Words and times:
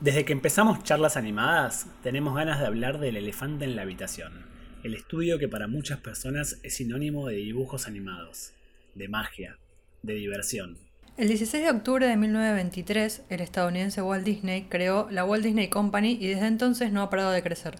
Desde 0.00 0.26
que 0.26 0.34
empezamos 0.34 0.84
charlas 0.84 1.16
animadas, 1.16 1.86
tenemos 2.02 2.34
ganas 2.34 2.60
de 2.60 2.66
hablar 2.66 3.00
del 3.00 3.16
elefante 3.16 3.64
en 3.64 3.76
la 3.76 3.82
habitación, 3.82 4.44
el 4.84 4.92
estudio 4.92 5.38
que 5.38 5.48
para 5.48 5.68
muchas 5.68 6.00
personas 6.00 6.58
es 6.62 6.74
sinónimo 6.74 7.26
de 7.28 7.36
dibujos 7.36 7.86
animados, 7.86 8.52
de 8.94 9.08
magia, 9.08 9.56
de 10.02 10.12
diversión. 10.12 10.76
El 11.16 11.28
16 11.28 11.64
de 11.64 11.70
octubre 11.70 12.06
de 12.06 12.14
1923, 12.18 13.22
el 13.30 13.40
estadounidense 13.40 14.02
Walt 14.02 14.22
Disney 14.22 14.66
creó 14.68 15.08
la 15.10 15.24
Walt 15.24 15.42
Disney 15.42 15.68
Company 15.68 16.18
y 16.20 16.26
desde 16.26 16.46
entonces 16.46 16.92
no 16.92 17.00
ha 17.00 17.08
parado 17.08 17.30
de 17.30 17.42
crecer. 17.42 17.76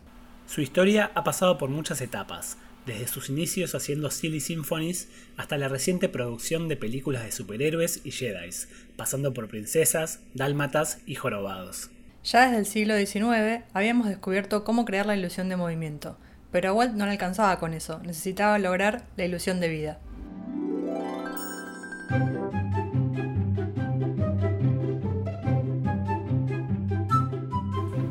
Su 0.46 0.62
historia 0.62 1.12
ha 1.14 1.22
pasado 1.22 1.58
por 1.58 1.68
muchas 1.68 2.00
etapas, 2.00 2.56
desde 2.86 3.08
sus 3.08 3.28
inicios 3.28 3.74
haciendo 3.74 4.10
Silly 4.10 4.40
Symphonies 4.40 5.10
hasta 5.36 5.58
la 5.58 5.68
reciente 5.68 6.08
producción 6.08 6.66
de 6.68 6.78
películas 6.78 7.24
de 7.24 7.32
superhéroes 7.32 8.00
y 8.04 8.10
Jedis, 8.10 8.70
pasando 8.96 9.34
por 9.34 9.48
princesas, 9.48 10.20
dálmatas 10.32 11.02
y 11.04 11.16
jorobados. 11.16 11.90
Ya 12.26 12.46
desde 12.46 12.58
el 12.58 12.66
siglo 12.66 12.96
XIX 12.96 13.62
habíamos 13.72 14.08
descubierto 14.08 14.64
cómo 14.64 14.84
crear 14.84 15.06
la 15.06 15.14
ilusión 15.14 15.48
de 15.48 15.54
movimiento, 15.54 16.18
pero 16.50 16.70
a 16.70 16.72
Walt 16.72 16.94
no 16.94 17.06
le 17.06 17.12
alcanzaba 17.12 17.60
con 17.60 17.72
eso, 17.72 18.00
necesitaba 18.00 18.58
lograr 18.58 19.04
la 19.16 19.26
ilusión 19.26 19.60
de 19.60 19.68
vida. 19.68 20.00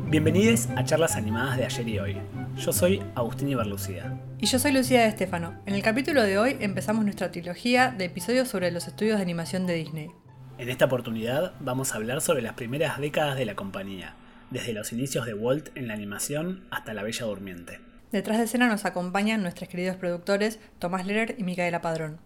Bienvenidos 0.08 0.70
a 0.76 0.84
charlas 0.86 1.14
animadas 1.16 1.58
de 1.58 1.66
ayer 1.66 1.86
y 1.86 1.98
hoy. 1.98 2.16
Yo 2.56 2.72
soy 2.72 3.02
Agustín 3.14 3.50
Ibarlucía. 3.50 4.18
Y 4.38 4.46
yo 4.46 4.58
soy 4.58 4.72
Lucía 4.72 5.02
de 5.02 5.08
Estefano. 5.08 5.60
En 5.66 5.74
el 5.74 5.82
capítulo 5.82 6.22
de 6.22 6.38
hoy 6.38 6.56
empezamos 6.60 7.04
nuestra 7.04 7.30
trilogía 7.30 7.90
de 7.90 8.06
episodios 8.06 8.48
sobre 8.48 8.70
los 8.70 8.88
estudios 8.88 9.18
de 9.18 9.22
animación 9.22 9.66
de 9.66 9.74
Disney. 9.74 10.10
En 10.58 10.70
esta 10.70 10.86
oportunidad 10.86 11.52
vamos 11.60 11.92
a 11.92 11.96
hablar 11.96 12.22
sobre 12.22 12.40
las 12.40 12.54
primeras 12.54 12.98
décadas 12.98 13.36
de 13.36 13.44
la 13.44 13.54
compañía, 13.54 14.14
desde 14.50 14.72
los 14.72 14.90
inicios 14.90 15.26
de 15.26 15.34
Walt 15.34 15.68
en 15.76 15.86
la 15.86 15.92
animación 15.92 16.66
hasta 16.70 16.94
La 16.94 17.02
Bella 17.02 17.26
Durmiente. 17.26 17.78
Detrás 18.10 18.38
de 18.38 18.44
escena 18.44 18.66
nos 18.66 18.86
acompañan 18.86 19.42
nuestros 19.42 19.68
queridos 19.68 19.96
productores 19.96 20.58
Tomás 20.78 21.04
Lerer 21.04 21.34
y 21.36 21.44
Micaela 21.44 21.82
Padrón. 21.82 22.20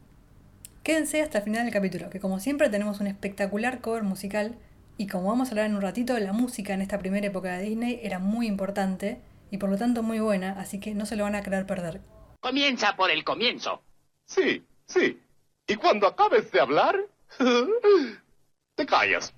Quédense 0.85 1.23
hasta 1.23 1.39
el 1.39 1.45
final 1.45 1.65
del 1.65 1.73
capítulo, 1.73 2.09
que 2.09 2.21
como 2.21 2.39
siempre 2.39 2.69
tenemos 2.69 3.01
un 3.01 3.09
espectacular 3.09 3.81
cover 3.81 4.05
musical 4.05 4.57
y 4.97 5.09
como 5.09 5.29
vamos 5.29 5.49
a 5.49 5.51
hablar 5.51 5.67
en 5.67 5.75
un 5.75 5.83
ratito, 5.83 6.17
la 6.21 6.33
música 6.33 6.73
en 6.73 6.83
esta 6.83 6.99
primera 6.99 7.27
época 7.27 7.57
de 7.57 7.65
Disney 7.65 7.99
era 8.01 8.21
muy 8.21 8.47
importante 8.47 9.21
y 9.51 9.59
por 9.59 9.71
lo 9.71 9.77
tanto 9.77 10.05
muy 10.05 10.21
buena, 10.21 10.53
así 10.53 10.79
que 10.79 10.95
no 10.95 11.05
se 11.05 11.17
lo 11.17 11.25
van 11.25 11.35
a 11.35 11.43
querer 11.43 11.67
perder. 11.67 12.01
Comienza 12.39 12.95
por 12.95 13.11
el 13.11 13.25
comienzo. 13.25 13.83
Sí, 14.25 14.65
sí. 14.87 15.21
Y 15.67 15.75
cuando 15.75 16.07
acabes 16.07 16.53
de 16.53 16.61
hablar, 16.61 16.97
te 18.81 18.87
callas. 18.87 19.35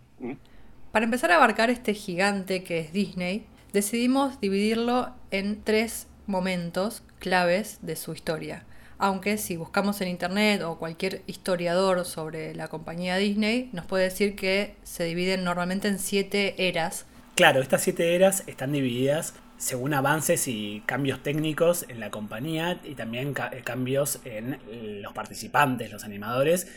Para 0.93 1.05
empezar 1.05 1.33
a 1.33 1.37
abarcar 1.37 1.71
este 1.71 1.95
gigante 1.95 2.63
que 2.63 2.79
es 2.79 2.93
Disney, 2.93 3.47
decidimos 3.73 4.41
dividirlo 4.41 5.15
en 5.31 5.63
tres 5.63 6.07
momentos 6.27 7.03
claves 7.19 7.79
de 7.83 7.97
su 7.97 8.13
historia. 8.13 8.65
Aunque 8.99 9.37
si 9.37 9.57
buscamos 9.57 10.01
en 10.01 10.09
internet 10.09 10.63
o 10.63 10.79
cualquier 10.79 11.23
historiador 11.27 12.05
sobre 12.05 12.55
la 12.55 12.69
compañía 12.69 13.17
Disney, 13.17 13.69
nos 13.73 13.85
puede 13.87 14.05
decir 14.05 14.37
que 14.37 14.77
se 14.85 15.05
dividen 15.05 15.43
normalmente 15.43 15.89
en 15.89 15.99
siete 15.99 16.69
eras. 16.69 17.07
Claro, 17.35 17.61
estas 17.63 17.83
siete 17.83 18.15
eras 18.15 18.45
están 18.47 18.71
divididas 18.71 19.35
según 19.57 19.95
avances 19.95 20.47
y 20.47 20.83
cambios 20.87 21.23
técnicos 21.23 21.85
en 21.89 22.01
la 22.01 22.11
compañía 22.11 22.81
y 22.85 22.95
también 22.95 23.33
cambios 23.65 24.21
en 24.25 24.59
los 25.03 25.13
participantes, 25.13 25.91
los 25.91 26.05
animadores, 26.05 26.69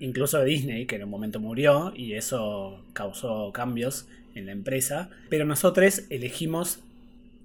incluso 0.00 0.38
de 0.38 0.44
Disney, 0.46 0.86
que 0.86 0.96
en 0.96 1.04
un 1.04 1.10
momento 1.10 1.40
murió 1.40 1.92
y 1.94 2.14
eso 2.14 2.84
causó 2.92 3.52
cambios 3.52 4.08
en 4.34 4.46
la 4.46 4.52
empresa. 4.52 5.10
Pero 5.28 5.44
nosotros 5.44 6.02
elegimos 6.10 6.80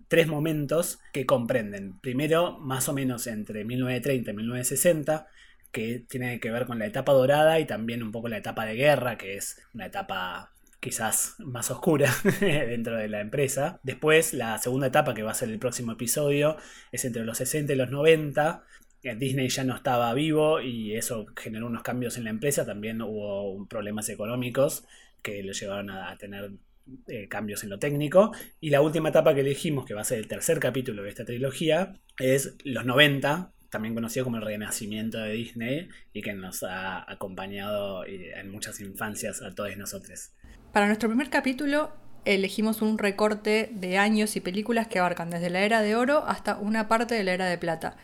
tres 0.07 0.27
momentos 0.27 0.99
que 1.13 1.25
comprenden. 1.25 1.99
Primero, 2.01 2.59
más 2.59 2.89
o 2.89 2.93
menos 2.93 3.27
entre 3.27 3.63
1930 3.63 4.31
y 4.31 4.33
1960, 4.33 5.27
que 5.71 6.03
tiene 6.07 6.39
que 6.39 6.51
ver 6.51 6.65
con 6.65 6.79
la 6.79 6.85
etapa 6.85 7.13
dorada 7.13 7.59
y 7.59 7.65
también 7.65 8.03
un 8.03 8.11
poco 8.11 8.27
la 8.27 8.37
etapa 8.37 8.65
de 8.65 8.75
guerra, 8.75 9.17
que 9.17 9.37
es 9.37 9.61
una 9.73 9.85
etapa 9.85 10.51
quizás 10.81 11.35
más 11.39 11.71
oscura 11.71 12.13
dentro 12.41 12.97
de 12.97 13.07
la 13.07 13.21
empresa. 13.21 13.79
Después, 13.83 14.33
la 14.33 14.57
segunda 14.57 14.87
etapa, 14.87 15.13
que 15.13 15.23
va 15.23 15.31
a 15.31 15.35
ser 15.35 15.49
el 15.49 15.59
próximo 15.59 15.93
episodio, 15.93 16.57
es 16.91 17.05
entre 17.05 17.23
los 17.23 17.37
60 17.37 17.71
y 17.71 17.75
los 17.77 17.89
90. 17.89 18.63
Disney 19.01 19.49
ya 19.49 19.63
no 19.63 19.75
estaba 19.75 20.13
vivo 20.13 20.61
y 20.61 20.95
eso 20.95 21.25
generó 21.35 21.67
unos 21.67 21.83
cambios 21.83 22.17
en 22.17 22.25
la 22.25 22.29
empresa. 22.29 22.65
También 22.65 23.01
hubo 23.01 23.65
problemas 23.67 24.09
económicos 24.09 24.83
que 25.21 25.43
lo 25.43 25.53
llevaron 25.53 25.89
a, 25.89 26.15
tener 26.17 26.51
eh, 27.07 27.27
cambios 27.27 27.63
en 27.63 27.69
lo 27.69 27.79
técnico. 27.79 28.31
Y 28.59 28.69
la 28.69 28.81
última 28.81 29.09
etapa 29.09 29.33
que 29.33 29.41
elegimos, 29.41 29.85
que 29.85 29.93
va 29.93 30.01
a 30.01 30.05
ser 30.05 30.19
el 30.19 30.27
tercer 30.27 30.59
capítulo 30.59 31.03
de 31.03 31.09
esta 31.09 31.25
trilogía, 31.25 31.99
es 32.19 32.55
los 32.63 32.85
90, 32.85 33.51
también 33.69 33.95
conocido 33.95 34.25
como 34.25 34.37
el 34.37 34.43
renacimiento 34.43 35.17
de 35.19 35.31
Disney 35.31 35.89
y 36.13 36.21
que 36.21 36.33
nos 36.33 36.63
ha 36.63 37.09
acompañado 37.11 38.05
eh, 38.05 38.33
en 38.35 38.51
muchas 38.51 38.79
infancias 38.81 39.41
a 39.41 39.55
todos 39.55 39.75
nosotros. 39.77 40.31
Para 40.73 40.87
nuestro 40.87 41.09
primer 41.09 41.29
capítulo 41.29 41.91
elegimos 42.25 42.81
un 42.81 42.97
recorte 42.97 43.69
de 43.73 43.97
años 43.97 44.35
y 44.35 44.41
películas 44.41 44.87
que 44.87 44.99
abarcan 44.99 45.29
desde 45.29 45.49
la 45.49 45.61
era 45.61 45.81
de 45.81 45.95
oro 45.95 46.23
hasta 46.27 46.57
una 46.57 46.87
parte 46.87 47.15
de 47.15 47.23
la 47.23 47.33
era 47.33 47.47
de 47.47 47.57
plata. 47.57 47.97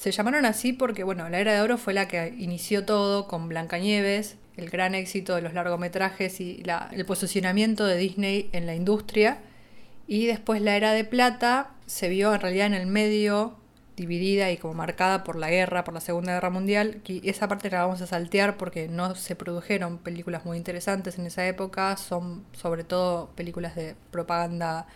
Se 0.00 0.12
llamaron 0.12 0.46
así 0.46 0.72
porque, 0.72 1.04
bueno, 1.04 1.28
la 1.28 1.40
era 1.40 1.52
de 1.52 1.60
oro 1.60 1.76
fue 1.76 1.92
la 1.92 2.08
que 2.08 2.34
inició 2.38 2.86
todo 2.86 3.28
con 3.28 3.50
Blancanieves, 3.50 4.38
el 4.56 4.70
gran 4.70 4.94
éxito 4.94 5.34
de 5.34 5.42
los 5.42 5.52
largometrajes 5.52 6.40
y 6.40 6.62
el 6.92 7.04
posicionamiento 7.04 7.84
de 7.84 7.98
Disney 7.98 8.48
en 8.52 8.64
la 8.64 8.74
industria. 8.74 9.42
Y 10.06 10.24
después 10.24 10.62
la 10.62 10.74
era 10.74 10.92
de 10.92 11.04
plata 11.04 11.72
se 11.84 12.08
vio 12.08 12.34
en 12.34 12.40
realidad 12.40 12.68
en 12.68 12.72
el 12.72 12.86
medio 12.86 13.58
dividida 13.94 14.50
y 14.50 14.56
como 14.56 14.72
marcada 14.72 15.22
por 15.22 15.36
la 15.36 15.50
guerra, 15.50 15.84
por 15.84 15.92
la 15.92 16.00
Segunda 16.00 16.32
Guerra 16.32 16.48
Mundial, 16.48 17.02
y 17.06 17.28
esa 17.28 17.46
parte 17.46 17.68
la 17.68 17.82
vamos 17.82 18.00
a 18.00 18.06
saltear 18.06 18.56
porque 18.56 18.88
no 18.88 19.14
se 19.14 19.36
produjeron 19.36 19.98
películas 19.98 20.46
muy 20.46 20.56
interesantes 20.56 21.18
en 21.18 21.26
esa 21.26 21.46
época, 21.46 21.98
son 21.98 22.46
sobre 22.52 22.84
todo 22.84 23.28
películas 23.36 23.74
de 23.74 23.96
propaganda 24.10 24.86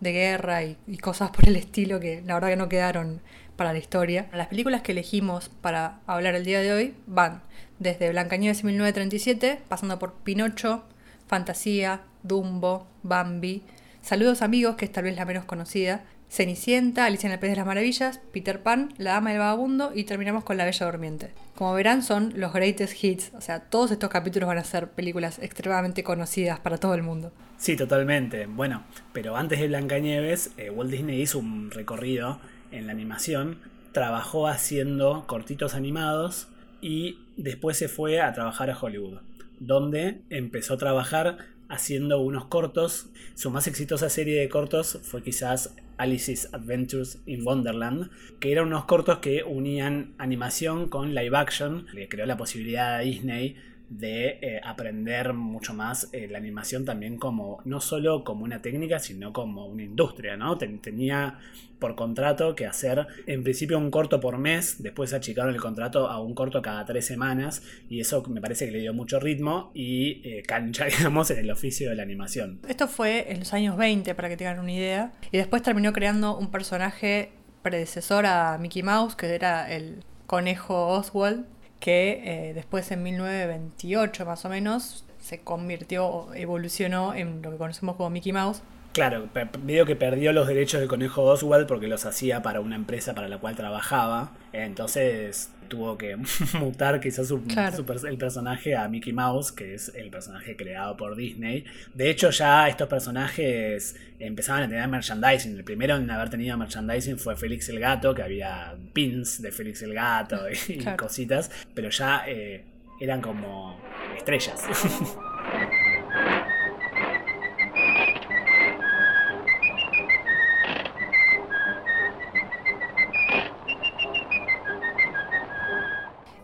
de 0.00 0.12
guerra 0.12 0.62
y, 0.62 0.76
cosas 1.02 1.30
por 1.30 1.48
el 1.48 1.56
estilo 1.56 2.00
que 2.00 2.22
la 2.24 2.34
verdad 2.34 2.48
que 2.48 2.56
no 2.56 2.68
quedaron 2.68 3.20
para 3.56 3.72
la 3.72 3.78
historia. 3.78 4.26
Las 4.32 4.48
películas 4.48 4.82
que 4.82 4.92
elegimos 4.92 5.48
para 5.60 6.00
hablar 6.06 6.34
el 6.34 6.44
día 6.44 6.60
de 6.60 6.72
hoy 6.72 6.94
van 7.06 7.42
desde 7.78 8.10
Blancanieves 8.10 8.64
1937, 8.64 9.60
pasando 9.68 9.98
por 9.98 10.14
Pinocho, 10.14 10.84
Fantasía, 11.26 12.02
Dumbo, 12.22 12.86
Bambi, 13.02 13.62
Saludos 14.04 14.42
amigos, 14.42 14.76
que 14.76 14.84
es 14.84 14.92
tal 14.92 15.04
vez 15.04 15.16
la 15.16 15.24
menos 15.24 15.46
conocida, 15.46 16.04
Cenicienta, 16.28 17.06
Alicia 17.06 17.26
en 17.26 17.32
el 17.32 17.38
País 17.38 17.52
de 17.52 17.56
las 17.56 17.66
Maravillas, 17.66 18.20
Peter 18.34 18.62
Pan, 18.62 18.92
La 18.98 19.12
Dama 19.12 19.30
del 19.30 19.38
Vagabundo 19.38 19.92
y 19.94 20.04
terminamos 20.04 20.44
con 20.44 20.58
La 20.58 20.66
Bella 20.66 20.84
Durmiente. 20.84 21.30
Como 21.54 21.72
verán 21.72 22.02
son 22.02 22.34
los 22.36 22.52
greatest 22.52 23.02
hits, 23.02 23.32
o 23.32 23.40
sea, 23.40 23.60
todos 23.60 23.92
estos 23.92 24.10
capítulos 24.10 24.46
van 24.46 24.58
a 24.58 24.64
ser 24.64 24.90
películas 24.90 25.38
extremadamente 25.38 26.04
conocidas 26.04 26.60
para 26.60 26.76
todo 26.76 26.92
el 26.92 27.02
mundo. 27.02 27.32
Sí, 27.56 27.76
totalmente. 27.76 28.44
Bueno, 28.44 28.84
pero 29.14 29.38
antes 29.38 29.58
de 29.58 29.68
Blancanieves, 29.68 30.50
eh, 30.58 30.68
Walt 30.68 30.90
Disney 30.90 31.22
hizo 31.22 31.38
un 31.38 31.70
recorrido 31.70 32.40
en 32.76 32.86
la 32.86 32.92
animación, 32.92 33.58
trabajó 33.92 34.48
haciendo 34.48 35.24
cortitos 35.26 35.74
animados 35.74 36.48
y 36.80 37.18
después 37.36 37.78
se 37.78 37.88
fue 37.88 38.20
a 38.20 38.32
trabajar 38.32 38.70
a 38.70 38.78
Hollywood, 38.78 39.20
donde 39.60 40.20
empezó 40.30 40.74
a 40.74 40.78
trabajar 40.78 41.38
haciendo 41.68 42.20
unos 42.20 42.46
cortos. 42.46 43.08
Su 43.34 43.50
más 43.50 43.66
exitosa 43.66 44.08
serie 44.10 44.40
de 44.40 44.48
cortos 44.48 44.98
fue 45.02 45.22
quizás 45.22 45.74
Alice's 45.96 46.52
Adventures 46.52 47.20
in 47.26 47.46
Wonderland, 47.46 48.10
que 48.40 48.52
eran 48.52 48.66
unos 48.66 48.84
cortos 48.84 49.18
que 49.18 49.44
unían 49.44 50.14
animación 50.18 50.88
con 50.88 51.14
live 51.14 51.36
action, 51.36 51.86
le 51.92 52.08
creó 52.08 52.26
la 52.26 52.36
posibilidad 52.36 52.96
a 52.96 52.98
Disney 53.00 53.56
de 53.98 54.38
eh, 54.42 54.60
aprender 54.64 55.32
mucho 55.34 55.72
más 55.72 56.08
eh, 56.12 56.26
la 56.28 56.38
animación 56.38 56.84
también 56.84 57.16
como 57.16 57.60
no 57.64 57.80
solo 57.80 58.24
como 58.24 58.44
una 58.44 58.60
técnica 58.60 58.98
sino 58.98 59.32
como 59.32 59.66
una 59.66 59.84
industria 59.84 60.36
no 60.36 60.58
tenía 60.58 61.38
por 61.78 61.94
contrato 61.94 62.56
que 62.56 62.66
hacer 62.66 63.06
en 63.26 63.44
principio 63.44 63.78
un 63.78 63.90
corto 63.90 64.18
por 64.18 64.38
mes 64.38 64.82
después 64.82 65.12
achicaron 65.12 65.54
el 65.54 65.60
contrato 65.60 66.08
a 66.08 66.20
un 66.20 66.34
corto 66.34 66.60
cada 66.60 66.84
tres 66.84 67.06
semanas 67.06 67.62
y 67.88 68.00
eso 68.00 68.24
me 68.28 68.40
parece 68.40 68.66
que 68.66 68.72
le 68.72 68.80
dio 68.80 68.92
mucho 68.92 69.20
ritmo 69.20 69.70
y 69.74 70.20
eh, 70.28 70.42
cancha 70.42 70.86
digamos 70.98 71.30
en 71.30 71.38
el 71.38 71.50
oficio 71.50 71.90
de 71.90 71.96
la 71.96 72.02
animación. 72.02 72.60
Esto 72.66 72.88
fue 72.88 73.30
en 73.30 73.40
los 73.40 73.52
años 73.52 73.76
20 73.76 74.14
para 74.16 74.28
que 74.28 74.36
tengan 74.36 74.58
una 74.58 74.72
idea 74.72 75.12
y 75.30 75.36
después 75.36 75.62
terminó 75.62 75.92
creando 75.92 76.36
un 76.36 76.50
personaje 76.50 77.30
predecesor 77.62 78.26
a 78.26 78.58
Mickey 78.58 78.82
Mouse 78.82 79.14
que 79.14 79.34
era 79.34 79.70
el 79.70 80.02
conejo 80.26 80.88
Oswald 80.88 81.53
que 81.84 82.22
eh, 82.24 82.54
después 82.54 82.90
en 82.92 83.02
1928 83.02 84.24
más 84.24 84.46
o 84.46 84.48
menos 84.48 85.04
se 85.20 85.40
convirtió, 85.40 86.32
evolucionó 86.34 87.12
en 87.12 87.42
lo 87.42 87.50
que 87.50 87.58
conocemos 87.58 87.96
como 87.96 88.08
Mickey 88.08 88.32
Mouse. 88.32 88.62
Claro, 88.94 89.28
medio 89.62 89.84
que 89.84 89.94
perdió 89.94 90.32
los 90.32 90.48
derechos 90.48 90.80
del 90.80 90.88
conejo 90.88 91.24
Oswald 91.24 91.66
porque 91.66 91.86
los 91.86 92.06
hacía 92.06 92.40
para 92.40 92.60
una 92.60 92.76
empresa 92.76 93.14
para 93.14 93.28
la 93.28 93.36
cual 93.36 93.54
trabajaba. 93.54 94.32
Entonces 94.54 95.50
tuvo 95.68 95.98
que 95.98 96.16
mutar 96.58 97.00
quizás 97.00 97.30
el 97.30 98.18
personaje 98.18 98.76
a 98.76 98.88
Mickey 98.88 99.12
Mouse, 99.12 99.52
que 99.52 99.74
es 99.74 99.92
el 99.94 100.10
personaje 100.10 100.56
creado 100.56 100.96
por 100.96 101.16
Disney. 101.16 101.64
De 101.92 102.10
hecho, 102.10 102.30
ya 102.30 102.68
estos 102.68 102.88
personajes 102.88 103.96
empezaban 104.18 104.64
a 104.64 104.68
tener 104.68 104.86
merchandising. 104.88 105.56
El 105.56 105.64
primero 105.64 105.96
en 105.96 106.10
haber 106.10 106.30
tenido 106.30 106.56
merchandising 106.56 107.18
fue 107.18 107.36
Félix 107.36 107.68
el 107.68 107.80
Gato, 107.80 108.14
que 108.14 108.22
había 108.22 108.74
pins 108.92 109.42
de 109.42 109.52
Félix 109.52 109.82
el 109.82 109.94
Gato 109.94 110.40
y, 110.68 110.78
cositas, 110.96 111.50
pero 111.74 111.90
ya 111.90 112.24
eh, 112.26 112.64
eran 113.00 113.20
como 113.20 113.78
estrellas. 114.16 114.62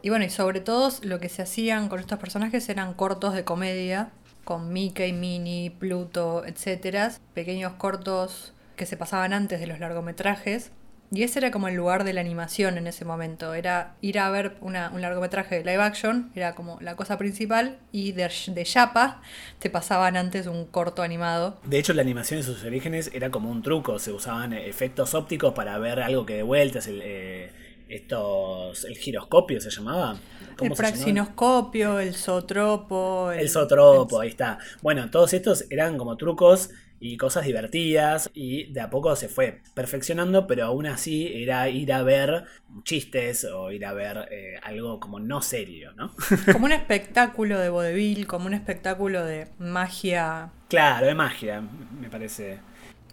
Y 0.03 0.09
bueno, 0.09 0.25
y 0.25 0.31
sobre 0.31 0.61
todo 0.61 0.91
lo 1.03 1.21
que 1.21 1.29
se 1.29 1.43
hacían 1.43 1.89
con 1.89 2.01
estos 2.01 2.19
personajes 2.19 2.69
eran 2.69 2.95
cortos 2.95 3.35
de 3.35 3.45
comedia, 3.45 4.11
con 4.45 4.73
Mickey, 4.73 5.13
Minnie, 5.13 5.71
Pluto, 5.71 6.45
etcétera, 6.47 7.13
pequeños 7.35 7.75
cortos 7.75 8.55
que 8.77 8.87
se 8.87 8.97
pasaban 8.97 9.33
antes 9.33 9.61
de 9.61 9.67
los 9.67 9.79
largometrajes. 9.79 10.73
Y 11.13 11.25
ese 11.25 11.41
era 11.41 11.51
como 11.51 11.67
el 11.67 11.75
lugar 11.75 12.05
de 12.05 12.13
la 12.13 12.21
animación 12.21 12.79
en 12.79 12.87
ese 12.87 13.05
momento. 13.05 13.53
Era 13.53 13.97
ir 14.01 14.21
a 14.21 14.31
ver 14.31 14.57
un 14.61 14.75
largometraje 14.75 15.57
de 15.57 15.65
live 15.65 15.83
action, 15.83 16.31
era 16.37 16.55
como 16.55 16.79
la 16.81 16.95
cosa 16.95 17.19
principal, 17.19 17.79
y 17.91 18.13
de, 18.13 18.31
de 18.47 18.65
Yapa 18.65 19.21
te 19.59 19.71
pasaban 19.71 20.17
antes 20.17 20.47
un 20.47 20.67
corto 20.67 21.03
animado. 21.03 21.59
De 21.65 21.81
hecho, 21.81 21.95
la 21.95 22.03
animación 22.03 22.39
en 22.39 22.45
sus 22.45 22.63
orígenes 22.63 23.11
era 23.13 23.31
como 23.31 23.51
un 23.51 23.63
truco, 23.63 23.99
se 23.99 24.13
usaban 24.13 24.53
efectos 24.53 25.15
ópticos 25.15 25.53
para 25.53 25.77
ver 25.79 26.01
algo 26.01 26.25
que 26.25 26.37
de 26.37 26.43
vuelta, 26.45 26.79
el, 26.79 27.01
eh, 27.03 27.53
estos 27.91 28.85
el 28.85 28.97
giroscopio 28.97 29.61
se 29.61 29.71
llamaba. 29.71 30.19
El 30.61 30.73
praxinoscopio 30.73 31.99
el 31.99 32.15
zootropo 32.15 33.33
el, 33.33 33.49
zootropo 33.49 34.21
ahí 34.21 34.29
está. 34.29 34.59
Bueno 34.83 35.11
todos 35.11 35.33
estos 35.33 35.67
eran 35.71 35.99
como 35.99 36.17
trucos 36.17 36.71
y 37.03 37.17
cosas 37.17 37.47
divertidas 37.47 38.31
y 38.35 38.71
de 38.73 38.83
a 38.83 38.91
poco 38.91 39.17
se 39.17 39.29
fue 39.29 39.63
perfeccionando 39.75 40.47
pero 40.47 40.67
aún 40.67 40.87
así 40.87 41.33
era 41.35 41.69
ir 41.71 41.95
a 41.95 42.03
ver 42.03 42.45
chistes 42.85 43.45
o 43.45 43.73
ir 43.73 43.87
a 43.87 43.95
ver 43.95 44.29
eh, 44.31 44.61
algo 44.63 45.01
como 45.01 45.19
no 45.19 45.41
serio 45.41 45.93
no 45.97 46.13
como 46.53 46.67
un 46.67 46.73
espectáculo 46.73 47.59
de 47.59 47.71
vodevil 47.71 48.27
como 48.27 48.47
un 48.47 48.55
espectáculo 48.55 49.25
de 49.25 49.49
magia. 49.59 50.51
Claro 50.69 51.07
de 51.07 51.15
magia 51.15 51.63
me 52.01 52.11
parece. 52.11 52.59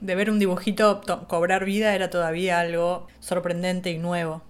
De 0.02 0.16
ver 0.16 0.30
un 0.30 0.38
dibujito 0.38 1.02
cobrar 1.28 1.66
vida 1.66 1.96
era 1.96 2.10
todavía 2.10 2.60
algo 2.60 3.08
sorprendente 3.20 3.90
y 3.90 3.98
nuevo 3.98 4.44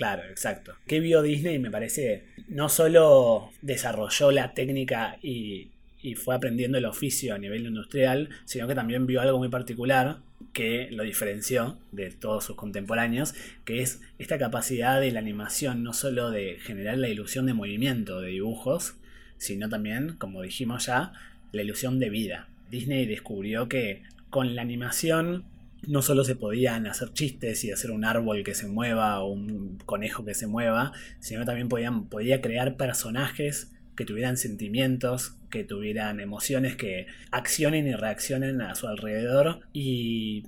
Claro, 0.00 0.22
exacto. 0.30 0.76
¿Qué 0.86 0.98
vio 0.98 1.20
Disney? 1.20 1.58
Me 1.58 1.70
parece, 1.70 2.24
no 2.48 2.70
solo 2.70 3.50
desarrolló 3.60 4.30
la 4.30 4.54
técnica 4.54 5.18
y, 5.22 5.72
fue 6.16 6.34
aprendiendo 6.34 6.78
el 6.78 6.86
oficio 6.86 7.34
a 7.34 7.38
nivel 7.38 7.66
industrial, 7.66 8.30
sino 8.46 8.66
que 8.66 8.74
también 8.74 9.06
vio 9.06 9.20
algo 9.20 9.36
muy 9.36 9.50
particular 9.50 10.20
que 10.54 10.88
lo 10.90 11.02
diferenció 11.02 11.76
de 11.92 12.10
todos 12.12 12.44
sus 12.44 12.56
contemporáneos, 12.56 13.34
que 13.66 13.82
es 13.82 14.00
esta 14.18 14.38
capacidad 14.38 15.02
de 15.02 15.10
la 15.12 15.18
animación, 15.18 15.82
no 15.82 15.92
solo 15.92 16.30
de 16.30 16.56
generar 16.62 16.96
la 16.96 17.10
ilusión 17.10 17.44
de 17.44 17.52
movimiento 17.52 18.22
de 18.22 18.30
dibujos, 18.30 18.94
sino 19.36 19.68
también, 19.68 20.16
como 20.16 20.40
dijimos 20.40 20.86
ya, 20.86 21.12
la 21.52 21.60
ilusión 21.60 21.98
de 21.98 22.08
vida. 22.08 22.48
Disney 22.70 23.04
descubrió 23.04 23.68
que 23.68 24.02
con 24.30 24.54
la 24.54 24.62
animación 24.62 25.44
no 25.86 26.02
solo 26.02 26.24
se 26.24 26.36
podían 26.36 26.86
hacer 26.86 27.12
chistes 27.12 27.64
y 27.64 27.72
hacer 27.72 27.90
un 27.90 28.04
árbol 28.04 28.44
que 28.44 28.54
se 28.54 28.66
mueva 28.66 29.20
o 29.20 29.32
un 29.32 29.78
conejo 29.86 30.24
que 30.24 30.34
se 30.34 30.46
mueva, 30.46 30.92
sino 31.20 31.44
también 31.44 31.68
podían, 31.68 32.08
podía 32.08 32.40
crear 32.40 32.76
personajes 32.76 33.72
que 33.96 34.04
tuvieran 34.04 34.36
sentimientos, 34.36 35.36
que 35.50 35.64
tuvieran 35.64 36.20
emociones, 36.20 36.76
que 36.76 37.06
accionen 37.30 37.86
y 37.86 37.94
reaccionen 37.94 38.62
a 38.62 38.74
su 38.74 38.88
alrededor 38.88 39.60
y 39.72 40.44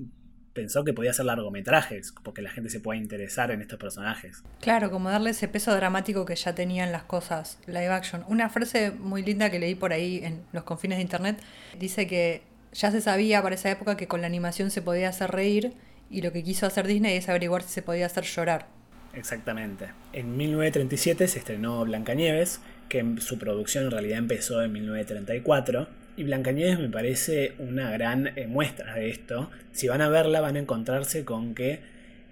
pensó 0.52 0.84
que 0.84 0.92
podía 0.92 1.10
hacer 1.10 1.24
largometrajes, 1.24 2.14
porque 2.22 2.42
la 2.42 2.50
gente 2.50 2.70
se 2.70 2.80
puede 2.80 2.98
interesar 2.98 3.50
en 3.50 3.62
estos 3.62 3.78
personajes. 3.78 4.42
Claro, 4.60 4.90
como 4.90 5.10
darle 5.10 5.30
ese 5.30 5.48
peso 5.48 5.74
dramático 5.74 6.24
que 6.24 6.36
ya 6.36 6.54
tenían 6.54 6.92
las 6.92 7.04
cosas 7.04 7.58
live 7.66 7.88
action. 7.88 8.24
Una 8.28 8.48
frase 8.48 8.90
muy 8.90 9.22
linda 9.22 9.50
que 9.50 9.58
leí 9.58 9.74
por 9.74 9.92
ahí 9.92 10.20
en 10.22 10.42
los 10.52 10.64
confines 10.64 10.98
de 10.98 11.02
internet 11.02 11.42
dice 11.78 12.06
que 12.06 12.42
ya 12.72 12.90
se 12.90 13.00
sabía 13.00 13.42
para 13.42 13.54
esa 13.54 13.70
época 13.70 13.96
que 13.96 14.08
con 14.08 14.20
la 14.20 14.26
animación 14.26 14.70
se 14.70 14.82
podía 14.82 15.08
hacer 15.08 15.30
reír 15.30 15.72
y 16.10 16.22
lo 16.22 16.32
que 16.32 16.42
quiso 16.42 16.66
hacer 16.66 16.86
Disney 16.86 17.16
es 17.16 17.28
averiguar 17.28 17.62
si 17.62 17.70
se 17.70 17.82
podía 17.82 18.06
hacer 18.06 18.24
llorar. 18.24 18.66
Exactamente. 19.14 19.90
En 20.12 20.36
1937 20.36 21.28
se 21.28 21.38
estrenó 21.38 21.84
Blancanieves, 21.84 22.60
que 22.88 23.04
su 23.18 23.38
producción 23.38 23.84
en 23.84 23.90
realidad 23.90 24.18
empezó 24.18 24.62
en 24.62 24.72
1934. 24.72 25.88
Y 26.16 26.24
Blancanieves 26.24 26.78
me 26.78 26.88
parece 26.88 27.54
una 27.58 27.90
gran 27.90 28.38
eh, 28.38 28.46
muestra 28.46 28.94
de 28.94 29.10
esto. 29.10 29.50
Si 29.72 29.88
van 29.88 30.02
a 30.02 30.08
verla 30.08 30.40
van 30.40 30.56
a 30.56 30.60
encontrarse 30.60 31.24
con 31.24 31.54
que 31.54 31.80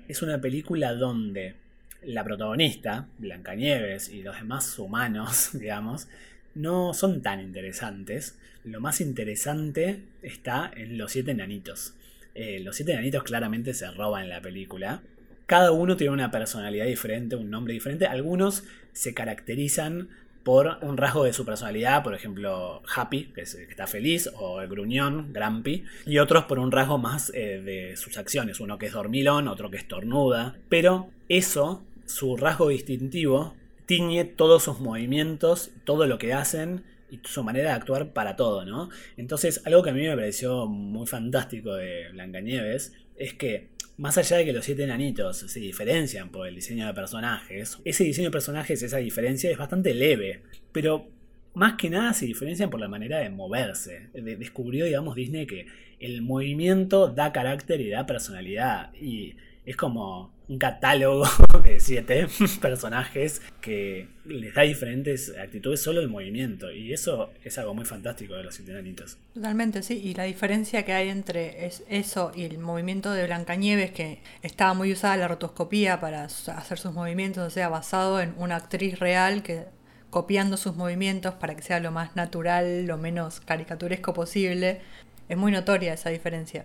es 0.08 0.22
una 0.22 0.40
película 0.40 0.94
donde 0.94 1.54
la 2.02 2.24
protagonista, 2.24 3.08
Blancanieves, 3.18 4.08
y 4.08 4.22
los 4.22 4.36
demás 4.36 4.78
humanos, 4.78 5.50
digamos, 5.58 6.08
no 6.54 6.94
son 6.94 7.22
tan 7.22 7.40
interesantes. 7.40 8.38
Lo 8.64 8.80
más 8.80 9.00
interesante 9.00 10.02
está 10.22 10.70
en 10.74 10.98
los 10.98 11.12
siete 11.12 11.30
enanitos. 11.30 11.94
Eh, 12.34 12.60
los 12.60 12.76
siete 12.76 12.92
enanitos 12.92 13.22
claramente 13.22 13.74
se 13.74 13.90
roban 13.90 14.24
en 14.24 14.28
la 14.30 14.42
película. 14.42 15.02
Cada 15.46 15.72
uno 15.72 15.96
tiene 15.96 16.12
una 16.12 16.30
personalidad 16.30 16.86
diferente, 16.86 17.36
un 17.36 17.50
nombre 17.50 17.72
diferente. 17.72 18.06
Algunos 18.06 18.64
se 18.92 19.14
caracterizan 19.14 20.08
por 20.44 20.78
un 20.82 20.96
rasgo 20.96 21.24
de 21.24 21.32
su 21.32 21.44
personalidad, 21.44 22.02
por 22.02 22.14
ejemplo, 22.14 22.82
Happy, 22.94 23.32
que, 23.34 23.42
está 23.42 23.86
feliz, 23.86 24.30
o 24.36 24.60
el 24.60 24.68
gruñón, 24.68 25.32
Grumpy, 25.32 25.84
y 26.06 26.18
otros 26.18 26.44
por 26.44 26.58
un 26.58 26.72
rasgo 26.72 26.98
más 26.98 27.30
eh, 27.34 27.60
de 27.62 27.96
sus 27.96 28.16
acciones, 28.16 28.60
uno 28.60 28.78
que 28.78 28.86
es 28.86 28.92
dormilón, 28.92 29.48
otro 29.48 29.70
que 29.70 29.76
es 29.76 29.86
tornuda, 29.86 30.56
pero 30.68 31.10
eso, 31.28 31.82
su 32.06 32.36
rasgo 32.36 32.68
distintivo, 32.68 33.54
tiñe 33.86 34.24
todos 34.24 34.64
sus 34.64 34.80
movimientos, 34.80 35.70
todo 35.84 36.06
lo 36.06 36.18
que 36.18 36.32
hacen 36.32 36.84
y 37.10 37.20
su 37.24 37.42
manera 37.42 37.70
de 37.70 37.76
actuar 37.76 38.12
para 38.12 38.36
todo, 38.36 38.64
¿no? 38.64 38.88
Entonces, 39.16 39.62
algo 39.64 39.82
que 39.82 39.90
a 39.90 39.94
mí 39.94 40.02
me 40.02 40.14
pareció 40.14 40.66
muy 40.66 41.06
fantástico 41.06 41.74
de 41.74 42.10
Blancanieves 42.12 42.92
es 43.16 43.34
que, 43.34 43.68
más 43.96 44.16
allá 44.16 44.38
de 44.38 44.44
que 44.46 44.52
los 44.52 44.64
siete 44.64 44.84
enanitos 44.84 45.38
se 45.38 45.60
diferencian 45.60 46.30
por 46.30 46.46
el 46.46 46.54
diseño 46.54 46.86
de 46.86 46.94
personajes, 46.94 47.78
ese 47.84 48.04
diseño 48.04 48.28
de 48.28 48.32
personajes, 48.32 48.82
esa 48.82 48.96
diferencia 48.98 49.50
es 49.50 49.58
bastante 49.58 49.92
leve, 49.92 50.42
pero 50.72 51.08
más 51.54 51.74
que 51.74 51.90
nada 51.90 52.12
se 52.12 52.26
diferencian 52.26 52.70
por 52.70 52.80
la 52.80 52.88
manera 52.88 53.18
de 53.18 53.30
moverse. 53.30 54.08
descubrió, 54.14 54.84
digamos, 54.84 55.14
Disney 55.16 55.46
que 55.46 55.66
el 55.98 56.22
movimiento 56.22 57.08
da 57.08 57.32
carácter 57.32 57.80
y 57.80 57.90
da 57.90 58.06
personalidad. 58.06 58.94
Y 58.94 59.36
es 59.66 59.76
como 59.76 60.32
un 60.50 60.58
catálogo 60.58 61.24
de 61.62 61.78
siete 61.78 62.26
personajes 62.60 63.40
que 63.60 64.08
les 64.24 64.52
da 64.52 64.62
diferentes 64.62 65.32
actitudes 65.38 65.80
solo 65.80 66.00
el 66.00 66.08
movimiento. 66.08 66.72
Y 66.72 66.92
eso 66.92 67.30
es 67.44 67.56
algo 67.58 67.72
muy 67.72 67.84
fantástico 67.84 68.34
de 68.34 68.42
los 68.42 68.56
siete 68.56 68.72
enanitos. 68.72 69.16
Totalmente, 69.32 69.82
sí. 69.84 70.00
Y 70.02 70.14
la 70.14 70.24
diferencia 70.24 70.84
que 70.84 70.92
hay 70.92 71.08
entre 71.08 71.70
eso 71.88 72.32
y 72.34 72.44
el 72.44 72.58
movimiento 72.58 73.12
de 73.12 73.26
Blancanieves, 73.26 73.92
que 73.92 74.20
estaba 74.42 74.74
muy 74.74 74.92
usada 74.92 75.16
la 75.16 75.28
rotoscopía 75.28 76.00
para 76.00 76.24
hacer 76.24 76.78
sus 76.78 76.92
movimientos, 76.92 77.46
o 77.46 77.50
sea, 77.50 77.68
basado 77.68 78.20
en 78.20 78.34
una 78.36 78.56
actriz 78.56 78.98
real 78.98 79.44
que 79.44 79.66
copiando 80.10 80.56
sus 80.56 80.74
movimientos 80.74 81.34
para 81.34 81.54
que 81.54 81.62
sea 81.62 81.78
lo 81.78 81.92
más 81.92 82.16
natural, 82.16 82.86
lo 82.86 82.98
menos 82.98 83.38
caricaturesco 83.38 84.12
posible. 84.12 84.80
Es 85.28 85.36
muy 85.36 85.52
notoria 85.52 85.94
esa 85.94 86.10
diferencia. 86.10 86.64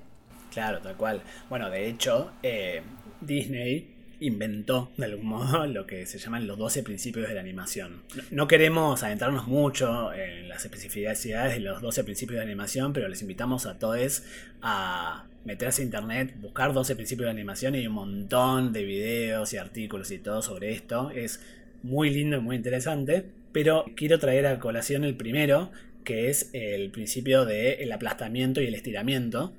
Claro, 0.51 0.79
tal 0.79 0.95
cual. 0.95 1.21
Bueno, 1.49 1.69
de 1.69 1.87
hecho, 1.87 2.31
eh, 2.41 2.81
Disney 3.25 3.95
inventó 4.19 4.91
de 4.97 5.05
algún 5.05 5.27
modo 5.27 5.67
lo 5.67 5.85
que 5.85 6.05
se 6.05 6.17
llaman 6.17 6.47
los 6.47 6.57
12 6.57 6.83
principios 6.83 7.27
de 7.27 7.35
la 7.35 7.41
animación. 7.41 8.01
No 8.31 8.47
queremos 8.47 9.03
adentrarnos 9.03 9.47
mucho 9.47 10.13
en 10.13 10.47
las 10.47 10.63
especificidades 10.63 11.53
de 11.53 11.59
los 11.59 11.81
12 11.81 12.03
principios 12.03 12.37
de 12.37 12.43
animación, 12.43 12.93
pero 12.93 13.07
les 13.07 13.21
invitamos 13.21 13.65
a 13.65 13.77
todos 13.77 14.23
a 14.61 15.25
meterse 15.43 15.81
a 15.81 15.85
internet, 15.85 16.35
buscar 16.39 16.73
12 16.73 16.95
principios 16.95 17.27
de 17.27 17.31
animación 17.31 17.75
y 17.75 17.79
hay 17.79 17.87
un 17.87 17.93
montón 17.93 18.73
de 18.73 18.83
videos 18.83 19.53
y 19.53 19.57
artículos 19.57 20.11
y 20.11 20.17
todo 20.17 20.41
sobre 20.41 20.71
esto. 20.71 21.11
Es 21.11 21.41
muy 21.83 22.09
lindo 22.09 22.37
y 22.37 22.41
muy 22.41 22.55
interesante, 22.55 23.25
pero 23.51 23.85
quiero 23.95 24.17
traer 24.17 24.47
a 24.47 24.59
colación 24.59 25.03
el 25.03 25.15
primero, 25.15 25.71
que 26.03 26.29
es 26.29 26.49
el 26.53 26.89
principio 26.89 27.45
del 27.45 27.91
aplastamiento 27.91 28.61
y 28.61 28.67
el 28.67 28.75
estiramiento, 28.75 29.53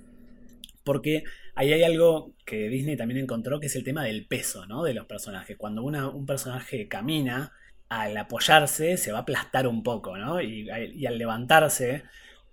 porque 0.82 1.24
ahí 1.56 1.72
hay 1.72 1.82
algo 1.82 2.34
que 2.44 2.68
Disney 2.68 2.96
también 2.96 3.20
encontró, 3.20 3.58
que 3.58 3.66
es 3.66 3.74
el 3.74 3.82
tema 3.82 4.04
del 4.04 4.26
peso 4.26 4.66
¿no? 4.66 4.84
de 4.84 4.94
los 4.94 5.06
personajes. 5.06 5.56
Cuando 5.56 5.82
un 5.82 6.26
personaje 6.26 6.86
camina, 6.86 7.52
al 7.88 8.16
apoyarse 8.16 8.96
se 8.96 9.10
va 9.10 9.18
a 9.18 9.20
aplastar 9.22 9.66
un 9.66 9.82
poco, 9.82 10.16
¿no? 10.16 10.40
Y, 10.40 10.68
al 10.70 11.18
levantarse 11.18 12.04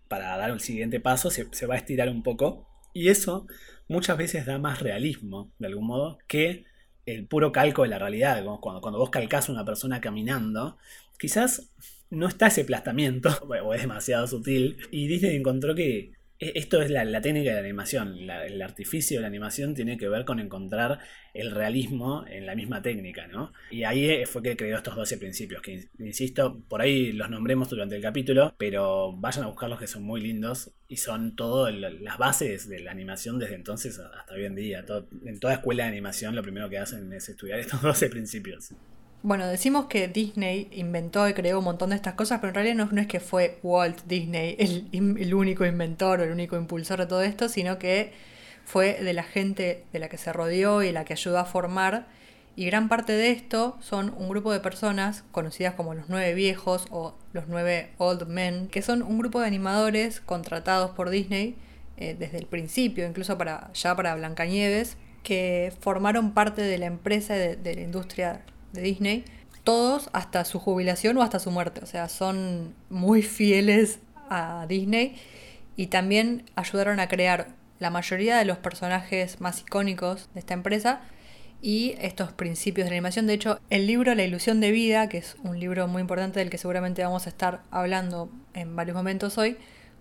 para 0.07 0.37
dar 0.37 0.51
el 0.51 0.59
siguiente 0.59 0.99
paso 0.99 1.29
se, 1.29 1.65
va 1.65 1.75
a 1.75 1.77
estirar 1.77 2.09
un 2.09 2.23
poco. 2.23 2.67
Y 2.93 3.09
eso 3.09 3.45
muchas 3.87 4.17
veces 4.17 4.45
da 4.45 4.57
más 4.57 4.81
realismo, 4.81 5.51
de 5.59 5.67
algún 5.67 5.87
modo, 5.87 6.17
que 6.27 6.65
el 7.05 7.27
puro 7.27 7.51
calco 7.51 7.83
de 7.83 7.89
la 7.89 7.99
realidad. 7.99 8.43
Cuando, 8.61 8.81
cuando 8.81 8.99
vos 8.99 9.09
calcás 9.09 9.49
a 9.49 9.51
una 9.51 9.65
persona 9.65 9.99
caminando, 9.99 10.77
quizás 11.19 11.71
no 12.09 12.27
está 12.27 12.47
ese 12.47 12.61
aplastamiento, 12.61 13.29
o 13.63 13.73
es 13.73 13.81
demasiado 13.81 14.27
sutil, 14.27 14.77
y 14.91 15.07
Disney 15.07 15.35
encontró 15.35 15.75
que 15.75 16.13
esto 16.55 16.81
es 16.81 16.89
la, 16.89 17.21
técnica 17.21 17.49
de 17.49 17.55
la 17.55 17.61
animación. 17.61 18.17
el 18.29 18.61
artificio 18.61 19.17
de 19.17 19.21
la 19.21 19.27
animación 19.27 19.73
tiene 19.73 19.97
que 19.97 20.07
ver 20.09 20.25
con 20.25 20.39
encontrar 20.39 20.99
el 21.33 21.51
realismo 21.51 22.25
en 22.27 22.45
la 22.45 22.55
misma 22.55 22.81
técnica, 22.81 23.27
¿no? 23.27 23.53
Y 23.71 23.83
ahí 23.83 24.09
eh, 24.09 24.25
fue 24.25 24.43
que 24.43 24.55
creó 24.55 24.77
estos 24.77 24.95
12 24.95 25.17
principios, 25.17 25.61
que 25.61 25.89
insisto, 25.99 26.61
por 26.67 26.81
ahí 26.81 27.11
los 27.11 27.29
nombremos 27.29 27.69
durante 27.69 27.95
el 27.95 28.01
capítulo, 28.01 28.53
pero 28.57 29.13
vayan 29.13 29.45
a 29.45 29.47
buscarlos 29.47 29.79
que 29.79 29.87
son 29.87 30.03
muy 30.03 30.21
lindos 30.21 30.71
y 30.87 30.97
son 30.97 31.35
todas 31.35 31.73
las 31.73 32.17
bases 32.17 32.69
de 32.69 32.79
la 32.79 32.91
animación 32.91 33.39
desde 33.39 33.55
entonces 33.55 33.99
hasta 33.99 34.33
hoy 34.33 34.45
en 34.45 34.55
día. 34.55 34.85
en 35.25 35.39
toda 35.39 35.53
escuela 35.53 35.83
de 35.83 35.89
animación 35.89 36.35
lo 36.35 36.43
primero 36.43 36.69
que 36.69 36.77
hacen 36.77 37.11
es 37.13 37.29
estudiar 37.29 37.59
estos 37.59 37.81
12 37.83 38.09
principios. 38.09 38.73
Bueno, 39.25 39.47
decimos 39.47 39.85
que 39.85 40.09
Disney 40.09 40.67
inventó 40.73 41.29
y 41.29 41.33
creó 41.33 41.59
un 41.59 41.63
montón 41.63 41.91
de 41.91 41.95
estas 41.95 42.15
cosas, 42.15 42.41
pero 42.41 42.49
en 42.49 42.55
realidad 42.55 42.89
no, 42.91 43.01
es 43.01 43.07
que 43.07 43.21
fue 43.21 43.57
Walt 43.63 44.01
Disney 44.05 44.57
el, 44.91 45.33
único 45.33 45.65
inventor 45.65 46.19
o 46.19 46.23
el 46.23 46.31
único 46.31 46.57
impulsor 46.57 46.99
de 46.99 47.05
todo 47.05 47.21
esto, 47.21 47.47
sino 47.47 47.79
que 47.79 48.11
fue 48.65 49.01
de 49.01 49.13
la 49.13 49.23
gente 49.23 49.85
de 49.93 49.99
la 49.99 50.09
que 50.09 50.17
se 50.17 50.33
rodeó 50.33 50.83
y 50.83 50.91
la 50.91 51.05
que 51.05 51.13
ayudó 51.13 51.39
a 51.39 51.45
formar. 51.45 52.05
Y 52.57 52.65
gran 52.65 52.89
parte 52.89 53.13
de 53.13 53.31
esto 53.31 53.77
son 53.79 54.13
un 54.17 54.27
grupo 54.27 54.51
de 54.51 54.59
personas 54.59 55.23
conocidas 55.31 55.73
como 55.75 55.93
los 55.93 56.09
nueve 56.09 56.33
viejos 56.33 56.87
o 56.91 57.15
los 57.31 57.47
nueve 57.47 57.91
old 57.99 58.27
men, 58.27 58.67
que 58.67 58.81
son 58.81 59.03
un 59.03 59.19
grupo 59.19 59.39
de 59.39 59.47
animadores 59.47 60.19
contratados 60.19 60.91
por 60.91 61.09
Disney 61.09 61.55
eh, 61.95 62.13
desde 62.19 62.39
el 62.39 62.45
principio, 62.45 63.07
incluso 63.07 63.37
para, 63.37 63.71
ya 63.73 63.95
para 63.95 64.15
Blancanieves, 64.15 64.97
que 65.23 65.71
formaron 65.79 66.33
parte 66.33 66.61
de 66.61 66.77
la 66.77 66.87
empresa 66.87 67.35
de, 67.35 67.55
de 67.55 67.75
la 67.75 67.81
industria 67.81 68.41
de 68.73 68.81
Disney, 68.81 69.25
todos 69.63 70.09
hasta 70.13 70.43
su 70.45 70.59
jubilación 70.59 71.17
o 71.17 71.21
hasta 71.21 71.39
su 71.39 71.51
muerte. 71.51 71.81
O 71.83 71.85
sea, 71.85 72.09
son 72.09 72.75
muy 72.89 73.21
fieles 73.21 73.99
a 74.29 74.65
Disney 74.67 75.15
y 75.75 75.87
también 75.87 76.45
ayudaron 76.55 76.99
a 76.99 77.07
crear 77.07 77.49
la 77.79 77.89
mayoría 77.89 78.37
de 78.37 78.45
los 78.45 78.57
personajes 78.57 79.41
más 79.41 79.61
icónicos 79.61 80.29
de 80.33 80.39
esta 80.39 80.53
empresa 80.53 81.01
y 81.61 81.95
estos 81.99 82.33
principios 82.33 82.85
de 82.85 82.91
la 82.91 82.97
animación. 82.97 83.25
De 83.25 83.33
hecho, 83.33 83.59
el 83.69 83.87
libro 83.87 84.13
La 84.15 84.23
ilusión 84.23 84.59
de 84.59 84.71
vida, 84.71 85.07
que 85.07 85.17
es 85.19 85.37
un 85.43 85.59
libro 85.59 85.87
muy 85.87 86.01
importante 86.01 86.39
del 86.39 86.49
que 86.49 86.57
seguramente 86.57 87.03
vamos 87.03 87.25
a 87.25 87.29
estar 87.29 87.61
hablando 87.71 88.29
en 88.53 88.75
varios 88.75 88.95
momentos 88.95 89.37
hoy, 89.37 89.57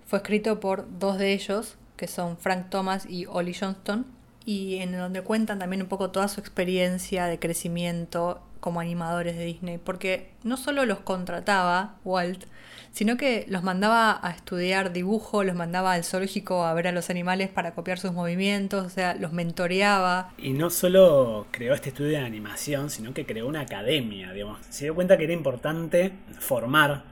fue 0.07 0.19
escrito 0.19 0.61
por 0.61 0.99
dos 0.99 1.19
de 1.19 1.33
ellos, 1.33 1.77
que 1.97 2.09
son 2.09 2.37
Frank 2.37 2.69
Thomas 2.69 3.07
y 3.09 3.27
Ollie 3.27 3.57
Johnston, 3.59 4.07
y 4.45 4.79
en 4.79 4.93
donde 4.93 5.23
cuentan 5.23 5.61
también 5.61 5.83
un 5.83 5.89
poco 5.89 6.11
toda 6.11 6.27
su 6.27 6.41
experiencia 6.41 7.27
de 7.27 7.39
crecimiento 7.39 8.43
como 8.63 8.79
animadores 8.79 9.37
de 9.37 9.45
Disney, 9.45 9.79
porque 9.79 10.31
no 10.45 10.57
solo 10.57 10.87
los 10.87 11.01
contrataba 11.01 11.97
Walt, 12.05 12.45
sino 12.93 13.17
que 13.17 13.45
los 13.49 13.65
mandaba 13.65 14.21
a 14.23 14.31
estudiar 14.31 14.93
dibujo, 14.93 15.43
los 15.43 15.57
mandaba 15.57 15.95
al 15.95 16.05
zoológico 16.05 16.65
a 16.65 16.73
ver 16.73 16.87
a 16.87 16.93
los 16.93 17.11
animales 17.11 17.49
para 17.49 17.75
copiar 17.75 17.99
sus 17.99 18.13
movimientos, 18.13 18.87
o 18.87 18.89
sea, 18.89 19.17
los 19.17 19.33
mentoreaba. 19.33 20.31
Y 20.39 20.53
no 20.53 20.71
solo 20.71 21.49
creó 21.51 21.75
este 21.75 21.89
estudio 21.89 22.13
de 22.13 22.19
animación, 22.19 22.89
sino 22.89 23.13
que 23.13 23.27
creó 23.27 23.49
una 23.49 23.63
academia, 23.63 24.33
digamos. 24.33 24.61
Se 24.71 24.85
dio 24.85 24.95
cuenta 24.95 25.19
que 25.19 25.25
era 25.25 25.33
importante 25.33 26.13
formar 26.39 27.03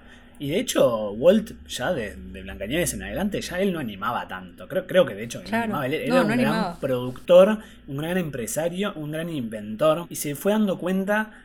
y 0.40 0.48
de 0.48 0.58
hecho, 0.58 1.10
Walt, 1.10 1.52
ya 1.68 1.92
de, 1.92 2.16
de 2.16 2.42
Blancanieves 2.42 2.94
en 2.94 3.02
adelante, 3.02 3.42
ya 3.42 3.60
él 3.60 3.74
no 3.74 3.78
animaba 3.78 4.26
tanto. 4.26 4.66
Creo, 4.68 4.86
creo 4.86 5.04
que 5.04 5.14
de 5.14 5.24
hecho 5.24 5.42
no 5.42 5.54
animaba. 5.54 5.84
Él 5.84 5.92
era 5.92 6.22
un 6.22 6.28
gran 6.28 6.80
productor, 6.80 7.58
un 7.86 7.98
gran 7.98 8.16
empresario, 8.16 8.94
un 8.94 9.12
gran 9.12 9.28
inventor. 9.28 10.06
Y 10.08 10.16
se 10.16 10.34
fue 10.34 10.52
dando 10.52 10.78
cuenta 10.78 11.42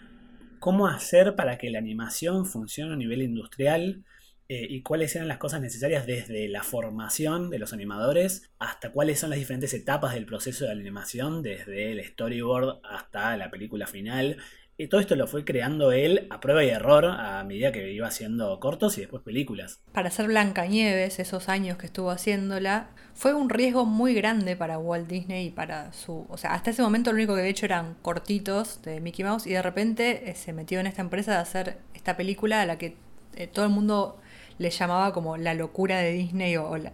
cómo 0.59 0.87
hacer 0.87 1.35
para 1.35 1.57
que 1.57 1.69
la 1.69 1.79
animación 1.79 2.45
funcione 2.45 2.93
a 2.93 2.95
nivel 2.95 3.21
industrial. 3.21 4.05
Eh, 4.47 4.65
y 4.69 4.81
cuáles 4.81 5.13
eran 5.15 5.27
las 5.27 5.39
cosas 5.39 5.59
necesarias 5.59 6.05
desde 6.05 6.47
la 6.47 6.63
formación 6.63 7.49
de 7.49 7.57
los 7.57 7.73
animadores 7.73 8.51
hasta 8.59 8.91
cuáles 8.91 9.19
son 9.19 9.31
las 9.31 9.39
diferentes 9.39 9.73
etapas 9.73 10.13
del 10.13 10.27
proceso 10.27 10.65
de 10.65 10.71
animación, 10.71 11.41
desde 11.41 11.91
el 11.91 12.05
storyboard 12.05 12.79
hasta 12.83 13.35
la 13.37 13.49
película 13.49 13.87
final 13.87 14.37
y 14.77 14.87
todo 14.87 14.99
esto 14.99 15.15
lo 15.15 15.27
fue 15.27 15.45
creando 15.45 15.91
él 15.91 16.27
a 16.29 16.39
prueba 16.39 16.63
y 16.63 16.69
error 16.69 17.05
a 17.05 17.43
medida 17.43 17.71
que 17.71 17.93
iba 17.93 18.07
haciendo 18.07 18.59
cortos 18.59 18.97
y 18.97 19.01
después 19.01 19.23
películas. 19.23 19.79
Para 19.93 20.09
hacer 20.09 20.27
Blancanieves, 20.27 21.19
esos 21.19 21.47
años 21.47 21.77
que 21.77 21.85
estuvo 21.85 22.11
haciéndola, 22.11 22.89
fue 23.13 23.33
un 23.33 23.49
riesgo 23.49 23.85
muy 23.85 24.13
grande 24.13 24.57
para 24.57 24.77
Walt 24.77 25.07
Disney 25.07 25.47
y 25.47 25.51
para 25.51 25.93
su... 25.93 26.25
O 26.29 26.37
sea, 26.37 26.53
hasta 26.53 26.71
ese 26.71 26.81
momento 26.81 27.11
lo 27.11 27.15
único 27.15 27.33
que 27.33 27.39
había 27.39 27.51
hecho 27.51 27.65
eran 27.65 27.95
cortitos 28.01 28.81
de 28.81 28.99
Mickey 28.99 29.23
Mouse 29.23 29.47
y 29.47 29.51
de 29.51 29.61
repente 29.61 30.29
eh, 30.29 30.35
se 30.35 30.51
metió 30.51 30.81
en 30.81 30.87
esta 30.87 31.01
empresa 31.01 31.31
de 31.31 31.37
hacer 31.37 31.77
esta 31.93 32.17
película 32.17 32.61
a 32.61 32.65
la 32.65 32.77
que 32.77 32.97
eh, 33.35 33.47
todo 33.47 33.65
el 33.65 33.71
mundo 33.71 34.19
le 34.57 34.69
llamaba 34.69 35.11
como 35.11 35.37
la 35.37 35.53
locura 35.53 35.99
de 35.99 36.11
Disney 36.11 36.55
o, 36.57 36.77
la, 36.77 36.93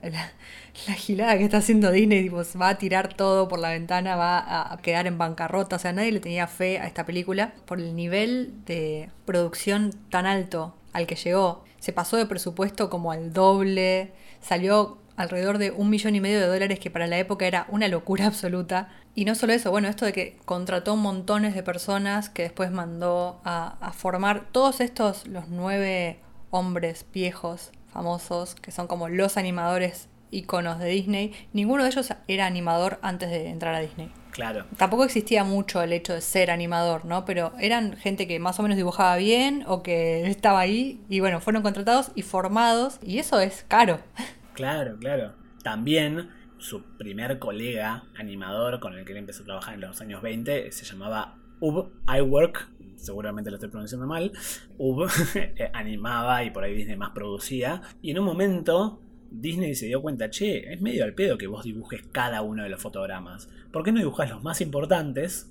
gilada 0.96 1.38
que 1.38 1.44
está 1.44 1.58
haciendo 1.58 1.92
Disney, 1.92 2.24
tipo, 2.24 2.42
va 2.60 2.70
a 2.70 2.78
tirar 2.78 3.14
todo 3.14 3.48
por 3.48 3.60
la 3.60 3.70
ventana, 3.70 4.16
va 4.16 4.74
a 4.74 4.78
quedar 4.78 5.08
en 5.08 5.18
bancarrota, 5.18 5.76
o 5.76 5.80
sea, 5.80 5.94
nadie 5.94 6.12
le 6.12 6.20
tenía 6.20 6.48
fe 6.48 6.80
a 6.80 6.88
esta 6.88 7.06
película 7.06 7.54
por 7.66 7.80
el 7.80 7.96
nivel 7.96 8.54
de 8.66 9.10
producción 9.26 9.92
tan 10.10 10.26
alto 10.26 10.76
al 10.94 11.08
que 11.08 11.16
llegó. 11.16 11.64
Se 11.80 11.94
pasó 11.94 12.18
de 12.18 12.26
presupuesto 12.26 12.90
como 12.90 13.12
al 13.12 13.34
doble, 13.34 14.14
salió 14.42 14.98
alrededor 15.18 15.58
de 15.58 15.72
un 15.72 15.90
millón 15.90 16.16
y 16.16 16.22
medio 16.22 16.40
de 16.40 16.48
dólares, 16.48 16.80
que 16.80 16.90
para 16.90 17.08
la 17.08 17.18
época 17.18 17.46
era 17.46 17.66
una 17.70 17.88
locura 17.88 18.26
absoluta. 18.28 18.90
Y 19.14 19.26
no 19.26 19.36
solo 19.36 19.54
eso, 19.54 19.72
bueno, 19.72 19.88
esto 19.88 20.06
de 20.06 20.14
que 20.14 20.40
contrató 20.46 20.96
montones 20.96 21.54
de 21.54 21.64
personas 21.64 22.30
que 22.30 22.44
después 22.44 22.72
mandó 22.72 23.42
a, 23.44 23.78
a 23.82 23.92
formar 23.92 24.48
todos 24.52 24.80
estos, 24.80 25.28
los 25.28 25.50
nueve 25.50 26.20
hombres 26.52 27.06
viejos, 27.12 27.72
famosos, 27.92 28.56
que 28.56 28.72
son 28.72 28.88
como 28.88 29.10
los 29.10 29.38
animadores 29.38 30.08
íconos 30.30 30.80
de 30.80 30.90
Disney, 30.90 31.34
ninguno 31.54 31.84
de 31.84 31.90
ellos 31.90 32.14
era 32.28 32.46
animador 32.46 33.00
antes 33.02 33.30
de 33.30 33.50
entrar 33.50 33.76
a 33.76 33.80
Disney. 33.80 34.12
Claro. 34.32 34.66
Tampoco 34.78 35.04
existía 35.04 35.44
mucho 35.44 35.82
el 35.82 35.92
hecho 35.92 36.14
de 36.14 36.22
ser 36.22 36.52
animador, 36.52 37.04
¿no? 37.04 37.26
Pero 37.26 37.52
eran 37.60 37.98
gente 37.98 38.28
que 38.28 38.40
más 38.40 38.60
o 38.60 38.64
menos 38.64 38.78
dibujaba 38.78 39.18
bien 39.18 39.64
o 39.68 39.84
que 39.84 40.26
estaba 40.26 40.62
ahí 40.62 41.02
y 41.10 41.20
bueno, 41.20 41.42
fueron 41.42 41.64
contratados 41.64 42.12
y 42.16 42.22
formados 42.22 42.98
y 43.04 43.20
eso 43.20 43.40
es 43.40 43.66
caro. 43.68 44.00
Claro, 44.54 44.98
claro. 45.00 45.34
También 45.64 46.30
su 46.58 46.84
primer 46.98 47.40
colega 47.40 48.04
animador 48.16 48.82
con 48.82 48.94
el 48.94 49.06
que 49.06 49.14
él 49.14 49.18
empezó 49.20 49.44
a 49.44 49.46
trabajar 49.46 49.74
en 49.76 49.82
los 49.82 50.02
años 50.02 50.22
20 50.22 50.72
se 50.74 50.86
llamaba 50.86 51.38
Ub 51.62 51.92
Iwork, 52.14 52.70
seguramente 52.98 53.50
lo 53.50 53.56
estoy 53.56 53.70
pronunciando 53.70 54.06
mal, 54.06 54.34
Ub 54.78 55.08
eh, 55.36 55.72
animaba 55.74 56.44
y 56.44 56.52
por 56.52 56.64
ahí 56.64 56.76
Disney 56.76 56.98
más 56.98 57.12
producía. 57.12 57.82
Y 58.02 58.12
en 58.12 58.20
un 58.20 58.26
momento 58.26 59.00
Disney 59.32 59.76
se 59.76 59.86
dio 59.86 60.02
cuenta, 60.02 60.30
che, 60.30 60.74
es 60.74 60.82
medio 60.82 61.06
al 61.06 61.14
pedo 61.14 61.38
que 61.38 61.48
vos 61.48 61.64
dibujes 61.64 62.04
cada 62.12 62.42
uno 62.42 62.64
de 62.64 62.70
los 62.70 62.82
fotogramas. 62.82 63.48
¿Por 63.72 63.84
qué 63.84 63.94
no 63.94 64.00
dibujas 64.00 64.30
los 64.30 64.44
más 64.44 64.60
importantes? 64.60 65.50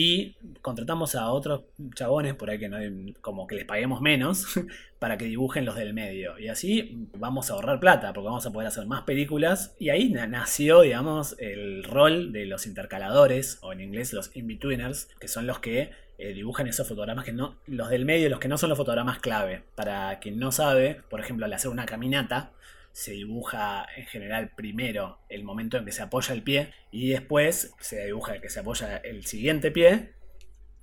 Y 0.00 0.36
contratamos 0.62 1.16
a 1.16 1.28
otros 1.32 1.62
chabones 1.96 2.36
por 2.36 2.48
ahí 2.48 2.60
que 2.60 2.68
no, 2.68 2.78
como 3.20 3.48
que 3.48 3.56
les 3.56 3.64
paguemos 3.64 4.00
menos 4.00 4.46
para 5.00 5.18
que 5.18 5.24
dibujen 5.24 5.64
los 5.64 5.74
del 5.74 5.92
medio. 5.92 6.38
Y 6.38 6.46
así 6.46 7.08
vamos 7.16 7.50
a 7.50 7.54
ahorrar 7.54 7.80
plata 7.80 8.12
porque 8.12 8.26
vamos 8.26 8.46
a 8.46 8.52
poder 8.52 8.68
hacer 8.68 8.86
más 8.86 9.02
películas. 9.02 9.74
Y 9.80 9.88
ahí 9.88 10.08
nació, 10.08 10.82
digamos, 10.82 11.34
el 11.40 11.82
rol 11.82 12.30
de 12.30 12.46
los 12.46 12.68
intercaladores, 12.68 13.58
o 13.60 13.72
en 13.72 13.80
inglés 13.80 14.12
los 14.12 14.30
in-betweeners, 14.36 15.06
que 15.18 15.26
son 15.26 15.48
los 15.48 15.58
que 15.58 15.90
eh, 16.18 16.32
dibujan 16.32 16.68
esos 16.68 16.86
fotogramas 16.86 17.24
que 17.24 17.32
no, 17.32 17.56
los 17.66 17.90
del 17.90 18.04
medio, 18.04 18.28
los 18.28 18.38
que 18.38 18.46
no 18.46 18.56
son 18.56 18.68
los 18.68 18.78
fotogramas 18.78 19.18
clave. 19.18 19.64
Para 19.74 20.20
quien 20.20 20.38
no 20.38 20.52
sabe, 20.52 21.00
por 21.10 21.18
ejemplo, 21.18 21.44
al 21.44 21.52
hacer 21.52 21.72
una 21.72 21.86
caminata, 21.86 22.52
se 22.98 23.12
dibuja 23.12 23.86
en 23.96 24.06
general 24.06 24.50
primero 24.56 25.20
el 25.28 25.44
momento 25.44 25.76
en 25.76 25.84
que 25.84 25.92
se 25.92 26.02
apoya 26.02 26.34
el 26.34 26.42
pie 26.42 26.72
y 26.90 27.10
después 27.10 27.72
se 27.78 28.06
dibuja 28.06 28.34
el 28.34 28.40
que 28.40 28.50
se 28.50 28.58
apoya 28.58 28.96
el 28.96 29.24
siguiente 29.24 29.70
pie 29.70 30.14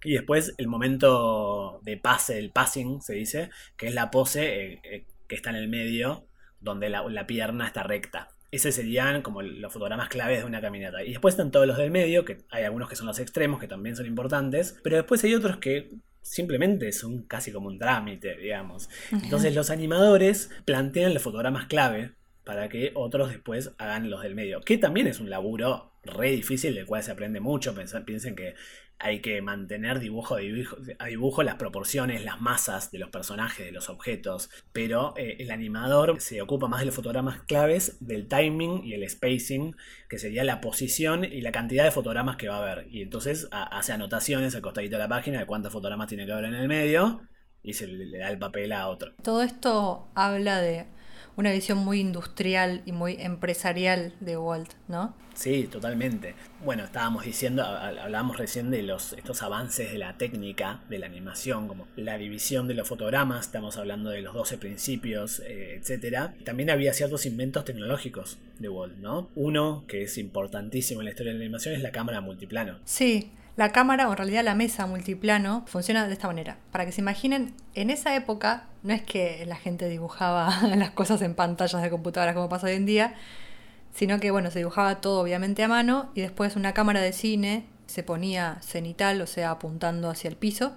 y 0.02 0.14
después 0.14 0.54
el 0.58 0.68
momento 0.68 1.82
de 1.84 1.98
pase, 1.98 2.40
el 2.40 2.52
passing 2.52 3.02
se 3.02 3.16
dice, 3.16 3.50
que 3.76 3.88
es 3.88 3.94
la 3.94 4.12
pose 4.12 4.46
eh, 4.46 4.82
eh, 4.86 5.06
que 5.28 5.36
está 5.36 5.50
en 5.50 5.58
el 5.58 5.68
medio 5.68 6.26
donde 6.62 6.88
la, 6.88 7.04
la 7.04 7.28
pierna 7.28 7.68
está 7.68 7.84
recta. 7.84 8.30
Ese 8.50 8.72
serían 8.72 9.22
como 9.22 9.42
los 9.42 9.74
fotogramas 9.74 10.08
claves 10.08 10.40
de 10.40 10.46
una 10.46 10.62
caminata. 10.62 11.04
Y 11.04 11.10
después 11.10 11.34
están 11.34 11.52
todos 11.52 11.68
los 11.68 11.76
del 11.76 11.92
medio, 11.92 12.24
que 12.24 12.38
hay 12.50 12.64
algunos 12.64 12.88
que 12.88 12.96
son 12.96 13.08
los 13.08 13.20
extremos, 13.20 13.60
que 13.60 13.68
también 13.68 13.98
son 13.98 14.06
importantes, 14.06 14.80
pero 14.84 14.96
después 14.96 15.22
hay 15.26 15.36
otros 15.36 15.58
que 15.58 15.90
simplemente 16.26 16.92
son 16.92 17.22
casi 17.22 17.52
como 17.52 17.68
un 17.68 17.78
trámite, 17.78 18.36
digamos. 18.36 18.90
Entonces 19.12 19.54
los 19.54 19.70
animadores 19.70 20.50
plantean 20.66 21.14
los 21.14 21.22
fotogramas 21.22 21.68
clave 21.68 22.14
para 22.44 22.68
que 22.68 22.92
otros 22.96 23.30
después 23.30 23.72
hagan 23.78 24.10
los 24.10 24.24
del 24.24 24.34
medio. 24.34 24.62
Que 24.62 24.80
también 24.80 25.06
es 25.06 25.20
un 25.20 25.30
laburo 25.30 25.92
re 26.04 26.32
difícil 26.32 26.74
del 26.74 26.88
cual 26.88 27.04
se 27.04 27.12
aprende 27.12 27.40
mucho. 27.40 27.76
piensen 28.06 28.36
que 28.36 28.56
hay 29.00 29.20
que 29.22 29.42
mantener 29.42 30.00
dibujo 30.00 30.36
a 30.36 30.40
dibujo, 31.08 31.44
las 31.44 31.56
proporciones, 31.56 32.24
las 32.24 32.42
masas 32.42 32.92
de 32.92 33.00
los 33.00 33.10
personajes, 33.10 33.66
de 33.66 33.72
los 33.72 33.90
objetos, 33.90 34.50
pero 34.72 35.14
eh, 35.18 35.38
el 35.40 35.52
animador 35.52 36.22
se 36.22 36.42
ocupa 36.42 36.68
más 36.68 36.80
de 36.80 36.88
los 36.88 36.96
fotogramas 36.96 37.42
claves, 37.42 37.98
del 38.00 38.28
timing 38.28 38.84
y 38.86 38.94
el 38.94 39.08
spacing, 39.10 39.76
que 40.10 40.18
sería 40.18 40.44
la 40.44 40.62
posición 40.62 41.26
y 41.26 41.42
la 41.42 41.52
cantidad 41.52 41.84
de 41.84 41.92
fotogramas 41.92 42.38
que 42.38 42.48
va 42.48 42.58
a 42.58 42.72
haber. 42.72 42.88
Y 42.90 43.02
entonces 43.02 43.48
hace 43.52 43.92
anotaciones 43.94 44.56
al 44.56 44.62
costadito 44.62 44.96
de 44.96 45.04
la 45.04 45.10
página 45.10 45.40
de 45.40 45.46
cuántos 45.46 45.74
fotogramas 45.74 46.08
tiene 46.08 46.26
que 46.26 46.32
haber 46.32 46.46
en 46.46 46.56
el 46.56 46.68
medio 46.68 47.22
y 47.64 47.74
se 47.74 47.88
le 47.88 48.18
da 48.18 48.30
el 48.30 48.38
papel 48.38 48.72
a 48.72 48.88
otro. 48.88 49.14
Todo 49.24 49.42
esto 49.42 50.10
habla 50.16 50.62
de 50.62 50.86
una 51.38 51.52
visión 51.52 51.78
muy 51.80 52.00
industrial 52.00 52.82
y 52.86 52.92
muy 52.92 53.18
empresarial 53.20 54.14
de 54.20 54.38
Walt, 54.38 54.74
¿no? 54.88 55.16
Sí, 55.34 55.68
totalmente. 55.70 56.34
Bueno, 56.64 56.86
estábamos 56.86 57.26
diciendo, 57.26 57.64
hablábamos 57.64 58.38
recién 58.38 58.72
de 58.72 58.84
los, 58.84 59.14
estos 59.14 59.44
avances 59.44 59.92
de 59.92 59.98
la 59.98 60.18
técnica, 60.18 60.82
de 60.90 60.98
la 60.98 61.08
animación, 61.08 61.68
como 61.68 61.88
la 61.98 62.18
división 62.18 62.70
de 62.70 62.74
los 62.74 62.88
fotogramas, 62.88 63.48
estamos 63.48 63.76
hablando 63.78 64.10
de 64.12 64.22
los 64.22 64.34
12 64.34 64.58
principios, 64.58 65.42
eh, 65.42 65.76
etcétera. 65.78 66.34
También 66.46 66.70
había 66.70 66.94
ciertos 66.94 67.26
inventos 67.26 67.66
tecnológicos 67.66 68.38
de 68.60 68.70
Walt, 68.70 68.98
¿no? 68.98 69.30
Uno 69.36 69.84
que 69.88 70.04
es 70.04 70.18
importantísimo 70.18 71.02
en 71.02 71.06
la 71.06 71.12
historia 71.12 71.34
de 71.34 71.40
la 71.40 71.44
animación 71.44 71.76
es 71.76 71.82
la 71.82 71.92
cámara 71.92 72.22
multiplano. 72.22 72.80
Sí, 72.86 73.34
la 73.58 73.72
cámara, 73.72 74.08
o 74.08 74.12
en 74.12 74.18
realidad 74.18 74.44
la 74.44 74.56
mesa 74.56 74.86
multiplano, 74.86 75.66
funciona 75.68 76.08
de 76.08 76.14
esta 76.14 76.28
manera. 76.28 76.58
Para 76.72 76.86
que 76.86 76.92
se 76.92 77.02
imaginen, 77.02 77.54
en 77.74 77.90
esa 77.90 78.16
época 78.16 78.68
no 78.86 78.94
es 78.94 79.02
que 79.02 79.44
la 79.48 79.56
gente 79.56 79.90
dibujaba 79.90 80.62
las 80.76 80.92
cosas 80.92 81.22
en 81.24 81.34
pantallas 81.34 81.82
de 81.82 81.90
computadoras 81.90 82.36
como 82.36 82.50
pasa 82.50 82.68
hoy 82.68 82.74
en 82.74 82.86
día, 82.86 83.16
sino 83.94 84.20
que 84.20 84.32
bueno, 84.32 84.52
se 84.52 84.60
dibujaba 84.60 85.02
todo 85.02 85.22
obviamente 85.22 85.64
a 85.64 85.68
mano 85.68 86.12
y 86.14 86.22
después 86.22 86.56
una 86.56 86.74
cámara 86.74 87.02
de 87.02 87.12
cine 87.12 87.66
se 87.88 88.04
ponía 88.04 88.60
cenital, 88.62 89.22
o 89.22 89.28
sea, 89.28 89.52
apuntando 89.52 90.10
hacia 90.10 90.30
el 90.30 90.36
piso, 90.36 90.74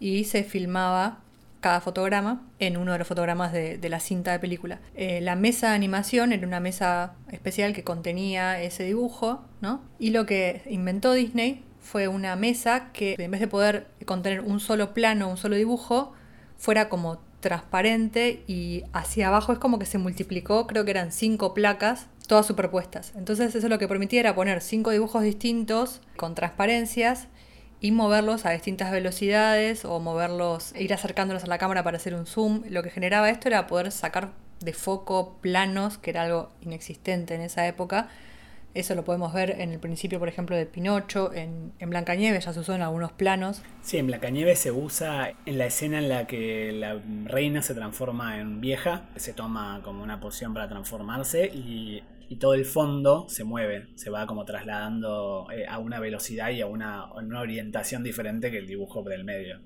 y 0.00 0.24
se 0.24 0.44
filmaba 0.44 1.20
cada 1.60 1.80
fotograma 1.80 2.42
en 2.58 2.76
uno 2.76 2.92
de 2.92 2.98
los 2.98 3.08
fotogramas 3.08 3.52
de, 3.52 3.78
la 3.88 3.98
cinta 3.98 4.32
de 4.32 4.38
película. 4.38 4.80
Eh, 4.94 5.20
la 5.20 5.34
mesa 5.34 5.70
de 5.70 5.74
animación 5.74 6.32
era 6.32 6.46
una 6.46 6.60
mesa 6.60 7.14
especial 7.32 7.72
que 7.72 7.84
contenía 7.84 8.60
ese 8.60 8.84
dibujo, 8.84 9.42
¿no? 9.60 9.80
Y 9.98 10.10
lo 10.10 10.26
que 10.26 10.62
inventó 10.66 11.12
Disney 11.12 11.64
fue 11.80 12.06
una 12.06 12.36
mesa 12.36 12.92
que 12.92 13.16
en 13.18 13.30
vez 13.30 13.40
de 13.40 13.48
poder 13.48 13.86
contener 14.04 14.40
un 14.40 14.60
solo 14.60 14.92
plano, 14.92 15.28
un 15.28 15.38
solo 15.38 15.56
dibujo, 15.56 16.12
fuera 16.58 16.88
como 16.88 17.18
transparente 17.44 18.42
y 18.46 18.84
hacia 18.94 19.28
abajo 19.28 19.52
es 19.52 19.58
como 19.58 19.78
que 19.78 19.84
se 19.84 19.98
multiplicó, 19.98 20.66
creo 20.66 20.86
que 20.86 20.92
eran 20.92 21.12
cinco 21.12 21.52
placas, 21.52 22.06
todas 22.26 22.46
superpuestas. 22.46 23.12
Entonces 23.16 23.54
eso 23.54 23.68
lo 23.68 23.78
que 23.78 23.86
permitía 23.86 24.20
era 24.20 24.34
poner 24.34 24.62
cinco 24.62 24.90
dibujos 24.90 25.22
distintos 25.22 26.00
con 26.16 26.34
transparencias 26.34 27.28
y 27.80 27.90
moverlos 27.90 28.46
a 28.46 28.50
distintas 28.50 28.90
velocidades 28.90 29.84
o 29.84 30.00
moverlos, 30.00 30.74
ir 30.74 30.94
acercándolos 30.94 31.44
a 31.44 31.48
la 31.48 31.58
cámara 31.58 31.84
para 31.84 31.98
hacer 31.98 32.14
un 32.14 32.24
zoom. 32.24 32.62
Lo 32.70 32.82
que 32.82 32.88
generaba 32.88 33.28
esto 33.28 33.48
era 33.48 33.66
poder 33.66 33.92
sacar 33.92 34.32
de 34.60 34.72
foco 34.72 35.36
planos, 35.42 35.98
que 35.98 36.08
era 36.08 36.22
algo 36.22 36.48
inexistente 36.62 37.34
en 37.34 37.42
esa 37.42 37.66
época, 37.66 38.08
eso 38.74 38.96
lo 38.96 39.04
podemos 39.04 39.32
ver 39.32 39.60
en 39.60 39.70
el 39.70 39.78
principio, 39.78 40.18
por 40.18 40.28
ejemplo, 40.28 40.56
de 40.56 40.66
Pinocho, 40.66 41.32
en, 41.32 41.72
en 41.78 41.90
Blancanieves 41.90 42.44
ya 42.44 42.52
se 42.52 42.60
usó 42.60 42.74
en 42.74 42.82
algunos 42.82 43.12
planos. 43.12 43.62
Sí, 43.82 43.98
en 43.98 44.08
Blancanieves 44.08 44.58
se 44.58 44.72
usa 44.72 45.32
en 45.46 45.58
la 45.58 45.66
escena 45.66 45.98
en 45.98 46.08
la 46.08 46.26
que 46.26 46.72
la 46.72 47.00
reina 47.24 47.62
se 47.62 47.74
transforma 47.74 48.40
en 48.40 48.60
vieja, 48.60 49.08
se 49.14 49.32
toma 49.32 49.80
como 49.84 50.02
una 50.02 50.18
poción 50.18 50.52
para 50.52 50.68
transformarse 50.68 51.46
y, 51.46 52.02
todo 52.40 52.54
el 52.54 52.64
fondo 52.64 53.26
se 53.28 53.44
mueve, 53.44 53.86
se 53.94 54.10
va 54.10 54.26
como 54.26 54.44
trasladando 54.44 55.46
eh, 55.52 55.66
a 55.68 55.78
una 55.78 56.00
velocidad 56.00 56.50
y 56.50 56.62
a 56.62 56.66
una, 56.66 57.12
una 57.12 57.38
orientación 57.38 58.02
diferente 58.02 58.50
que 58.50 58.58
el 58.58 58.66
dibujo 58.66 59.04
del 59.04 59.22
medio. 59.22 59.60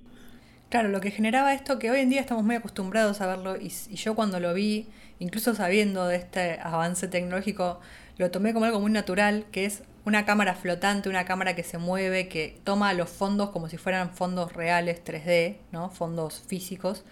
Claro, 0.68 0.90
lo 0.90 1.00
que 1.00 1.10
generaba 1.10 1.54
esto 1.54 1.78
que 1.78 1.90
hoy 1.90 2.00
en 2.00 2.10
día 2.10 2.20
estamos 2.20 2.44
muy 2.44 2.56
acostumbrados 2.56 3.22
a 3.22 3.26
verlo 3.26 3.56
y, 3.56 3.72
y 3.88 3.96
yo 3.96 4.14
cuando 4.14 4.38
lo 4.38 4.52
vi, 4.52 4.86
incluso 5.18 5.54
sabiendo 5.54 6.06
de 6.06 6.16
este 6.16 6.60
avance 6.60 7.08
tecnológico, 7.08 7.80
lo 8.18 8.30
tomé 8.30 8.52
como 8.52 8.66
algo 8.66 8.80
muy 8.80 8.90
natural, 8.90 9.46
que 9.52 9.64
es 9.64 9.82
una 10.04 10.24
cámara 10.24 10.54
flotante, 10.54 11.08
una 11.08 11.24
cámara 11.24 11.54
que 11.54 11.62
se 11.62 11.78
mueve, 11.78 12.28
que 12.28 12.58
toma 12.64 12.92
los 12.92 13.08
fondos 13.08 13.50
como 13.50 13.68
si 13.68 13.76
fueran 13.76 14.12
fondos 14.12 14.52
reales 14.52 15.02
3D, 15.04 15.58
¿no? 15.70 15.90
fondos 15.90 16.42
físicos. 16.46 17.04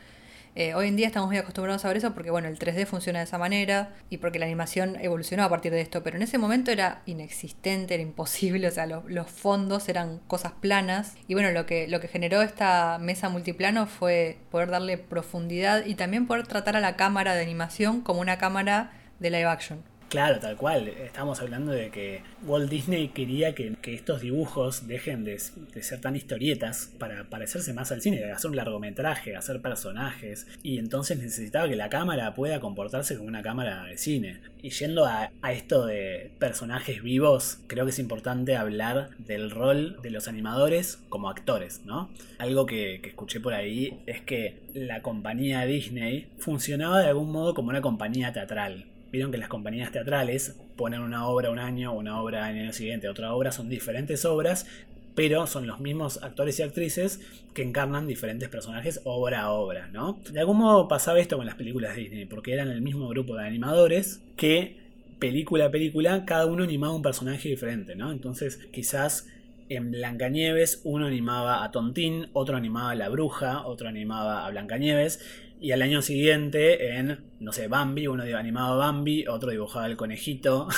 Eh, 0.58 0.75
hoy 0.75 0.88
en 0.88 0.96
día 0.96 1.06
estamos 1.06 1.28
muy 1.28 1.36
acostumbrados 1.36 1.84
a 1.84 1.88
ver 1.88 1.98
eso 1.98 2.14
porque 2.14 2.30
bueno, 2.30 2.48
el 2.48 2.58
3D 2.58 2.86
funciona 2.86 3.18
de 3.18 3.26
esa 3.26 3.36
manera 3.36 3.94
y 4.08 4.16
porque 4.16 4.38
la 4.38 4.46
animación 4.46 4.96
evolucionó 4.98 5.44
a 5.44 5.50
partir 5.50 5.70
de 5.70 5.82
esto, 5.82 6.02
pero 6.02 6.16
en 6.16 6.22
ese 6.22 6.38
momento 6.38 6.70
era 6.70 7.02
inexistente, 7.04 7.92
era 7.92 8.02
imposible, 8.02 8.66
o 8.66 8.70
sea, 8.70 8.86
los 8.86 9.30
fondos 9.30 9.90
eran 9.90 10.18
cosas 10.26 10.52
planas 10.52 11.14
y 11.28 11.35
bueno, 11.35 11.50
lo 11.50 11.66
que, 11.66 11.87
lo 11.88 12.00
que 12.00 12.09
generó 12.09 12.40
esta 12.40 12.96
mesa 12.98 13.28
multiplano 13.28 13.87
fue 13.87 14.38
poder 14.50 14.70
darle 14.70 14.96
profundidad 14.96 15.85
y 15.85 15.94
también 15.94 16.26
poder 16.26 16.46
tratar 16.46 16.74
a 16.74 16.81
la 16.81 16.96
cámara 16.96 17.35
de 17.35 17.42
animación 17.42 18.00
como 18.00 18.22
una 18.22 18.38
cámara 18.38 18.92
de 19.20 19.31
live 19.31 19.44
action. 19.44 19.95
Claro, 20.16 20.40
tal 20.40 20.57
cual. 20.57 20.88
Estamos 20.88 21.42
hablando 21.42 21.72
de 21.72 21.90
que 21.90 22.22
Walt 22.46 22.70
Disney 22.70 23.09
quería 23.09 23.55
que, 23.55 23.76
estos 23.83 24.22
dibujos 24.22 24.88
dejen 24.88 25.24
de, 25.24 25.38
ser 25.38 26.00
tan 26.00 26.16
historietas 26.16 26.90
para 26.98 27.24
parecerse 27.24 27.74
más 27.74 27.92
al 27.92 28.00
cine, 28.00 28.33
hacer 28.33 28.48
un 28.48 28.57
largometraje, 28.57 29.37
hacer 29.37 29.61
personajes. 29.61 30.46
Y 30.62 30.79
entonces 30.79 31.18
necesitaba 31.18 31.68
que 31.68 31.76
la 31.76 31.90
cámara 31.90 32.33
pueda 32.33 32.61
comportarse 32.61 33.16
como 33.16 33.29
una 33.29 33.42
cámara 33.42 33.85
de 33.85 33.98
cine. 33.98 34.40
Y 34.62 34.70
yendo 34.70 35.05
a, 35.05 35.31
esto 35.52 35.85
de 35.85 36.31
personajes 36.38 37.02
vivos, 37.02 37.59
creo 37.66 37.85
que 37.85 37.90
es 37.90 37.98
importante 37.98 38.57
hablar 38.57 39.11
del 39.18 39.50
rol 39.50 40.00
de 40.00 40.09
los 40.09 40.29
animadores 40.29 40.98
como 41.11 41.29
actores, 41.29 41.83
¿no? 41.85 42.09
Algo 42.38 42.64
que 42.64 43.02
escuché 43.05 43.38
por 43.38 43.52
ahí 43.52 44.00
es 44.07 44.22
que 44.22 44.62
la 44.72 45.02
compañía 45.02 45.66
Disney 45.66 46.29
funcionaba 46.38 47.00
de 47.00 47.09
algún 47.09 47.31
modo 47.31 47.52
como 47.52 47.68
una 47.68 47.83
compañía 47.83 48.33
teatral 48.33 48.87
Vieron 49.12 49.31
que 49.31 49.38
las 49.38 49.49
compañías 49.49 49.92
teatrales 49.92 50.57
ponen 50.77 51.01
una 51.01 51.27
obra 51.27 51.51
un 51.51 51.59
año, 51.59 51.92
una 51.92 52.21
obra 52.21 52.51
en 52.51 52.57
el 52.57 52.62
año 52.64 52.73
siguiente, 52.73 53.09
otra 53.09 53.33
obra, 53.33 53.53
son 53.53 53.69
diferentes 53.69 54.25
obras, 54.25 54.66
pero 55.14 55.47
son 55.47 55.66
los 55.66 55.81
mismos 55.81 56.23
actores 56.23 56.59
y 56.59 56.62
actrices 56.62 57.21
que 57.55 57.62
encarnan 57.62 58.07
diferentes 58.07 58.49
personajes 58.49 59.01
obra 59.05 59.42
a 59.42 59.51
obra, 59.51 59.88
¿no? 59.88 60.21
De 60.31 60.40
algún 60.40 60.59
modo 60.59 60.88
pasaba 60.88 61.19
esto 61.19 61.37
con 61.38 61.47
las 61.47 61.55
películas 61.55 61.97
de 61.97 62.03
Disney, 62.03 62.27
porque 62.27 62.53
eran 62.53 62.69
el 62.69 62.83
mismo 62.83 63.09
grupo 63.09 63.35
de 63.37 63.47
animadores 63.47 64.21
que 64.37 64.77
película 65.19 65.66
a 65.66 65.71
película 65.71 66.25
cada 66.27 66.47
uno 66.47 66.64
animaba 66.64 66.95
un 66.95 67.03
personaje 67.03 67.49
diferente, 67.49 67.97
¿no? 67.97 68.12
Entonces 68.12 68.59
quizás 68.73 69.27
en 69.69 69.90
Blancanieves 69.90 70.83
uno 70.85 71.07
animaba 71.07 71.64
a 71.64 71.71
Tontín, 71.71 72.29
otro 72.35 72.57
animaba 72.57 72.90
a 72.90 72.95
la 72.95 73.09
bruja, 73.09 73.66
otro 73.66 73.88
animaba 73.88 74.47
a 74.47 74.51
Blancanieves 74.51 75.21
y 75.61 75.73
al 75.73 75.83
año 75.83 76.03
siguiente, 76.03 76.97
en, 76.97 77.25
no 77.40 77.53
sé, 77.53 77.69
Bambi, 77.69 78.07
uno 78.07 78.25
animaba 78.37 78.77
Bambi, 78.77 79.27
otro 79.27 79.51
dibujaba 79.51 79.87
el 79.87 79.97
conejito. 79.97 80.69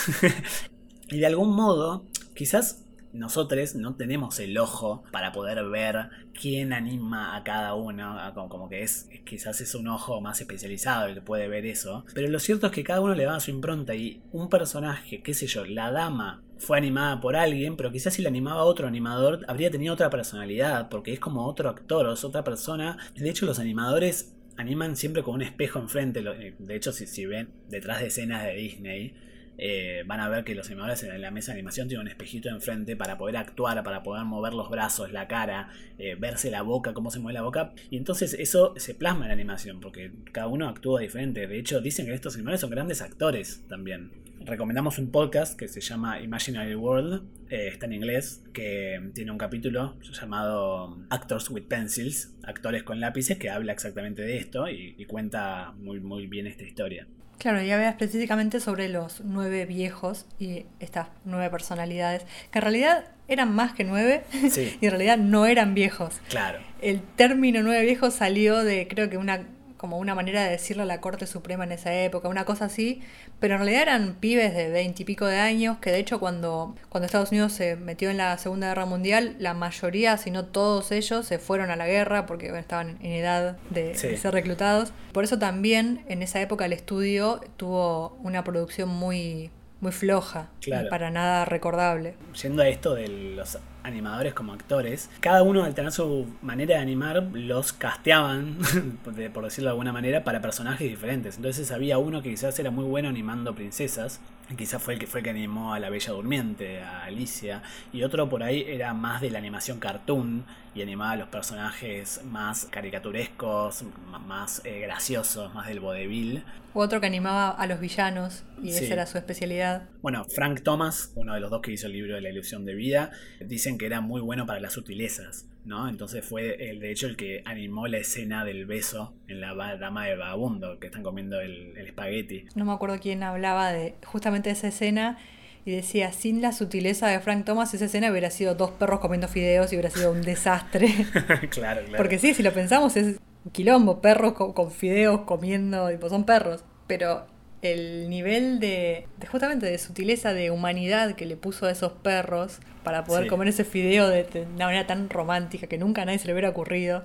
y 1.11 1.19
de 1.19 1.27
algún 1.27 1.55
modo, 1.55 2.07
quizás 2.35 2.85
nosotros 3.13 3.75
no 3.75 3.97
tenemos 3.97 4.39
el 4.39 4.57
ojo 4.59 5.03
para 5.11 5.33
poder 5.33 5.65
ver 5.65 6.11
quién 6.39 6.73
anima 6.73 7.37
a 7.37 7.43
cada 7.43 7.75
uno, 7.75 8.17
como 8.49 8.69
que 8.69 8.83
es 8.83 9.09
quizás 9.25 9.61
es 9.61 9.75
un 9.75 9.89
ojo 9.89 10.21
más 10.21 10.41
especializado 10.41 11.07
el 11.07 11.15
que 11.15 11.21
puede 11.21 11.49
ver 11.49 11.67
eso, 11.67 12.05
pero 12.15 12.29
lo 12.29 12.39
cierto 12.39 12.67
es 12.67 12.73
que 12.73 12.85
cada 12.85 13.01
uno 13.01 13.15
le 13.15 13.25
da 13.25 13.41
su 13.41 13.51
impronta 13.51 13.95
y 13.95 14.23
un 14.33 14.49
personaje, 14.49 15.23
qué 15.23 15.35
sé 15.35 15.47
yo, 15.47 15.65
la 15.65 15.91
dama 15.91 16.43
fue 16.59 16.77
animada 16.77 17.21
por 17.21 17.37
alguien, 17.37 17.77
pero 17.77 17.93
quizás 17.93 18.15
si 18.15 18.23
la 18.23 18.29
animaba 18.29 18.65
otro 18.65 18.87
animador 18.87 19.45
habría 19.49 19.71
tenido 19.71 19.95
otra 19.95 20.11
personalidad, 20.11 20.89
porque 20.89 21.13
es 21.13 21.21
como 21.21 21.47
otro 21.47 21.69
actor 21.69 22.07
o 22.07 22.13
es 22.13 22.25
otra 22.25 22.43
persona. 22.43 22.99
De 23.15 23.31
hecho, 23.31 23.47
los 23.47 23.61
animadores 23.61 24.35
animan 24.59 24.97
siempre 24.97 25.23
con 25.23 25.37
un 25.37 25.43
espejo 25.43 25.79
enfrente. 25.79 26.21
Eh, 26.21 26.55
de 26.59 26.77
hecho, 26.77 26.93
si, 26.93 27.27
ven 27.27 27.49
detrás 27.69 28.01
de 28.01 28.09
escenas 28.09 28.45
de 28.45 28.55
Disney, 28.55 29.15
eh, 29.57 30.03
van 30.05 30.21
a 30.21 30.29
ver 30.29 30.45
que 30.45 30.55
los 30.55 30.67
animadores 30.67 31.03
en 31.05 31.21
la 31.21 31.31
mesa 31.31 31.53
de 31.53 31.59
animación 31.59 31.89
tienen 31.89 32.07
un 32.07 32.09
espejito 32.09 32.49
enfrente 32.49 32.97
para 32.97 33.17
poder 33.17 33.37
actuar, 33.37 33.83
para 33.83 34.03
poder 34.03 34.25
mover 34.25 34.55
los 34.55 34.69
brazos, 34.69 35.13
la 35.13 35.29
cara, 35.29 35.71
eh, 35.99 36.17
verse 36.19 36.51
la 36.51 36.63
boca, 36.63 36.93
cómo 36.93 37.11
se 37.11 37.21
mueve 37.21 37.35
la 37.35 37.43
boca. 37.43 37.73
Y 37.89 37.97
entonces 37.97 38.35
eso 38.35 38.75
se 38.77 38.95
plasma 38.95 39.25
en 39.25 39.29
la 39.29 39.35
animación, 39.35 39.81
porque 39.81 40.13
cada 40.33 40.49
uno 40.49 40.69
actúa 40.69 41.01
diferente. 41.01 41.47
De 41.47 41.59
hecho, 41.59 41.81
dicen 41.81 42.07
que 42.07 42.15
estos 42.15 42.35
animadores 42.35 42.61
son 42.61 42.71
grandes 42.71 43.01
actores 43.01 43.65
también 43.69 44.28
recomendamos 44.45 44.99
un 44.99 45.11
podcast 45.11 45.59
que 45.59 45.69
se 45.69 45.81
llama 45.81 46.21
Imaginary 46.21 46.75
World, 46.75 47.23
eh, 47.51 47.69
está 47.69 47.87
en 47.87 47.95
inglés, 47.95 48.43
que 48.53 49.11
tiene 49.15 49.31
un 49.31 49.39
capítulo 49.39 49.97
llamado 50.01 50.99
Actors 51.11 51.51
with 51.51 51.65
Pencils, 51.65 52.35
actores 52.43 52.83
con 52.83 53.01
lápices, 53.01 53.39
que 53.39 53.51
habla 53.51 53.73
exactamente 53.73 54.23
de 54.23 54.37
esto 54.37 54.69
y, 54.69 55.05
cuenta 55.07 55.73
muy, 55.79 56.01
muy 56.01 56.27
bien 56.27 56.47
esta 56.47 56.65
historia. 56.65 57.07
Claro, 57.39 57.63
y 57.63 57.71
habla 57.71 57.89
específicamente 57.89 58.59
sobre 58.59 58.89
los 58.89 59.23
nueve 59.25 59.65
viejos 59.65 60.27
y 60.39 60.67
estas 60.81 61.09
nueve 61.25 61.51
personalidades, 61.51 62.27
que 62.51 62.59
en 62.59 62.63
realidad 62.63 63.05
eran 63.29 63.55
más 63.55 63.75
que 63.75 63.85
nueve 63.85 64.25
y 64.81 64.85
en 64.85 64.91
realidad 64.91 65.19
no 65.19 65.47
eran 65.47 65.75
viejos. 65.75 66.21
Claro. 66.29 66.59
El 66.83 67.01
término 67.01 67.63
nueve 67.63 67.85
viejos 67.85 68.15
salió 68.15 68.65
de, 68.65 68.89
creo 68.89 69.09
que 69.09 69.19
una 69.19 69.47
como 69.79 69.97
una 69.97 70.15
manera 70.15 70.45
de 70.45 70.51
decirle 70.51 70.83
a 70.83 70.87
la 70.87 71.01
Corte 71.01 71.27
Suprema 71.27 71.65
en 71.65 71.73
esa 71.73 71.95
época, 71.95 72.29
una 72.29 72.45
cosa 72.45 72.67
así, 72.67 73.01
pero 73.41 73.55
en 73.55 73.61
realidad 73.61 73.83
eran 73.83 74.17
pibes 74.21 74.53
de 74.55 74.69
veinte 74.69 75.03
y 75.03 75.05
pico 75.07 75.25
de 75.25 75.39
años, 75.39 75.79
que 75.79 75.91
de 75.91 75.99
hecho 75.99 76.21
cuando, 76.21 76.75
cuando 76.91 77.07
Estados 77.07 77.31
Unidos 77.31 77.53
se 77.53 77.77
metió 77.77 78.11
en 78.11 78.19
la 78.19 78.37
Segunda 78.37 78.69
Guerra 78.69 78.85
Mundial, 78.85 79.37
la 79.39 79.55
mayoría, 79.55 80.17
si 80.19 80.31
no 80.31 80.45
todos 80.45 80.93
ellos, 80.93 81.25
se 81.25 81.39
fueron 81.39 81.71
a 81.71 81.77
la 81.77 81.87
guerra 81.87 82.27
porque 82.27 82.49
estaban 82.59 82.99
en 83.01 83.13
edad 83.13 83.57
de, 83.71 83.95
Sí. 83.95 84.09
de 84.09 84.17
ser 84.19 84.35
reclutados. 84.35 84.93
Por 85.13 85.25
eso 85.25 85.39
también 85.39 86.05
en 86.09 86.23
esa 86.23 86.41
época 86.41 86.67
el 86.67 86.73
estudio 86.75 87.41
tuvo 87.57 88.19
una 88.23 88.45
producción 88.45 88.89
muy, 88.89 89.51
muy 89.81 89.93
floja 89.93 90.49
Claro. 90.61 90.89
y 90.89 90.91
para 90.91 91.11
nada 91.11 91.45
recordable. 91.45 92.15
Yendo 92.43 92.63
a 92.63 92.69
esto 92.69 92.95
de 92.95 93.07
los 93.07 93.59
animadores 93.89 94.35
como 94.35 94.53
actores, 94.53 95.11
cada 95.21 95.43
uno 95.43 95.65
al 95.65 95.75
tener 95.75 95.93
su 95.93 96.27
manera 96.43 96.77
de 96.77 96.81
animar 96.81 97.23
los 97.33 97.73
casteaban, 97.73 98.59
por 99.33 99.45
decirlo 99.45 99.69
de 99.69 99.73
alguna 99.73 99.93
manera, 99.93 100.25
para 100.25 100.41
personajes 100.41 100.89
diferentes. 100.89 101.37
Entonces 101.37 101.71
había 101.73 101.99
uno 101.99 102.23
que 102.23 102.31
quizás 102.31 102.59
era 102.59 102.71
muy 102.71 102.85
bueno 102.85 103.09
animando 103.09 103.55
princesas, 103.55 104.21
y 104.51 104.55
quizás 104.57 104.83
fue 104.83 104.95
el 104.95 105.01
que 105.01 105.07
fue 105.07 105.21
el 105.21 105.25
que 105.25 105.31
animó 105.31 105.75
a 105.75 105.79
la 105.81 105.91
Bella 105.91 106.13
Durmiente, 106.13 106.81
a 106.81 107.05
Alicia, 107.05 107.63
y 107.93 108.03
otro 108.03 108.29
por 108.29 108.43
ahí 108.43 108.65
era 108.67 108.95
más 108.95 109.21
de 109.21 109.31
la 109.31 109.39
animación 109.39 109.79
cartoon 109.79 110.45
y 110.75 110.83
animaba 110.83 111.13
a 111.13 111.17
los 111.17 111.29
personajes 111.29 112.21
más 112.25 112.67
caricaturescos, 112.71 113.85
más 114.27 114.63
eh, 114.65 114.81
graciosos, 114.81 115.53
más 115.55 115.67
del 115.69 115.81
vodevil. 115.81 116.45
U 116.75 116.81
otro 116.81 117.01
que 117.01 117.07
animaba 117.07 117.51
a 117.51 117.67
los 117.67 117.81
villanos 117.81 118.45
y 118.63 118.73
Sí. 118.73 118.85
esa 118.85 118.95
era 118.95 119.07
su 119.07 119.19
especialidad. 119.19 119.89
Bueno, 120.03 120.25
Frank 120.25 120.63
Thomas, 120.63 121.13
uno 121.15 121.35
de 121.35 121.41
los 121.41 121.51
dos 121.51 121.61
que 121.63 121.73
hizo 121.73 121.87
el 121.87 121.93
libro 121.95 122.15
de 122.15 122.21
la 122.21 122.29
ilusión 122.31 122.65
de 122.65 122.75
vida, 122.75 123.11
dicen 123.41 123.79
que 123.79 123.87
era 123.87 124.01
muy 124.01 124.21
bueno 124.21 124.47
para 124.47 124.61
las 124.61 124.75
sutilezas, 124.75 125.47
¿no? 125.69 125.89
Entonces 125.89 126.25
fue 126.25 126.71
el, 126.71 126.81
de 126.81 126.91
hecho 126.91 127.07
el 127.07 127.17
que 127.17 127.43
animó 127.45 127.87
la 127.87 127.99
escena 127.99 128.45
del 128.45 128.67
beso 128.67 129.15
en 129.29 129.41
la 129.41 129.55
dama 129.77 130.07
de 130.07 130.17
vagabundo, 130.17 130.81
que 130.81 130.87
están 130.89 131.03
comiendo 131.03 131.41
el, 131.41 131.77
el 131.77 131.87
espagueti. 131.87 132.47
No 132.55 132.65
me 132.65 132.73
acuerdo 132.73 132.99
quién 133.01 133.23
hablaba 133.23 133.73
de 133.73 133.95
justamente 134.05 134.51
esa 134.51 134.69
escena 134.69 135.19
y 135.65 135.73
decía, 135.73 136.13
sin 136.13 136.41
la 136.41 136.53
sutileza 136.53 137.09
de 137.09 137.21
Frank 137.21 137.45
Thomas, 137.45 137.75
esa 137.75 137.85
escena 137.85 138.11
hubiera 138.11 138.31
sido 138.31 138.55
dos 138.55 138.71
perros 138.71 139.01
comiendo 139.01 139.29
fideos 139.29 139.71
y 139.71 139.77
hubiera 139.77 139.91
sido 139.91 140.11
un 140.11 140.23
desastre. 140.23 140.89
claro, 141.51 141.83
claro. 141.83 141.97
Porque 141.97 142.19
sí, 142.19 142.33
si 142.33 142.43
lo 142.43 142.53
pensamos 142.53 142.97
es 142.97 143.19
un 143.45 143.53
quilombo, 143.53 144.01
perros 144.01 144.33
con, 144.33 144.55
con 144.55 144.71
fideos 144.73 145.21
comiendo, 145.23 145.91
tipo, 145.91 146.09
son 146.09 146.25
perros. 146.25 146.65
Pero 146.87 147.27
el 147.63 148.09
nivel 148.09 148.61
de, 148.61 149.07
de 149.19 149.27
justamente 149.27 149.67
de 149.67 149.79
sutileza, 149.79 150.33
de 150.33 150.51
humanidad 150.51 151.15
que 151.17 151.27
le 151.27 151.37
puso 151.37 151.67
a 151.67 151.71
esos 151.71 151.93
perros 151.93 152.61
para 152.85 153.05
poder 153.05 153.25
Sí. 153.25 153.29
comer 153.29 153.49
ese 153.49 153.65
fideo 153.65 154.09
de, 154.09 154.25
de 154.25 154.43
una 154.55 154.67
manera 154.67 154.87
tan 154.87 155.11
romántica 155.11 155.67
que 155.67 155.77
nunca 155.79 156.03
a 156.03 156.05
nadie 156.05 156.19
se 156.19 156.27
le 156.27 156.33
hubiera 156.35 156.51
ocurrido. 156.51 157.03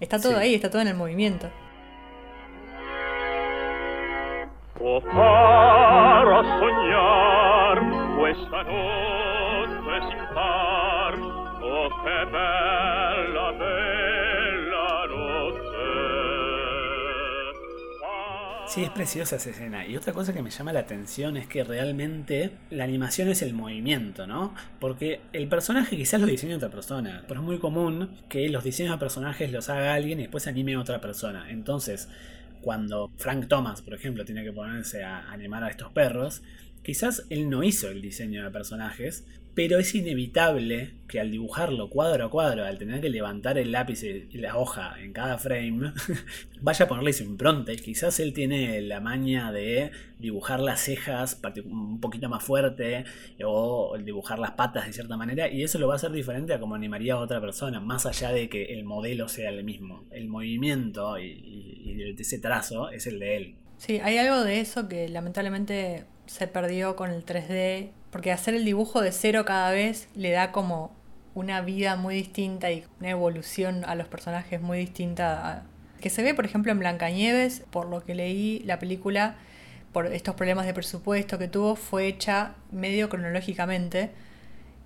Está 0.00 0.20
todo 0.20 0.34
Sí. 0.34 0.38
ahí, 0.38 0.54
está 0.54 0.70
todo 0.70 0.80
en 0.82 0.88
el 0.88 0.94
movimiento. 0.94 1.50
O 4.80 5.00
para 5.00 6.42
soñar 6.60 7.78
questa 8.18 8.62
notte 8.62 10.00
sin 10.08 10.34
par. 10.34 11.14
Oh, 11.60 11.88
che 12.04 12.24
Sí, 18.68 18.82
es 18.84 18.90
preciosa 18.90 19.36
esa 19.36 19.48
escena. 19.48 19.86
Y 19.86 19.96
otra 19.96 20.12
cosa 20.12 20.34
que 20.34 20.42
me 20.42 20.50
llama 20.50 20.74
la 20.74 20.80
atención 20.80 21.38
es 21.38 21.46
que 21.46 21.64
realmente 21.64 22.50
la 22.68 22.84
animación 22.84 23.30
es 23.30 23.40
el 23.40 23.54
movimiento, 23.54 24.26
¿no? 24.26 24.54
Porque 24.78 25.22
el 25.32 25.48
personaje 25.48 25.96
quizás 25.96 26.20
lo 26.20 26.26
diseña 26.26 26.56
otra 26.56 26.68
persona, 26.68 27.24
pero 27.26 27.40
es 27.40 27.46
muy 27.46 27.58
común 27.58 28.10
que 28.28 28.46
los 28.50 28.64
diseños 28.64 28.92
de 28.92 28.98
personajes 28.98 29.50
los 29.52 29.70
haga 29.70 29.94
alguien 29.94 30.18
y 30.18 30.24
después 30.24 30.46
anime 30.46 30.74
a 30.74 30.80
otra 30.80 31.00
persona. 31.00 31.50
Entonces, 31.50 32.10
cuando 32.60 33.10
Frank 33.16 33.48
Thomas, 33.48 33.80
por 33.80 33.94
ejemplo, 33.94 34.26
tiene 34.26 34.44
que 34.44 34.52
ponerse 34.52 35.02
a 35.02 35.30
animar 35.30 35.64
a 35.64 35.70
estos 35.70 35.90
perros, 35.90 36.42
quizás 36.82 37.24
él 37.30 37.48
no 37.48 37.62
hizo 37.62 37.88
el 37.88 38.02
diseño 38.02 38.44
de 38.44 38.50
personajes, 38.50 39.26
pero 39.58 39.80
es 39.80 39.92
inevitable 39.92 40.92
que 41.08 41.18
al 41.18 41.32
dibujarlo 41.32 41.90
cuadro 41.90 42.26
a 42.26 42.30
cuadro, 42.30 42.64
al 42.64 42.78
tener 42.78 43.00
que 43.00 43.10
levantar 43.10 43.58
el 43.58 43.72
lápiz 43.72 44.04
y 44.04 44.38
la 44.38 44.56
hoja 44.56 44.94
en 45.02 45.12
cada 45.12 45.36
frame, 45.36 45.92
vaya 46.60 46.84
a 46.84 46.88
ponerle 46.88 47.12
su 47.12 47.24
impronta. 47.24 47.72
Y 47.72 47.76
quizás 47.76 48.20
él 48.20 48.32
tiene 48.32 48.80
la 48.82 49.00
maña 49.00 49.50
de 49.50 49.90
dibujar 50.20 50.60
las 50.60 50.78
cejas 50.82 51.40
un 51.64 51.98
poquito 52.00 52.28
más 52.28 52.44
fuerte 52.44 53.02
o 53.44 53.96
dibujar 53.98 54.38
las 54.38 54.52
patas 54.52 54.86
de 54.86 54.92
cierta 54.92 55.16
manera. 55.16 55.48
Y 55.50 55.64
eso 55.64 55.80
lo 55.80 55.88
va 55.88 55.94
a 55.94 55.96
hacer 55.96 56.12
diferente 56.12 56.52
a 56.54 56.60
como 56.60 56.76
animaría 56.76 57.14
a 57.14 57.18
otra 57.18 57.40
persona, 57.40 57.80
más 57.80 58.06
allá 58.06 58.30
de 58.30 58.48
que 58.48 58.66
el 58.66 58.84
modelo 58.84 59.26
sea 59.28 59.50
el 59.50 59.64
mismo. 59.64 60.06
El 60.12 60.28
movimiento 60.28 61.18
y- 61.18 61.82
y 61.84 62.14
ese 62.16 62.38
trazo 62.38 62.90
es 62.90 63.08
el 63.08 63.18
de 63.18 63.36
él. 63.36 63.54
Sí, 63.78 63.98
hay 64.02 64.18
algo 64.18 64.44
de 64.44 64.60
eso 64.60 64.88
que 64.88 65.08
lamentablemente 65.08 66.04
se 66.28 66.46
perdió 66.46 66.94
con 66.94 67.10
el 67.10 67.24
3D, 67.24 67.90
porque 68.10 68.32
hacer 68.32 68.54
el 68.54 68.64
dibujo 68.64 69.00
de 69.00 69.12
cero 69.12 69.44
cada 69.44 69.70
vez 69.70 70.08
le 70.14 70.30
da 70.30 70.52
como 70.52 70.92
una 71.34 71.60
vida 71.60 71.96
muy 71.96 72.14
distinta 72.14 72.70
y 72.70 72.84
una 73.00 73.10
evolución 73.10 73.84
a 73.84 73.94
los 73.94 74.08
personajes 74.08 74.60
muy 74.60 74.78
distinta. 74.78 75.64
que 76.00 76.10
se 76.10 76.22
ve, 76.22 76.34
por 76.34 76.44
ejemplo, 76.44 76.70
en 76.70 76.78
Blancanieves, 76.78 77.64
por 77.70 77.86
lo 77.88 78.04
que 78.04 78.14
leí, 78.14 78.60
la 78.60 78.78
película, 78.78 79.36
por 79.92 80.06
estos 80.06 80.34
problemas 80.34 80.66
de 80.66 80.74
presupuesto 80.74 81.38
que 81.38 81.48
tuvo, 81.48 81.74
fue 81.74 82.06
hecha 82.06 82.54
medio 82.70 83.08
cronológicamente. 83.08 84.10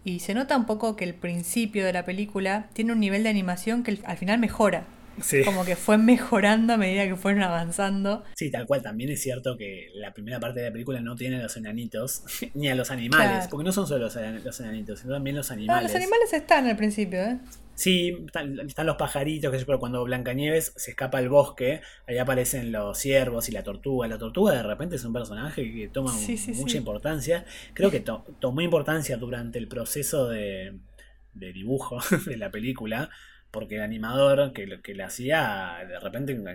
Y 0.05 0.21
se 0.21 0.35
nota 0.35 0.57
un 0.57 0.65
poco 0.65 0.97
que 0.97 1.05
el 1.05 1.15
principio 1.15 1.85
de 1.85 1.93
la 1.93 2.05
película 2.05 2.69
tiene 2.73 2.93
un 2.93 3.01
nivel 3.01 3.23
de 3.23 3.29
animación 3.29 3.83
que 3.83 3.99
al 4.05 4.17
final 4.17 4.39
mejora. 4.39 4.85
Sí. 5.21 5.43
Como 5.45 5.65
que 5.65 5.77
fue 5.77 5.99
mejorando 5.99 6.73
a 6.73 6.77
medida 6.77 7.05
que 7.07 7.17
fueron 7.17 7.43
avanzando. 7.43 8.25
Sí, 8.35 8.51
tal 8.51 8.67
cual. 8.67 8.83
También 8.83 9.11
es 9.11 9.21
cierto 9.23 9.57
que 9.59 9.89
la 9.95 10.13
primera 10.15 10.41
parte 10.41 10.61
de 10.61 10.67
la 10.67 10.73
película 10.73 11.01
no 11.01 11.15
tiene 11.17 11.37
a 11.37 11.43
los 11.43 11.57
enanitos 11.57 12.23
ni 12.55 12.69
a 12.69 12.75
los 12.75 12.91
animales, 12.91 13.29
Claro. 13.31 13.47
porque 13.51 13.65
no 13.65 13.73
son 13.73 13.87
solo 13.87 14.05
los, 14.05 14.17
enan- 14.17 14.43
los 14.43 14.59
enanitos, 14.61 15.01
sino 15.01 15.13
también 15.15 15.37
los 15.37 15.49
No, 15.51 15.55
animales. 15.55 15.93
los 15.93 15.95
animales 15.97 16.33
están 16.33 16.67
al 16.67 16.77
principio, 16.77 17.21
¿eh? 17.21 17.39
Sí, 17.75 18.15
están, 18.27 18.61
están 18.61 18.87
los 18.87 18.97
pajaritos, 18.97 19.51
que 19.51 19.65
pero 19.65 19.79
cuando 19.79 20.05
Blancanieves 20.05 20.75
se 20.77 20.91
escapa 20.91 21.19
al 21.19 21.29
bosque, 21.31 21.81
ahí 22.07 22.19
aparecen 22.19 22.71
los 22.71 22.99
ciervos 22.99 23.49
y 23.49 23.53
la 23.53 23.63
tortuga. 23.63 24.07
La 24.09 24.19
tortuga 24.19 24.53
de 24.53 24.63
repente 24.63 24.97
es 24.97 25.05
un 25.05 25.13
personaje 25.15 25.73
que 25.73 25.89
toma 25.89 26.13
Sí, 26.13 26.37
sí, 26.37 26.53
mucha 26.53 26.77
importancia. 26.77 27.45
Creo 27.73 27.91
que 27.91 28.01
to- 28.01 28.25
tomó 28.41 28.61
importancia 28.61 29.17
durante 29.17 29.59
el 29.59 29.69
proceso 29.69 30.29
de, 30.29 30.75
de 31.33 31.53
dibujo 31.55 31.99
de 32.27 32.37
la 32.37 32.51
película, 32.51 33.09
porque 33.53 33.77
el 33.77 33.83
animador 33.83 34.53
que, 34.55 34.67
lo- 34.67 34.83
que 34.83 34.95
le 34.95 35.05
hacía, 35.05 35.79
de 35.89 36.01
repente 36.01 36.33
en- 36.33 36.49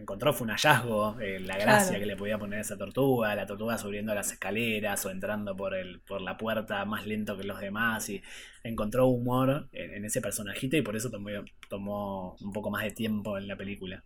encontró 0.00 0.34
fue 0.34 0.46
un 0.46 0.50
hallazgo, 0.52 1.18
eh, 1.20 1.40
la 1.40 1.58
gracia 1.58 1.98
Claro. 1.98 2.00
que 2.00 2.06
le 2.06 2.16
podía 2.16 2.38
poner 2.38 2.58
a 2.60 2.62
esa 2.62 2.76
tortuga, 2.78 3.34
la 3.36 3.46
tortuga 3.46 3.78
subiendo 3.78 4.14
las 4.14 4.32
escaleras 4.32 5.06
o 5.06 5.10
entrando 5.10 5.56
por, 5.56 5.74
el, 5.74 6.00
por 6.02 6.20
la 6.22 6.36
puerta 6.36 6.84
más 6.84 7.06
lento 7.06 7.36
que 7.38 7.44
los 7.44 7.60
demás 7.60 8.08
y 8.10 8.22
encontró 8.64 9.06
humor 9.08 9.68
en, 9.72 9.94
en 9.94 10.04
ese 10.04 10.20
personajito 10.20 10.76
y 10.76 10.82
por 10.82 10.96
eso 10.96 11.10
tomó, 11.10 11.30
tomó 11.68 12.36
un 12.40 12.52
poco 12.52 12.70
más 12.70 12.84
de 12.84 12.90
tiempo 12.92 13.38
en 13.38 13.48
la 13.48 13.56
película. 13.56 14.04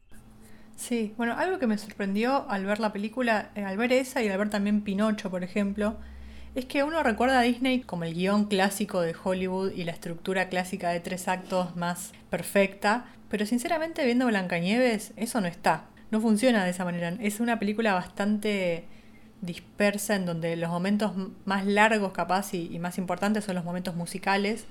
Sí, 0.76 1.14
bueno, 1.16 1.34
algo 1.36 1.58
que 1.58 1.66
me 1.66 1.78
sorprendió 1.78 2.48
al 2.50 2.66
ver 2.66 2.80
la 2.80 2.92
película, 2.92 3.52
eh, 3.54 3.64
al 3.64 3.76
ver 3.76 3.92
esa 3.92 4.22
y 4.22 4.28
al 4.28 4.38
ver 4.38 4.50
también 4.50 4.82
Pinocho, 4.82 5.30
por 5.30 5.44
ejemplo, 5.44 5.98
es 6.54 6.66
que 6.66 6.82
uno 6.84 7.02
recuerda 7.02 7.40
a 7.40 7.42
Disney 7.42 7.80
como 7.80 8.04
el 8.04 8.14
guion 8.14 8.44
clásico 8.46 9.00
de 9.00 9.14
Hollywood 9.22 9.72
y 9.72 9.84
la 9.84 9.92
estructura 9.92 10.48
clásica 10.48 10.90
de 10.90 11.00
tres 11.00 11.28
actos 11.28 11.74
más 11.76 12.12
perfecta, 12.30 13.06
pero 13.28 13.46
sinceramente 13.46 14.04
viendo 14.04 14.26
Blancanieves 14.26 15.12
eso 15.16 15.40
no 15.40 15.48
está, 15.48 15.86
no 16.10 16.20
funciona 16.20 16.64
de 16.64 16.70
esa 16.70 16.84
manera. 16.84 17.16
Es 17.20 17.40
una 17.40 17.58
película 17.58 17.94
bastante 17.94 18.84
dispersa 19.40 20.16
en 20.16 20.26
donde 20.26 20.56
los 20.56 20.70
momentos 20.70 21.12
más 21.44 21.66
largos 21.66 22.12
capaz 22.12 22.54
y, 22.54 22.70
y 22.72 22.78
más 22.78 22.98
importantes 22.98 23.44
son 23.44 23.56
los 23.56 23.64
momentos 23.64 23.94
musicales 23.94 24.66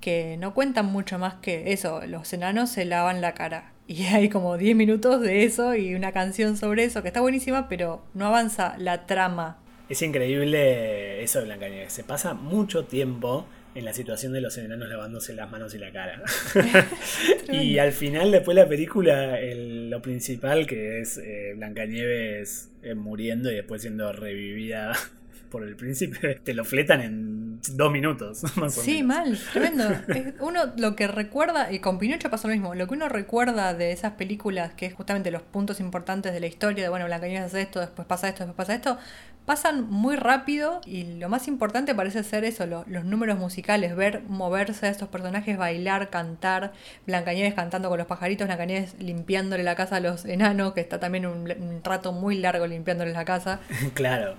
que 0.00 0.36
no 0.38 0.54
cuentan 0.54 0.86
mucho 0.86 1.18
más 1.18 1.34
que 1.34 1.72
eso, 1.72 2.00
los 2.06 2.32
enanos 2.32 2.70
se 2.70 2.84
lavan 2.84 3.20
la 3.20 3.34
cara. 3.34 3.72
Y 3.86 4.04
hay 4.06 4.28
como 4.28 4.56
10 4.56 4.76
minutos 4.76 5.20
de 5.20 5.44
eso 5.44 5.74
y 5.74 5.94
una 5.94 6.12
canción 6.12 6.56
sobre 6.56 6.84
eso 6.84 7.02
que 7.02 7.08
está 7.08 7.20
buenísima, 7.20 7.68
pero 7.68 8.02
no 8.14 8.26
avanza 8.26 8.74
la 8.78 9.06
trama. 9.06 9.58
Es 9.88 10.02
increíble 10.02 11.22
eso 11.22 11.38
de 11.38 11.44
Blancanieves. 11.46 11.92
Se 11.92 12.02
pasa 12.02 12.34
mucho 12.34 12.84
tiempo 12.84 13.46
en 13.74 13.84
la 13.84 13.92
situación 13.92 14.32
de 14.32 14.40
los 14.40 14.56
enanos 14.58 14.88
lavándose 14.88 15.32
las 15.34 15.50
manos 15.50 15.74
y 15.74 15.78
la 15.78 15.92
cara. 15.92 16.22
y 17.52 17.78
al 17.78 17.92
final, 17.92 18.30
después 18.32 18.56
de 18.56 18.62
la 18.62 18.68
película, 18.68 19.38
el- 19.40 19.90
lo 19.90 20.02
principal 20.02 20.66
que 20.66 21.00
es 21.00 21.18
eh, 21.18 21.52
Blancanieves 21.56 22.70
eh, 22.82 22.94
muriendo 22.94 23.50
y 23.52 23.54
después 23.56 23.82
siendo 23.82 24.12
revivida 24.12 24.92
por 25.50 25.62
el 25.62 25.76
príncipe, 25.76 26.40
te 26.42 26.54
lo 26.54 26.64
fletan 26.64 27.00
en 27.02 27.35
dos 27.74 27.90
minutos, 27.90 28.42
más 28.56 28.76
o 28.76 28.80
Sí, 28.82 29.02
menos. 29.02 29.16
mal, 29.16 29.38
tremendo. 29.52 29.84
Es- 30.08 30.34
Uno 30.40 30.72
lo 30.76 30.94
que 30.94 31.06
recuerda, 31.08 31.72
y 31.72 31.78
con 31.80 31.98
Pinocho 31.98 32.30
pasó 32.30 32.48
lo 32.48 32.54
mismo, 32.54 32.74
lo 32.74 32.86
que 32.86 32.94
uno 32.94 33.08
recuerda 33.08 33.72
de 33.74 33.92
esas 33.92 34.12
películas, 34.12 34.72
que 34.74 34.86
es 34.86 34.94
justamente 34.94 35.30
los 35.30 35.42
puntos 35.42 35.80
importantes 35.80 36.32
de 36.32 36.40
la 36.40 36.46
historia, 36.46 36.82
de 36.82 36.88
bueno, 36.90 37.06
Blancanieves 37.06 37.46
hace 37.46 37.62
esto, 37.62 37.80
después 37.80 38.06
pasa 38.06 38.28
esto, 38.28 38.44
después 38.46 38.66
pasa 38.66 38.74
esto, 38.74 38.98
pasan 39.46 39.88
muy 39.88 40.16
rápido 40.16 40.80
y 40.84 41.18
lo 41.18 41.28
más 41.28 41.46
importante 41.46 41.94
parece 41.94 42.24
ser 42.24 42.42
eso, 42.44 42.66
lo- 42.66 42.84
los 42.88 43.04
números 43.04 43.38
musicales, 43.38 43.94
ver 43.94 44.22
moverse 44.28 44.86
a 44.86 44.90
estos 44.90 45.08
personajes, 45.08 45.56
bailar, 45.56 46.10
cantar, 46.10 46.72
Blancanieves 47.06 47.54
cantando 47.54 47.88
con 47.88 47.98
los 47.98 48.08
pajaritos, 48.08 48.46
Blancanieves 48.48 48.96
limpiándole 48.98 49.62
la 49.62 49.76
casa 49.76 49.96
a 49.96 50.00
los 50.00 50.24
enanos, 50.24 50.72
que 50.74 50.80
está 50.80 50.98
también 50.98 51.26
un, 51.26 51.50
un 51.50 51.80
rato 51.84 52.12
muy 52.12 52.36
largo 52.38 52.66
limpiándole 52.66 53.12
la 53.12 53.24
casa. 53.24 53.60
Claro. 53.94 54.34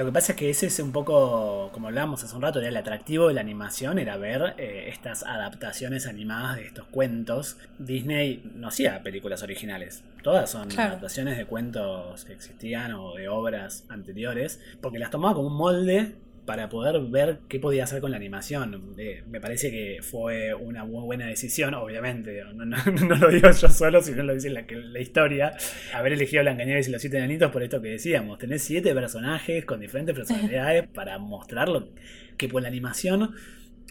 Lo 0.00 0.06
que 0.06 0.12
pasa 0.12 0.32
es 0.32 0.38
que 0.38 0.48
ese 0.48 0.64
es 0.68 0.78
un 0.80 0.92
poco, 0.92 1.68
como 1.74 1.88
hablábamos 1.88 2.24
hace 2.24 2.34
un 2.34 2.40
rato, 2.40 2.58
era 2.58 2.70
el 2.70 2.76
atractivo 2.78 3.28
de 3.28 3.34
la 3.34 3.42
animación, 3.42 3.98
era 3.98 4.16
ver 4.16 4.54
eh, 4.56 4.88
estas 4.88 5.22
adaptaciones 5.24 6.06
animadas 6.06 6.56
de 6.56 6.64
estos 6.64 6.86
cuentos. 6.86 7.58
Disney 7.78 8.50
no 8.54 8.68
hacía 8.68 9.02
películas 9.02 9.42
originales, 9.42 10.02
todas 10.22 10.48
son 10.48 10.70
Claro. 10.70 10.92
adaptaciones 10.92 11.36
de 11.36 11.44
cuentos 11.44 12.24
que 12.24 12.32
existían 12.32 12.94
o 12.94 13.14
de 13.14 13.28
obras 13.28 13.84
anteriores, 13.90 14.58
porque 14.80 14.98
las 14.98 15.10
tomaba 15.10 15.34
como 15.34 15.48
un 15.48 15.56
molde 15.58 16.14
para 16.50 16.68
poder 16.68 17.00
ver 17.02 17.38
qué 17.48 17.60
podía 17.60 17.84
hacer 17.84 18.00
con 18.00 18.10
la 18.10 18.16
animación. 18.16 18.92
Eh, 18.98 19.22
me 19.28 19.40
parece 19.40 19.70
que 19.70 19.98
fue 20.02 20.52
una 20.52 20.84
muy 20.84 21.04
buena 21.04 21.26
decisión, 21.28 21.74
obviamente, 21.74 22.42
no, 22.42 22.64
no- 22.66 22.76
no 23.06 23.14
lo 23.14 23.28
digo 23.28 23.48
yo 23.52 23.68
solo, 23.68 24.02
sino 24.02 24.24
lo 24.24 24.34
dice 24.34 24.50
la, 24.50 24.98
historia, 24.98 25.52
haber 25.94 26.14
elegido 26.14 26.40
a 26.40 26.42
Blancanieves 26.42 26.88
y 26.88 26.90
los 26.90 27.00
siete 27.00 27.18
enanitos 27.18 27.52
por 27.52 27.62
esto 27.62 27.80
que 27.80 27.90
decíamos, 27.90 28.40
tenés 28.40 28.64
siete 28.64 28.92
personajes 28.94 29.64
con 29.64 29.78
diferentes 29.78 30.12
personalidades 30.12 30.88
para 30.92 31.18
mostrarlo 31.18 31.90
que 32.36 32.48
por 32.48 32.62
la 32.62 32.66
animación 32.66 33.32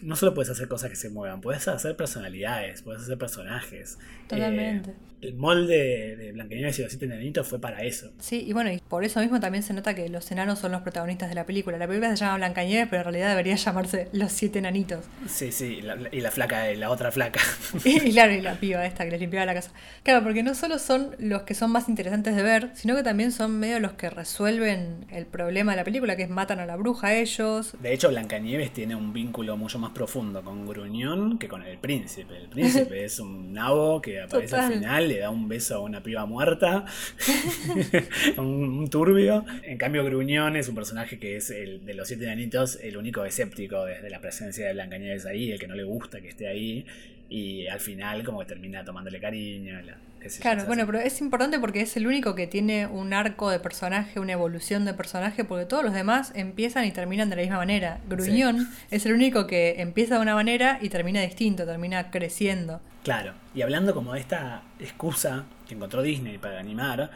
no 0.02 0.14
solo 0.14 0.34
puedes 0.34 0.50
hacer 0.50 0.68
cosas 0.68 0.90
que 0.90 0.96
se 0.96 1.08
muevan, 1.08 1.40
puedes 1.40 1.66
hacer 1.66 1.96
personalidades, 1.96 2.82
puedes 2.82 3.00
hacer 3.04 3.16
personajes. 3.16 3.98
Totalmente. 4.28 4.90
Eh, 4.90 4.94
el 5.22 5.34
molde 5.34 6.16
de 6.16 6.32
Blancanieves 6.32 6.78
y 6.78 6.82
los 6.82 6.90
siete 6.92 7.04
enanitos 7.06 7.46
fue 7.46 7.60
para 7.60 7.82
eso. 7.82 8.10
Sí, 8.18 8.42
y 8.46 8.52
bueno, 8.52 8.70
y 8.72 8.78
por 8.78 9.04
eso 9.04 9.20
mismo 9.20 9.40
también 9.40 9.62
se 9.62 9.74
nota 9.74 9.94
que 9.94 10.08
los 10.08 10.30
enanos 10.32 10.58
son 10.58 10.72
los 10.72 10.82
protagonistas 10.82 11.28
de 11.28 11.34
la 11.34 11.44
película. 11.46 11.76
La 11.78 11.86
película 11.86 12.10
se 12.10 12.16
llama 12.24 12.36
Blancanieves, 12.36 12.88
pero 12.88 13.00
en 13.00 13.04
realidad 13.04 13.28
debería 13.30 13.54
llamarse 13.56 14.08
Los 14.12 14.32
Siete 14.32 14.58
Enanitos. 14.60 15.04
Sí, 15.28 15.52
sí, 15.52 15.80
la- 15.82 15.98
y 16.10 16.20
la 16.20 16.30
flaca, 16.30 16.66
la 16.74 16.90
otra 16.90 17.10
flaca. 17.12 17.40
Y 17.84 18.12
claro, 18.12 18.32
y 18.32 18.40
la 18.40 18.54
piba 18.54 18.84
esta 18.86 19.04
que 19.04 19.10
les 19.10 19.20
limpiaba 19.20 19.46
la 19.46 19.54
casa. 19.54 19.72
Claro, 20.02 20.22
porque 20.22 20.42
no 20.42 20.54
solo 20.54 20.78
son 20.78 21.14
los 21.18 21.42
que 21.42 21.54
son 21.54 21.70
más 21.70 21.88
interesantes 21.88 22.34
de 22.36 22.42
ver, 22.42 22.70
sino 22.74 22.96
que 22.96 23.02
también 23.02 23.32
son 23.32 23.58
medio 23.58 23.78
los 23.80 23.92
que 23.92 24.08
resuelven 24.10 25.06
el 25.10 25.26
problema 25.26 25.72
de 25.72 25.76
la 25.76 25.84
película, 25.84 26.16
que 26.16 26.22
es 26.24 26.30
matan 26.30 26.60
a 26.60 26.66
la 26.66 26.76
bruja 26.76 27.08
a 27.08 27.14
ellos. 27.14 27.74
De 27.82 27.92
hecho, 27.92 28.08
Blancanieves 28.08 28.72
tiene 28.72 28.94
un 28.94 29.12
vínculo 29.12 29.56
mucho 29.56 29.78
más 29.78 29.90
profundo 29.92 30.42
con 30.42 30.66
Gruñón 30.66 31.38
que 31.38 31.48
con 31.48 31.62
el 31.62 31.78
príncipe. 31.78 32.36
El 32.36 32.48
príncipe 32.48 33.04
es 33.04 33.20
un 33.20 33.52
nabo 33.52 34.00
que 34.00 34.22
aparece 34.22 34.48
Total. 34.50 34.64
al 34.66 34.72
final, 34.78 35.09
le 35.10 35.18
da 35.18 35.30
un 35.30 35.48
beso 35.48 35.74
a 35.76 35.80
una 35.80 36.02
piba 36.02 36.24
muerta, 36.26 36.84
un, 38.36 38.44
un 38.78 38.90
turbio. 38.90 39.44
En 39.62 39.78
cambio, 39.78 40.04
Gruñón 40.04 40.56
es 40.56 40.68
un 40.68 40.74
personaje 40.74 41.18
que 41.18 41.36
es 41.36 41.50
el 41.50 41.84
de 41.84 41.94
los 41.94 42.08
siete 42.08 42.24
enanitos, 42.24 42.78
el 42.82 42.96
único 42.96 43.24
escéptico 43.24 43.84
desde 43.84 44.10
la 44.10 44.20
presencia 44.20 44.66
de 44.66 44.72
Blancanieves 44.72 45.26
ahí, 45.26 45.52
el 45.52 45.58
que 45.58 45.66
no 45.66 45.74
le 45.74 45.84
gusta 45.84 46.20
que 46.20 46.28
esté 46.28 46.48
ahí. 46.48 46.86
Y 47.28 47.68
al 47.68 47.78
final, 47.78 48.24
como 48.24 48.40
que 48.40 48.46
termina 48.46 48.84
tomándole 48.84 49.20
cariño. 49.20 49.80
la- 49.82 49.96
Claro, 50.42 50.66
bueno, 50.66 50.84
pero 50.84 50.98
es 50.98 51.20
importante 51.22 51.58
porque 51.60 51.80
es 51.80 51.96
el 51.96 52.06
único 52.06 52.34
que 52.34 52.46
tiene 52.46 52.86
un 52.86 53.14
arco 53.14 53.48
de 53.50 53.58
personaje, 53.60 54.20
una 54.20 54.32
evolución 54.32 54.84
de 54.84 54.92
personaje, 54.94 55.44
porque 55.44 55.64
todos 55.64 55.82
los 55.84 55.94
demás 55.94 56.32
empiezan 56.34 56.84
y 56.86 56.90
terminan 56.92 57.30
de 57.30 57.36
la 57.36 57.42
misma 57.42 57.56
manera. 57.56 58.00
Gruñón 58.08 58.68
es 58.90 59.06
el 59.06 59.14
único 59.14 59.46
que 59.46 59.76
empieza 59.80 60.16
de 60.16 60.20
una 60.22 60.34
manera 60.34 60.78
y 60.82 60.88
termina 60.90 61.22
distinto, 61.22 61.64
termina 61.64 62.10
creciendo. 62.10 62.82
Claro, 63.02 63.32
y 63.54 63.62
hablando 63.62 63.94
como 63.94 64.12
de 64.12 64.20
esta 64.20 64.62
excusa 64.78 65.46
que 65.66 65.74
encontró 65.74 66.02
Disney 66.02 66.36
para 66.38 66.60
animar, 66.60 67.10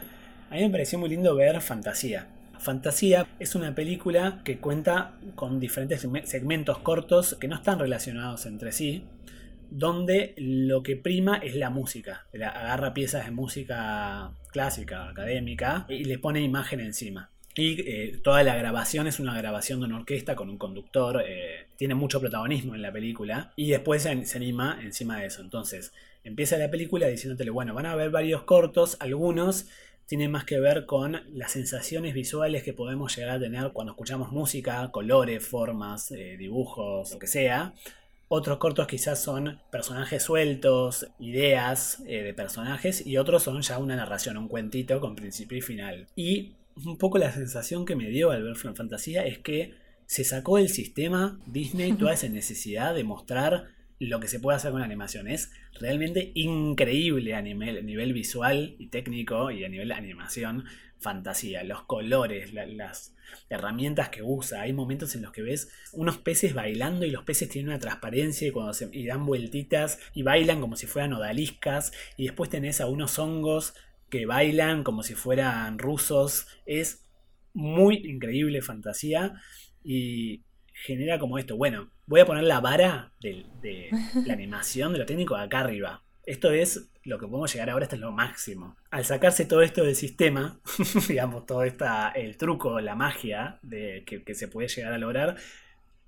a 0.51 0.55
mí 0.55 0.63
me 0.63 0.71
pareció 0.71 0.99
muy 0.99 1.11
lindo 1.11 1.35
ver 1.35 1.61
Fantasía. 1.61 2.29
Fantasía 2.59 3.27
es 3.39 3.55
una 3.55 3.75
película 3.75 4.41
que 4.45 4.59
cuenta 4.59 5.13
con 5.35 5.61
diferentes 5.61 6.03
segme- 6.05 6.25
segmentos 6.25 6.79
cortos 6.79 7.37
que 7.39 7.49
no 7.49 7.57
están 7.57 7.79
relacionados 7.79 8.47
entre 8.47 8.73
sí, 8.73 9.05
donde 9.71 10.35
lo 10.39 10.83
que 10.83 10.97
prima 10.97 11.37
es 11.37 11.55
la 11.57 11.69
música. 11.69 12.27
Agarra 12.33 12.95
piezas 12.95 13.27
de 13.27 13.33
música 13.33 14.31
clásica, 14.53 15.09
académica, 15.11 15.85
y 15.89 16.05
le 16.05 16.19
pone 16.19 16.41
imagen 16.41 16.81
encima. 16.81 17.31
Y 17.57 17.81
eh, 17.89 18.21
toda 18.23 18.43
la 18.43 18.57
grabación 18.57 19.07
es 19.07 19.21
una 19.21 19.37
grabación 19.37 19.79
de 19.79 19.87
una 19.87 19.99
orquesta 19.99 20.35
con 20.35 20.51
un 20.51 20.59
conductor, 20.59 21.23
eh, 21.25 21.67
tiene 21.77 21.95
mucho 21.95 22.21
protagonismo 22.21 22.75
en 22.75 22.83
la 22.83 22.93
película, 22.93 23.53
y 23.55 23.71
después 23.71 24.03
se, 24.03 24.37
anima 24.37 24.81
encima 24.83 25.21
de 25.21 25.27
eso. 25.27 25.41
Entonces, 25.41 25.93
empieza 26.25 26.59
la 26.59 26.71
película 26.71 27.07
diciéndotele, 27.07 27.51
bueno, 27.51 27.73
van 27.73 27.87
a 27.87 27.93
haber 27.93 28.11
varios 28.11 28.43
cortos, 28.43 28.97
algunos 28.99 29.69
tienen 30.07 30.33
más 30.33 30.45
que 30.45 30.59
ver 30.59 30.85
con 30.85 31.23
las 31.33 31.53
sensaciones 31.53 32.13
visuales 32.13 32.63
que 32.63 32.73
podemos 32.73 33.17
llegar 33.17 33.37
a 33.37 33.41
tener 33.41 33.71
cuando 33.73 33.93
escuchamos 33.93 34.33
música, 34.33 34.91
colores, 34.91 35.47
formas, 35.47 36.11
eh, 36.11 36.37
dibujos, 36.37 37.13
lo 37.13 37.19
que 37.19 37.27
sea. 37.27 37.73
Otros 38.29 38.59
cortos 38.59 38.87
quizás 38.87 39.23
son 39.23 39.61
personajes 39.71 40.23
sueltos, 40.23 41.07
ideas 41.21 42.03
de 42.05 42.35
personajes, 42.35 43.07
y 43.07 43.17
otros 43.17 43.45
son 43.45 43.63
ya 43.63 43.79
una 43.79 43.97
narración, 43.97 44.37
un 44.39 44.49
cuentito 44.49 44.99
con 45.01 45.15
principio 45.15 45.57
y 45.57 45.61
final. 45.61 46.07
Y 46.17 46.55
un 46.85 46.99
poco 46.99 47.19
la 47.19 47.33
sensación 47.33 47.85
que 47.87 47.97
me 47.97 48.09
dio 48.09 48.31
al 48.31 48.43
ver 48.43 48.57
Final 48.57 48.77
Fantasía 48.77 49.25
es 49.27 49.39
que 49.39 49.75
se 50.07 50.25
sacó 50.25 50.57
del 50.59 50.69
sistema 50.69 51.39
Disney 51.47 51.93
toda 51.93 52.13
esa 52.15 52.29
necesidad 52.29 52.95
de 52.95 53.05
mostrar 53.05 53.69
lo 54.01 54.21
que 54.21 54.29
se 54.29 54.41
puede 54.41 54.57
hacer 54.57 54.71
con 54.73 54.81
la 54.81 54.87
animación. 54.87 55.29
Es 55.29 55.53
realmente 55.81 56.33
increíble 56.35 57.35
a 57.35 57.43
nivel, 57.43 57.79
a 57.79 57.83
nivel 57.83 58.13
visual 58.13 58.75
y 58.79 58.89
técnico 58.89 59.51
y 59.51 59.65
a 59.65 59.69
nivel 59.69 59.89
de 59.89 59.95
animación. 59.95 60.65
Fantasía, 60.99 61.63
los 61.65 61.83
colores, 61.83 62.53
la- 62.55 62.67
las 62.67 63.15
herramientas 63.51 64.09
que 64.09 64.23
usa. 64.23 64.63
Hay 64.63 64.73
momentos 64.73 65.15
en 65.15 65.23
los 65.23 65.33
que 65.33 65.43
ves 65.43 65.69
unos 65.93 66.19
peces 66.19 66.55
bailando 66.55 67.05
y 67.07 67.11
los 67.11 67.25
peces 67.25 67.49
tienen 67.49 67.71
una 67.71 67.79
transparencia 67.79 68.49
y, 68.49 68.51
cuando 68.51 68.73
se, 68.73 68.89
y 68.93 69.07
dan 69.07 69.27
vueltitas 69.27 69.99
y 70.15 70.23
bailan 70.23 70.61
como 70.61 70.77
si 70.77 70.87
fueran 70.87 71.13
odaliscas. 71.13 71.93
Y 72.17 72.25
después 72.25 72.51
tenés 72.51 72.81
a 72.81 72.87
unos 72.87 73.19
hongos 73.19 73.75
que 74.15 74.27
bailan 74.27 74.85
como 74.85 75.03
si 75.03 75.17
fueran 75.17 75.77
rusos. 75.77 76.47
Es 76.67 77.05
muy 77.53 77.97
increíble 77.97 78.63
fantasía 78.63 79.41
y 79.83 80.43
genera 80.73 81.19
como 81.19 81.37
esto. 81.37 81.57
Bueno, 81.57 81.91
voy 82.07 82.21
a 82.21 82.27
poner 82.27 82.45
la 82.45 82.61
vara 82.61 83.11
de, 83.21 83.45
la 84.25 84.33
animación, 84.33 84.93
de 84.93 85.01
lo 85.01 85.07
técnico, 85.07 85.35
acá 85.35 85.61
arriba. 85.61 86.05
Esto 86.27 86.53
es 86.53 86.91
lo 87.03 87.19
que 87.19 87.27
podemos 87.27 87.53
llegar 87.53 87.71
ahora, 87.71 87.87
esto 87.87 87.97
es 87.97 88.03
lo 88.03 88.13
máximo. 88.13 88.77
Al 88.93 89.05
sacarse 89.05 89.47
todo 89.47 89.63
esto 89.63 89.83
del 89.83 89.97
sistema, 89.97 90.61
digamos, 91.09 91.45
todo 91.45 91.65
esta, 91.65 92.11
el 92.11 92.37
truco, 92.37 92.79
la 92.79 92.95
magia 92.95 93.59
de, 93.63 94.05
que, 94.07 94.23
que 94.23 94.37
se 94.37 94.47
puede 94.47 94.69
llegar 94.69 94.93
a 94.93 94.99
lograr, 94.99 95.35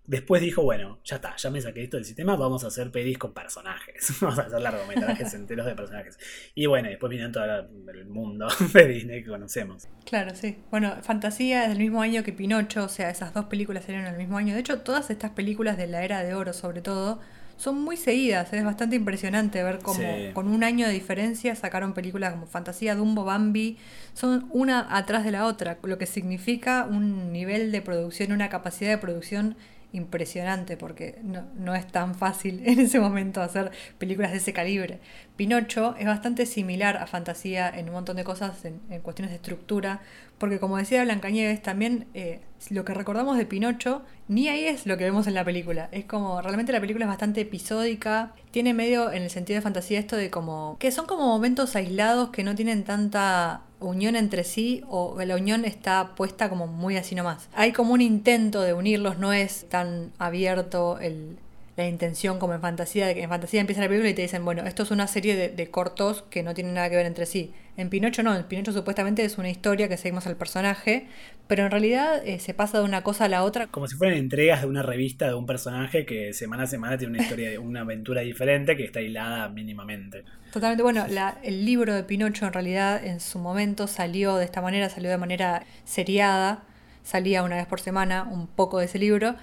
después 0.06 0.40
dijo, 0.42 0.62
bueno, 0.62 1.00
ya 1.04 1.16
está, 1.16 1.34
ya 1.36 1.50
me 1.50 1.60
saqué 1.60 1.82
esto 1.82 1.96
del 1.96 2.04
sistema, 2.04 2.36
vamos 2.36 2.64
a 2.64 2.68
hacer 2.68 2.90
pelis 2.90 3.18
con 3.18 3.32
personajes. 3.32 4.14
vamos 4.20 4.38
a 4.38 4.42
hacer 4.42 4.60
largometrajes 4.60 5.34
enteros 5.34 5.66
de 5.66 5.74
personajes. 5.74 6.18
Y 6.54 6.66
bueno, 6.66 6.88
después 6.88 7.10
viene 7.10 7.28
todo 7.30 7.44
el 7.92 8.06
mundo 8.06 8.48
de 8.72 8.86
Disney 8.88 9.22
que 9.22 9.30
conocemos. 9.30 9.88
Claro, 10.04 10.34
sí. 10.34 10.58
Bueno, 10.70 10.96
Fantasía 11.02 11.64
es 11.64 11.70
del 11.70 11.78
mismo 11.78 12.02
año 12.02 12.22
que 12.22 12.32
Pinocho, 12.32 12.84
o 12.84 12.88
sea, 12.88 13.10
esas 13.10 13.34
dos 13.34 13.46
películas 13.46 13.84
salieron 13.84 14.06
el 14.06 14.16
mismo 14.16 14.38
año. 14.38 14.54
De 14.54 14.60
hecho, 14.60 14.80
todas 14.80 15.10
estas 15.10 15.32
películas 15.32 15.76
de 15.76 15.86
la 15.86 16.04
era 16.04 16.22
de 16.22 16.34
oro, 16.34 16.52
sobre 16.52 16.82
todo, 16.82 17.20
son 17.56 17.80
muy 17.80 17.96
seguidas. 17.96 18.52
Es 18.52 18.64
bastante 18.64 18.96
impresionante 18.96 19.62
ver 19.62 19.78
cómo 19.78 19.98
Sí. 20.00 20.30
con 20.34 20.46
un 20.48 20.62
año 20.62 20.86
de 20.86 20.92
diferencia 20.92 21.54
sacaron 21.56 21.94
películas 21.94 22.32
como 22.34 22.46
Fantasía, 22.46 22.94
Dumbo, 22.94 23.24
Bambi. 23.24 23.78
Son 24.12 24.46
una 24.50 24.94
atrás 24.96 25.24
de 25.24 25.30
la 25.30 25.46
otra, 25.46 25.78
lo 25.82 25.96
que 25.98 26.06
significa 26.06 26.86
un 26.88 27.32
nivel 27.32 27.72
de 27.72 27.80
producción, 27.80 28.32
una 28.32 28.48
capacidad 28.50 28.90
de 28.90 28.98
producción 28.98 29.56
impresionante, 29.96 30.76
porque 30.76 31.18
no, 31.22 31.44
no 31.56 31.74
es 31.74 31.87
tan 31.87 32.14
fácil 32.14 32.62
en 32.66 32.80
ese 32.80 33.00
momento 33.00 33.40
hacer 33.40 33.70
películas 33.98 34.32
de 34.32 34.38
ese 34.38 34.52
calibre. 34.52 35.00
Pinocho 35.37 35.96
es 35.98 36.06
bastante 36.06 36.46
similar 36.46 36.96
a 36.96 37.06
Fantasía 37.06 37.68
en 37.68 37.87
un 37.87 37.94
montón 37.94 38.16
de 38.16 38.24
cosas, 38.24 38.64
en, 38.64 38.80
en 38.90 39.00
cuestiones 39.00 39.30
de 39.30 39.37
estructura, 39.37 40.00
porque 40.38 40.59
como 40.59 40.77
decía 40.77 41.03
Blancanieves, 41.05 41.62
también 41.62 42.07
eh, 42.14 42.40
lo 42.70 42.85
que 42.85 42.94
recordamos 42.94 43.38
de 43.38 43.46
Pinocho 43.46 44.03
ni 44.29 44.49
ahí 44.49 44.64
es 44.64 44.87
lo 44.87 44.96
que 44.96 45.05
vemos 45.05 45.27
en 45.27 45.35
la 45.35 45.44
película. 45.44 45.88
Es 45.92 46.05
como, 46.05 46.42
realmente 46.42 46.72
la 46.72 46.81
película 46.81 47.05
es 47.05 47.09
bastante 47.09 47.42
episódica, 47.42 48.33
tiene 48.51 48.75
medio 48.75 49.12
en 49.12 49.22
el 49.22 49.31
sentido 49.31 49.57
de 49.57 49.62
fantasía 49.62 49.99
esto 49.99 50.16
de 50.16 50.31
como, 50.31 50.77
que 50.79 50.90
son 50.90 51.07
como 51.07 51.27
momentos 51.27 51.77
aislados 51.77 52.31
que 52.31 52.42
no 52.42 52.55
tienen 52.55 52.85
tanta 52.85 53.62
unión 53.79 54.16
entre 54.16 54.42
sí 54.42 54.83
o 54.88 55.22
la 55.22 55.37
unión 55.37 55.64
está 55.64 56.14
puesta 56.14 56.49
como 56.49 56.66
muy 56.66 56.96
así 56.96 57.14
nomás. 57.14 57.49
Hay 57.55 57.72
como 57.72 57.92
un 57.92 58.01
intento 58.01 58.62
de 58.62 58.72
unirlos, 58.72 59.18
no 59.18 59.33
es 59.33 59.68
tan 59.68 60.12
abierto 60.18 60.99
el, 60.99 61.38
la 61.76 61.86
intención 61.86 62.38
como 62.38 62.54
en 62.54 62.60
fantasía, 62.62 63.06
de 63.06 63.14
que 63.14 63.22
en 63.22 63.28
fantasía 63.28 63.60
empieza 63.60 63.82
la 63.82 63.88
película 63.88 64.08
y 64.08 64.14
te 64.14 64.22
dicen, 64.22 64.44
bueno, 64.44 64.62
esto 64.66 64.82
es 64.84 64.90
una 64.90 65.06
serie 65.06 65.36
de, 65.36 65.48
de 65.50 65.70
cortos 65.70 66.24
que 66.30 66.42
no 66.42 66.54
tienen 66.54 66.72
nada 66.74 66.88
que 66.88 66.96
ver 66.96 67.04
entre 67.06 67.26
sí. 67.26 67.52
En 67.76 67.90
Pinocho 67.90 68.22
no, 68.22 68.34
en 68.34 68.44
Pinocho 68.44 68.72
supuestamente 68.72 69.22
es 69.24 69.36
una 69.36 69.50
historia 69.50 69.86
que 69.86 69.98
seguimos 69.98 70.26
al 70.26 70.36
personaje, 70.36 71.06
pero 71.46 71.64
en 71.66 71.70
realidad 71.70 72.26
eh, 72.26 72.38
se 72.38 72.54
pasa 72.54 72.78
de 72.78 72.84
una 72.84 73.02
cosa 73.02 73.26
a 73.26 73.28
la 73.28 73.42
otra. 73.44 73.66
Como 73.66 73.86
si 73.88 73.94
fueran 73.96 74.16
entregas 74.16 74.62
de 74.62 74.68
una 74.68 74.82
revista 74.82 75.28
de 75.28 75.34
un 75.34 75.44
personaje 75.44 76.06
que 76.06 76.32
semana 76.32 76.62
a 76.62 76.66
semana 76.66 76.96
tiene 76.96 77.12
una 77.12 77.22
historia, 77.22 77.60
una 77.60 77.82
aventura 77.82 78.22
diferente 78.22 78.74
que 78.74 78.84
está 78.84 79.02
hilada 79.02 79.50
mínimamente. 79.50 80.24
Totalmente, 80.54 80.82
bueno, 80.82 81.06
la- 81.10 81.36
el 81.42 81.66
libro 81.66 81.92
de 81.94 82.02
Pinocho 82.04 82.46
en 82.46 82.54
realidad 82.54 83.04
en 83.04 83.20
su 83.20 83.38
momento 83.38 83.86
salió 83.86 84.36
de 84.36 84.46
esta 84.46 84.62
manera, 84.62 84.88
salió 84.88 85.10
de 85.10 85.18
manera 85.18 85.64
seriada, 85.84 86.62
salía 87.02 87.42
una 87.42 87.56
vez 87.56 87.66
por 87.66 87.80
semana 87.80 88.22
un 88.24 88.46
poco 88.46 88.78
de 88.78 88.86
ese 88.86 88.98
libro 88.98 89.36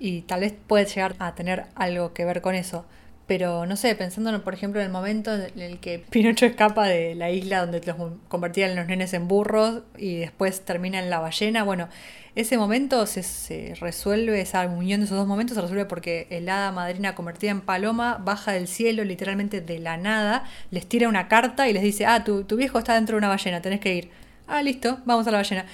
y 0.00 0.22
tal 0.22 0.40
vez 0.40 0.54
puede 0.66 0.86
llegar 0.86 1.14
a 1.20 1.34
tener 1.36 1.66
algo 1.76 2.12
que 2.12 2.24
ver 2.24 2.40
con 2.40 2.56
eso. 2.56 2.86
Pero 3.26 3.64
no 3.64 3.76
sé, 3.76 3.94
pensando 3.94 4.42
por 4.42 4.54
ejemplo 4.54 4.80
en 4.80 4.86
el 4.86 4.92
momento 4.92 5.32
en 5.32 5.60
el 5.60 5.78
que 5.78 6.00
Pinocho 6.10 6.46
escapa 6.46 6.88
de 6.88 7.14
la 7.14 7.30
isla 7.30 7.60
donde 7.60 7.80
los 7.86 7.96
convertían 8.26 8.74
los 8.74 8.88
nenes 8.88 9.14
en 9.14 9.28
burros 9.28 9.82
y 9.96 10.16
después 10.16 10.62
termina 10.62 10.98
en 10.98 11.10
la 11.10 11.20
ballena, 11.20 11.62
bueno, 11.62 11.88
ese 12.34 12.58
momento 12.58 13.06
se, 13.06 13.22
se 13.22 13.76
resuelve, 13.80 14.40
esa 14.40 14.66
unión 14.66 15.00
de 15.00 15.06
esos 15.06 15.16
dos 15.16 15.28
momentos 15.28 15.54
se 15.54 15.60
resuelve 15.60 15.84
porque 15.84 16.26
el 16.30 16.48
hada 16.48 16.72
madrina 16.72 17.14
convertida 17.14 17.52
en 17.52 17.60
paloma 17.60 18.18
baja 18.20 18.50
del 18.50 18.66
cielo 18.66 19.04
literalmente 19.04 19.60
de 19.60 19.78
la 19.78 19.96
nada, 19.96 20.42
les 20.72 20.88
tira 20.88 21.08
una 21.08 21.28
carta 21.28 21.68
y 21.68 21.72
les 21.72 21.84
dice, 21.84 22.06
ah, 22.06 22.24
tu, 22.24 22.42
tu 22.42 22.56
viejo 22.56 22.80
está 22.80 22.94
dentro 22.94 23.14
de 23.14 23.18
una 23.18 23.28
ballena, 23.28 23.62
tenés 23.62 23.78
que 23.78 23.94
ir. 23.94 24.10
Ah, 24.48 24.62
listo, 24.64 24.98
vamos 25.04 25.28
a 25.28 25.30
la 25.30 25.38
ballena. 25.38 25.66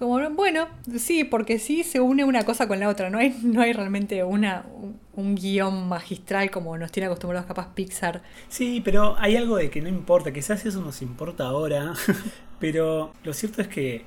Como, 0.00 0.30
bueno, 0.30 0.66
sí, 0.96 1.24
porque 1.24 1.58
sí 1.58 1.84
se 1.84 2.00
une 2.00 2.24
una 2.24 2.44
cosa 2.44 2.66
con 2.66 2.80
la 2.80 2.88
otra, 2.88 3.10
no 3.10 3.18
hay, 3.18 3.38
no 3.42 3.60
hay 3.60 3.74
realmente 3.74 4.24
una, 4.24 4.64
un, 5.12 5.34
guion 5.34 5.88
magistral 5.88 6.50
como 6.50 6.78
nos 6.78 6.90
tiene 6.90 7.04
acostumbrados 7.04 7.46
capaz 7.46 7.74
Pixar. 7.74 8.22
Sí, 8.48 8.80
pero 8.82 9.14
hay 9.18 9.36
algo 9.36 9.58
de 9.58 9.68
que 9.68 9.82
no 9.82 9.90
importa, 9.90 10.32
quizás 10.32 10.64
eso 10.64 10.80
nos 10.80 11.02
importa 11.02 11.44
ahora, 11.44 11.92
pero 12.58 13.12
lo 13.22 13.34
cierto 13.34 13.60
es 13.60 13.68
que 13.68 14.06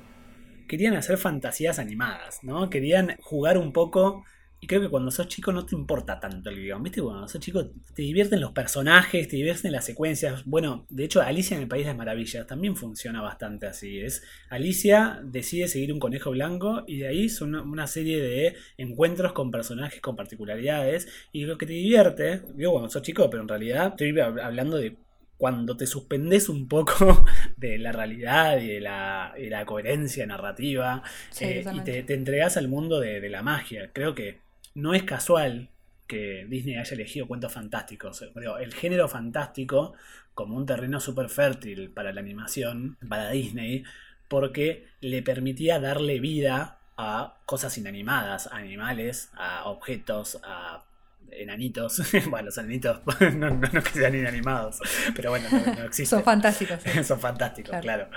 querían 0.66 0.96
hacer 0.96 1.16
fantasías 1.16 1.78
animadas, 1.78 2.40
¿no? 2.42 2.70
Querían 2.70 3.14
jugar 3.20 3.56
un 3.56 3.72
poco 3.72 4.24
y 4.64 4.66
creo 4.66 4.80
que 4.80 4.88
cuando 4.88 5.10
sos 5.10 5.28
chico 5.28 5.52
no 5.52 5.66
te 5.66 5.76
importa 5.76 6.18
tanto 6.18 6.48
el 6.48 6.56
guion, 6.56 6.82
¿viste? 6.82 7.02
Cuando 7.02 7.28
sos 7.28 7.38
chico 7.38 7.66
te 7.94 8.00
divierten 8.00 8.40
los 8.40 8.52
personajes, 8.52 9.28
te 9.28 9.36
divierten 9.36 9.70
las 9.72 9.84
secuencias. 9.84 10.42
Bueno, 10.46 10.86
de 10.88 11.04
hecho 11.04 11.20
Alicia 11.20 11.54
en 11.54 11.64
el 11.64 11.68
País 11.68 11.84
de 11.84 11.90
las 11.90 11.98
Maravillas 11.98 12.46
también 12.46 12.74
funciona 12.74 13.20
bastante 13.20 13.66
así. 13.66 14.00
Es 14.00 14.22
Alicia 14.48 15.20
decide 15.22 15.68
seguir 15.68 15.92
un 15.92 15.98
conejo 15.98 16.30
blanco 16.30 16.82
y 16.86 16.96
de 16.96 17.08
ahí 17.08 17.28
son 17.28 17.54
una, 17.54 17.86
serie 17.86 18.22
de 18.22 18.54
encuentros 18.78 19.34
con 19.34 19.50
personajes 19.50 20.00
con 20.00 20.16
particularidades 20.16 21.08
y 21.30 21.44
lo 21.44 21.58
que 21.58 21.66
te 21.66 21.74
divierte, 21.74 22.40
digo 22.54 22.72
cuando 22.72 22.88
sos 22.88 23.02
chico, 23.02 23.28
pero 23.28 23.42
en 23.42 23.48
realidad 23.50 23.88
estoy 23.88 24.12
hab- 24.12 24.40
hablando 24.42 24.78
de 24.78 24.96
cuando 25.36 25.76
te 25.76 25.86
suspendes 25.86 26.48
un 26.48 26.68
poco 26.68 27.26
de 27.58 27.76
la 27.76 27.92
realidad 27.92 28.58
y 28.62 28.68
de 28.68 28.80
la, 28.80 29.34
y 29.36 29.50
la 29.50 29.66
coherencia 29.66 30.24
narrativa 30.24 31.02
Sí, 31.30 31.44
eh, 31.44 31.64
y 31.70 31.80
te, 31.80 32.02
te 32.02 32.14
entregas 32.14 32.56
al 32.56 32.68
mundo 32.68 32.98
de, 32.98 33.20
de 33.20 33.28
la 33.28 33.42
magia. 33.42 33.90
Creo 33.92 34.14
que 34.14 34.43
no 34.74 34.94
es 34.94 35.02
casual 35.04 35.68
que 36.06 36.46
Disney 36.48 36.76
haya 36.76 36.94
elegido 36.94 37.26
cuentos 37.26 37.52
fantásticos. 37.52 38.22
El 38.60 38.74
género 38.74 39.08
fantástico 39.08 39.94
como 40.34 40.56
un 40.56 40.66
terreno 40.66 41.00
súper 41.00 41.28
fértil 41.30 41.90
para 41.90 42.12
la 42.12 42.20
animación, 42.20 42.96
para 43.08 43.30
Disney, 43.30 43.84
porque 44.28 44.86
le 45.00 45.22
permitía 45.22 45.80
darle 45.80 46.20
vida 46.20 46.78
a 46.96 47.38
cosas 47.46 47.76
inanimadas, 47.78 48.48
a 48.48 48.56
animales, 48.56 49.30
a 49.34 49.64
objetos, 49.68 50.40
a 50.44 50.84
enanitos. 51.30 52.02
bueno, 52.30 52.46
los 52.46 52.58
enanitos 52.58 53.00
no, 53.20 53.50
no, 53.50 53.50
no 53.50 53.82
que 53.82 53.90
sean 53.90 54.14
inanimados, 54.14 54.78
pero 55.16 55.30
bueno, 55.30 55.48
no, 55.50 55.58
no 55.58 55.84
existen. 55.84 56.06
Son 56.18 56.24
fantásticos. 56.24 56.80
sí. 56.82 57.04
Son 57.04 57.18
fantásticos, 57.20 57.70
Claro. 57.70 57.82
claro. 57.82 58.08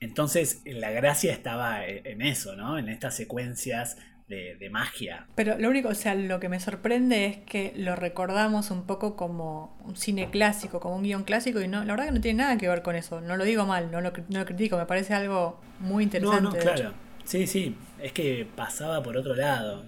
Entonces, 0.00 0.62
la 0.66 0.90
gracia 0.90 1.32
estaba 1.32 1.86
e- 1.86 2.02
en 2.04 2.22
eso, 2.22 2.54
¿no? 2.56 2.78
En 2.78 2.88
estas 2.88 3.16
secuencias 3.16 3.96
de, 4.30 4.56
de 4.56 4.70
magia. 4.70 5.26
Pero 5.34 5.58
lo 5.58 5.68
único, 5.68 5.88
o 5.90 5.94
sea, 5.94 6.14
lo 6.14 6.40
que 6.40 6.48
me 6.48 6.58
sorprende 6.60 7.26
es 7.26 7.36
que 7.38 7.74
lo 7.76 7.96
recordamos 7.96 8.70
un 8.70 8.84
poco 8.84 9.16
como 9.16 9.76
un 9.84 9.96
cine 9.96 10.30
clásico, 10.30 10.80
como 10.80 10.96
un 10.96 11.02
guion 11.02 11.24
clásico, 11.24 11.60
y 11.60 11.68
no, 11.68 11.84
la 11.84 11.92
verdad 11.92 12.06
que 12.06 12.12
no 12.12 12.20
tiene 12.22 12.38
nada 12.44 12.56
que 12.56 12.68
ver 12.68 12.80
con 12.82 12.96
eso. 12.96 13.20
No 13.20 13.36
lo 13.36 13.44
digo 13.44 13.66
mal, 13.66 13.90
no 13.90 14.00
lo, 14.00 14.12
cri- 14.12 14.24
no 14.30 14.38
lo 14.38 14.46
critico, 14.46 14.78
me 14.78 14.86
parece 14.86 15.12
algo 15.12 15.60
muy 15.80 16.04
No, 16.04 16.06
interesante. 16.06 16.42
no, 16.42 16.50
de 16.52 16.58
claro. 16.60 16.80
hecho. 16.80 16.92
Sí, 17.24 17.46
sí, 17.46 17.76
es 18.00 18.12
que 18.12 18.48
pasaba 18.56 19.02
por 19.02 19.16
otro 19.16 19.34
lado. 19.34 19.84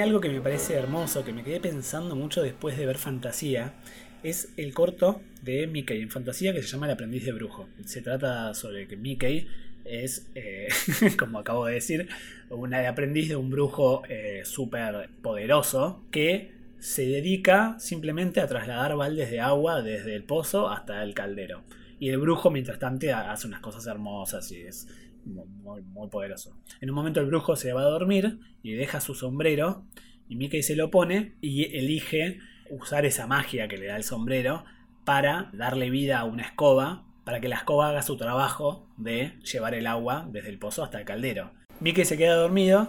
Algo 0.00 0.20
que 0.20 0.28
me 0.28 0.40
parece 0.40 0.74
hermoso, 0.74 1.24
que 1.24 1.32
me 1.32 1.42
quedé 1.42 1.60
pensando 1.60 2.14
mucho 2.14 2.42
después 2.42 2.76
de 2.76 2.86
ver 2.86 2.98
Fantasía, 2.98 3.74
es 4.22 4.52
el 4.56 4.74
corto 4.74 5.20
de 5.42 5.66
Mickey 5.66 6.00
en 6.00 6.10
Fantasía 6.10 6.52
que 6.52 6.62
se 6.62 6.68
llama 6.68 6.86
El 6.86 6.92
aprendiz 6.92 7.24
de 7.24 7.32
brujo. 7.32 7.68
Se 7.84 8.02
trata 8.02 8.52
sobre 8.54 8.86
que 8.86 8.96
Mickey 8.96 9.46
es, 9.84 10.30
eh, 10.34 10.68
como 11.18 11.38
acabo 11.38 11.66
de 11.66 11.74
decir, 11.74 12.08
una 12.50 12.86
aprendiz 12.88 13.28
de 13.28 13.36
un 13.36 13.50
brujo 13.50 14.02
eh, 14.08 14.42
súper 14.44 15.08
poderoso 15.22 16.02
que 16.10 16.52
se 16.78 17.06
dedica 17.06 17.76
simplemente 17.78 18.40
a 18.40 18.46
trasladar 18.46 18.96
baldes 18.96 19.30
de 19.30 19.40
agua 19.40 19.82
desde 19.82 20.14
el 20.14 20.22
pozo 20.22 20.68
hasta 20.68 21.02
el 21.02 21.14
caldero. 21.14 21.62
Y 22.00 22.10
el 22.10 22.18
brujo, 22.18 22.50
mientras 22.50 22.78
tanto, 22.78 23.06
hace 23.14 23.48
unas 23.48 23.60
cosas 23.60 23.86
hermosas 23.86 24.52
y 24.52 24.60
es 24.62 24.86
muy, 25.28 26.08
poderoso. 26.08 26.56
En 26.80 26.90
un 26.90 26.96
momento 26.96 27.20
el 27.20 27.26
brujo 27.26 27.56
se 27.56 27.72
va 27.72 27.82
a 27.82 27.90
dormir 27.90 28.38
y 28.62 28.72
deja 28.72 29.00
su 29.00 29.14
sombrero 29.14 29.84
y 30.28 30.36
Mickey 30.36 30.62
se 30.62 30.76
lo 30.76 30.90
pone 30.90 31.34
y 31.40 31.76
elige 31.76 32.38
usar 32.70 33.06
esa 33.06 33.26
magia 33.26 33.68
que 33.68 33.78
le 33.78 33.86
da 33.86 33.96
el 33.96 34.04
sombrero 34.04 34.64
para 35.04 35.50
darle 35.52 35.90
vida 35.90 36.18
a 36.18 36.24
una 36.24 36.42
escoba, 36.42 37.04
para 37.24 37.40
que 37.40 37.48
la 37.48 37.56
escoba 37.56 37.88
haga 37.88 38.02
su 38.02 38.16
trabajo 38.16 38.86
de 38.96 39.38
llevar 39.40 39.74
el 39.74 39.86
agua 39.86 40.28
desde 40.30 40.50
el 40.50 40.58
pozo 40.58 40.84
hasta 40.84 40.98
el 40.98 41.04
caldero. 41.04 41.50
Mickey 41.80 42.04
se 42.04 42.18
queda 42.18 42.34
dormido 42.34 42.88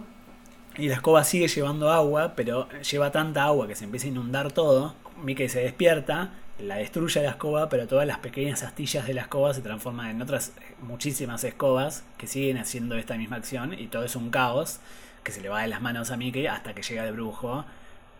y 0.78 0.90
la 0.90 0.96
escoba 0.96 1.24
sigue 1.24 1.48
llevando 1.48 1.92
agua, 1.92 2.34
pero 2.36 2.68
lleva 2.82 3.12
tanta 3.12 3.46
agua 3.46 3.68
que 3.68 3.76
se 3.76 3.86
empieza 3.86 4.08
a 4.08 4.10
inundar 4.10 4.52
todo. 4.52 4.96
Mickey 5.24 5.50
se 5.50 5.62
despierta, 5.62 6.34
la 6.62 6.76
destruye 6.76 7.22
la 7.22 7.32
escoba, 7.32 7.70
pero 7.70 7.88
todas 7.88 8.06
las 8.06 8.20
pequeñas 8.20 8.64
astillas 8.64 9.08
de 9.08 9.14
la 9.14 9.22
escoba 9.22 9.54
se 9.54 9.62
transforman 9.62 10.10
en 10.10 10.22
otras 10.22 10.54
muchísimas 10.82 11.44
escobas 11.44 12.04
que 12.18 12.28
siguen 12.28 12.58
haciendo 12.58 12.96
esta 12.96 13.18
misma 13.18 13.38
acción 13.38 13.74
y 13.74 13.88
todo 13.88 14.04
es 14.04 14.16
un 14.16 14.30
caos 14.30 14.80
que 15.24 15.32
se 15.32 15.42
le 15.42 15.50
va 15.50 15.62
de 15.62 15.68
las 15.68 15.82
manos 15.82 16.12
a 16.12 16.18
Mickey 16.18 16.48
hasta 16.48 16.74
que 16.74 16.82
llega 16.82 17.08
el 17.08 17.14
brujo 17.14 17.66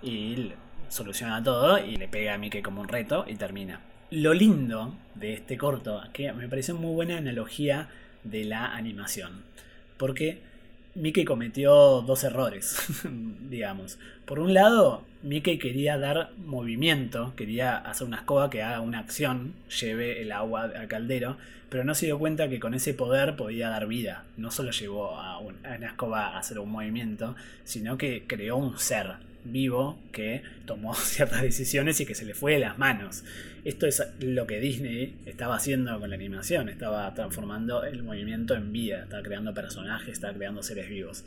y 0.02 0.52
soluciona 0.90 1.44
todo 1.44 1.78
y 1.84 1.98
le 1.98 2.08
pega 2.08 2.34
a 2.34 2.38
Mickey 2.38 2.62
como 2.62 2.82
un 2.82 2.88
reto 2.88 3.26
y 3.28 3.36
termina. 3.36 3.82
Lo 4.12 4.34
lindo 4.34 4.96
de 5.16 5.34
este 5.34 5.58
corto, 5.58 6.02
que 6.14 6.32
me 6.34 6.48
pareció 6.48 6.76
muy 6.76 6.94
buena 6.94 7.18
analogía 7.18 7.90
de 8.24 8.44
la 8.46 8.74
animación, 8.74 9.44
porque 9.98 10.42
Mickey 10.96 11.24
cometió 11.26 12.02
dos 12.02 12.24
errores, 12.24 12.78
digamos. 13.50 14.00
Por 14.26 14.40
un 14.40 14.54
lado, 14.54 15.04
Mickey 15.24 15.58
quería 15.58 15.98
dar 15.98 16.32
movimiento, 16.46 17.34
quería 17.36 17.78
hacer 17.78 18.08
una 18.08 18.18
escoba 18.18 18.50
que 18.50 18.64
haga 18.64 18.82
una 18.82 19.00
acción, 19.00 19.54
lleve 19.82 20.22
el 20.22 20.32
agua 20.32 20.64
al 20.64 20.88
caldero, 20.88 21.38
pero 21.70 21.84
no 21.84 21.94
se 21.94 22.08
dio 22.08 22.18
cuenta 22.20 22.50
que 22.50 22.60
con 22.60 22.74
ese 22.74 22.94
poder 22.94 23.36
podía 23.36 23.70
dar 23.70 23.88
vida. 23.88 24.24
No 24.38 24.50
solo 24.52 24.72
llevó 24.72 25.16
a, 25.16 25.38
un- 25.40 25.64
a 25.66 25.76
una 25.78 25.88
escoba 25.88 26.28
a 26.30 26.40
hacer 26.40 26.60
un 26.60 26.72
movimiento, 26.72 27.36
sino 27.64 27.98
que 27.98 28.24
creó 28.28 28.58
un 28.58 28.78
ser 28.80 29.14
vivo 29.44 30.00
que 30.12 30.44
tomó 30.66 30.94
ciertas 30.96 31.42
decisiones 31.42 32.00
y 32.00 32.06
que 32.06 32.16
se 32.16 32.26
le 32.26 32.34
fue 32.34 32.54
de 32.54 32.60
las 32.60 32.78
manos. 32.78 33.24
Esto 33.66 33.88
es 33.88 34.02
lo 34.20 34.48
que 34.48 34.60
Disney 34.60 35.16
estaba 35.26 35.56
haciendo 35.56 36.00
con 36.00 36.10
la 36.10 36.16
animación, 36.16 36.70
estaba 36.70 37.14
transformando 37.14 37.84
el 37.84 38.04
movimiento 38.04 38.56
en 38.56 38.72
vida, 38.72 39.04
estaba 39.04 39.24
creando 39.24 39.54
personajes, 39.54 40.10
estaba 40.10 40.34
creando 40.34 40.64
seres 40.64 40.90
vivos. 40.90 41.26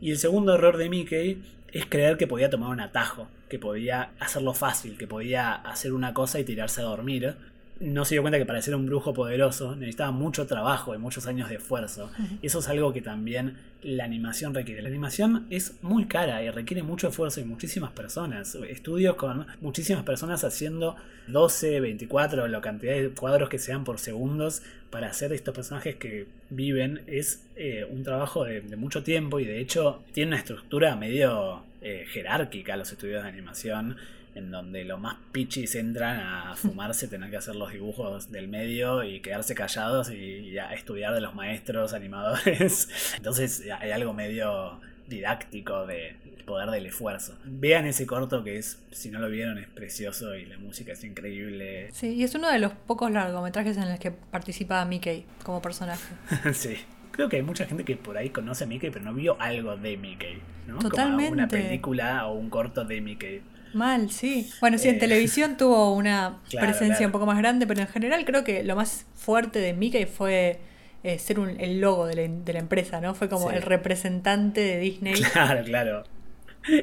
Y 0.00 0.10
el 0.10 0.18
segundo 0.18 0.54
error 0.54 0.76
de 0.76 0.88
Mickey 0.88 1.42
es 1.72 1.86
creer 1.86 2.16
que 2.16 2.26
podía 2.26 2.50
tomar 2.50 2.70
un 2.70 2.80
atajo, 2.80 3.28
que 3.48 3.58
podía 3.58 4.10
hacerlo 4.18 4.54
fácil, 4.54 4.96
que 4.96 5.06
podía 5.06 5.52
hacer 5.54 5.92
una 5.92 6.14
cosa 6.14 6.40
y 6.40 6.44
tirarse 6.44 6.80
a 6.80 6.84
dormir. 6.84 7.34
No 7.80 8.04
se 8.04 8.14
dio 8.14 8.22
cuenta 8.22 8.38
que 8.38 8.44
para 8.44 8.60
ser 8.60 8.74
un 8.74 8.84
brujo 8.84 9.14
poderoso 9.14 9.74
necesitaba 9.74 10.10
mucho 10.10 10.46
trabajo 10.46 10.94
y 10.94 10.98
muchos 10.98 11.26
años 11.26 11.48
de 11.48 11.56
esfuerzo. 11.56 12.10
Y 12.42 12.46
eso 12.46 12.58
es 12.58 12.68
algo 12.68 12.92
que 12.92 13.00
también 13.00 13.56
la 13.82 14.04
animación 14.04 14.54
requiere. 14.54 14.82
La 14.82 14.88
animación 14.88 15.46
es 15.48 15.82
muy 15.82 16.04
cara 16.04 16.42
y 16.42 16.50
requiere 16.50 16.82
mucho 16.82 17.08
esfuerzo 17.08 17.40
y 17.40 17.44
muchísimas 17.44 17.90
personas. 17.92 18.54
Estudios 18.54 19.16
con 19.16 19.46
muchísimas 19.62 20.04
personas 20.04 20.44
haciendo 20.44 20.96
12, 21.28 21.80
24, 21.80 22.48
la 22.48 22.60
cantidad 22.60 22.92
de 22.92 23.08
cuadros 23.10 23.48
que 23.48 23.58
sean 23.58 23.84
por 23.84 23.98
segundos 23.98 24.62
para 24.90 25.08
hacer 25.08 25.32
estos 25.32 25.54
personajes 25.54 25.96
que 25.96 26.26
viven 26.50 27.00
es 27.06 27.46
eh, 27.56 27.86
un 27.88 28.02
trabajo 28.02 28.44
de, 28.44 28.60
de 28.60 28.76
mucho 28.76 29.02
tiempo 29.02 29.40
y 29.40 29.46
de 29.46 29.58
hecho 29.58 30.02
tiene 30.12 30.32
una 30.32 30.38
estructura 30.38 30.96
medio 30.96 31.62
eh, 31.82 32.04
jerárquica 32.10 32.76
los 32.76 32.92
estudios 32.92 33.22
de 33.22 33.28
animación 33.30 33.96
en 34.34 34.50
donde 34.50 34.84
los 34.84 35.00
más 35.00 35.16
pichis 35.32 35.74
entran 35.74 36.20
a 36.20 36.54
fumarse, 36.54 37.08
tener 37.08 37.30
que 37.30 37.36
hacer 37.36 37.56
los 37.56 37.72
dibujos 37.72 38.30
del 38.30 38.48
medio 38.48 39.02
y 39.02 39.20
quedarse 39.20 39.54
callados 39.54 40.10
y, 40.10 40.14
y 40.14 40.58
a 40.58 40.72
estudiar 40.72 41.14
de 41.14 41.20
los 41.20 41.34
maestros 41.34 41.92
animadores. 41.92 42.88
Entonces 43.16 43.64
hay 43.80 43.90
algo 43.90 44.12
medio 44.12 44.80
didáctico 45.08 45.86
de 45.86 46.16
poder 46.46 46.70
del 46.70 46.86
esfuerzo. 46.86 47.36
Vean 47.44 47.86
ese 47.86 48.06
corto 48.06 48.42
que 48.42 48.58
es, 48.58 48.82
si 48.90 49.10
no 49.10 49.20
lo 49.20 49.28
vieron, 49.28 49.58
es 49.58 49.68
precioso 49.68 50.34
y 50.34 50.46
la 50.46 50.58
música 50.58 50.92
es 50.92 51.04
increíble. 51.04 51.90
Sí, 51.92 52.14
y 52.14 52.24
es 52.24 52.34
uno 52.34 52.50
de 52.50 52.58
los 52.58 52.72
pocos 52.72 53.10
largometrajes 53.10 53.76
en 53.76 53.88
los 53.88 53.98
que 53.98 54.10
participa 54.10 54.84
Mickey 54.84 55.26
como 55.44 55.62
personaje. 55.62 56.02
sí. 56.52 56.76
Creo 57.12 57.28
que 57.28 57.36
hay 57.36 57.42
mucha 57.42 57.66
gente 57.66 57.84
que 57.84 57.96
por 57.96 58.16
ahí 58.16 58.30
conoce 58.30 58.64
a 58.64 58.66
Mickey, 58.66 58.90
pero 58.90 59.04
no 59.04 59.12
vio 59.12 59.36
algo 59.40 59.76
de 59.76 59.96
Mickey, 59.96 60.40
¿no? 60.66 60.76
Como 60.76 60.88
Totalmente. 60.88 61.32
una 61.32 61.48
película 61.48 62.26
o 62.26 62.34
un 62.34 62.48
corto 62.48 62.84
de 62.84 63.00
Mickey. 63.00 63.42
Mal, 63.74 64.10
sí. 64.10 64.50
Bueno, 64.60 64.78
sí, 64.78 64.88
en 64.88 64.96
Eh, 64.96 64.98
televisión 64.98 65.56
tuvo 65.56 65.94
una 65.94 66.38
claro, 66.50 66.66
presencia 66.66 66.96
claro. 66.96 67.08
un 67.08 67.12
poco 67.12 67.26
más 67.26 67.38
grande, 67.38 67.66
pero 67.66 67.80
en 67.80 67.88
general 67.88 68.24
creo 68.24 68.44
que 68.44 68.62
lo 68.64 68.76
más 68.76 69.06
fuerte 69.14 69.58
de 69.58 69.72
Mickey 69.74 70.06
fue 70.06 70.58
eh, 71.02 71.18
ser 71.18 71.38
un- 71.40 71.58
el 71.60 71.80
logo 71.80 72.06
de 72.06 72.14
la, 72.14 72.22
de 72.44 72.52
la 72.52 72.58
empresa, 72.58 73.00
¿no? 73.00 73.14
Fue 73.14 73.28
como 73.30 73.48
Sí. 73.50 73.56
el 73.56 73.62
representante 73.62 74.60
de 74.60 74.78
Disney. 74.78 75.14
Claro, 75.32 75.64
claro. 75.64 76.04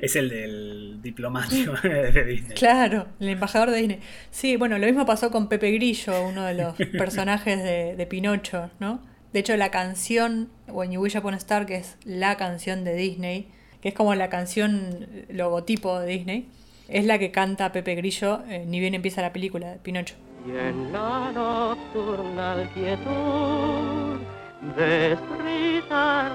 Es 0.02 0.16
el 0.16 0.30
del 0.30 1.00
diplomático 1.04 1.74
de 1.84 2.24
Disney. 2.26 2.56
Claro, 2.58 3.08
el 3.20 3.30
embajador 3.30 3.70
de 3.70 3.78
Disney. 3.78 4.00
Sí, 4.32 4.56
bueno, 4.56 4.80
lo 4.80 4.88
mismo 4.88 5.06
pasó 5.06 5.30
con 5.30 5.48
Pepe 5.50 5.72
Grillo, 5.72 6.26
uno 6.28 6.46
de 6.46 6.56
los 6.56 6.76
personajes 6.98 7.62
de, 7.62 7.96
de 7.96 8.06
Pinocho, 8.08 8.72
¿no? 8.80 9.04
De 9.34 9.42
hecho, 9.42 9.56
la 9.56 9.70
canción 9.70 10.50
When 10.68 10.92
You 10.94 11.02
Wish 11.02 11.16
Upon 11.18 11.36
a 11.36 11.38
Star, 11.38 11.68
que 11.68 11.76
es 11.76 11.98
la 12.06 12.38
canción 12.38 12.84
de 12.84 12.96
Disney, 12.96 13.50
que 13.82 13.90
es 13.90 13.94
como 13.94 14.16
la 14.16 14.30
canción 14.30 15.06
logotipo 15.30 16.00
de 16.00 16.08
Disney, 16.08 16.50
es 16.88 17.06
la 17.06 17.20
que 17.20 17.32
canta 17.32 17.72
Pepe 17.72 17.96
Grillo 17.96 18.44
eh, 18.50 18.66
ni 18.68 18.80
bien 18.80 18.94
empieza 18.94 19.22
la 19.22 19.34
película 19.34 19.72
de 19.72 19.78
Pinocho. 19.78 20.16
Y 20.46 20.52
en 20.52 20.92
la 20.94 21.32
nocturnal 21.34 22.70
quietud 22.74 24.20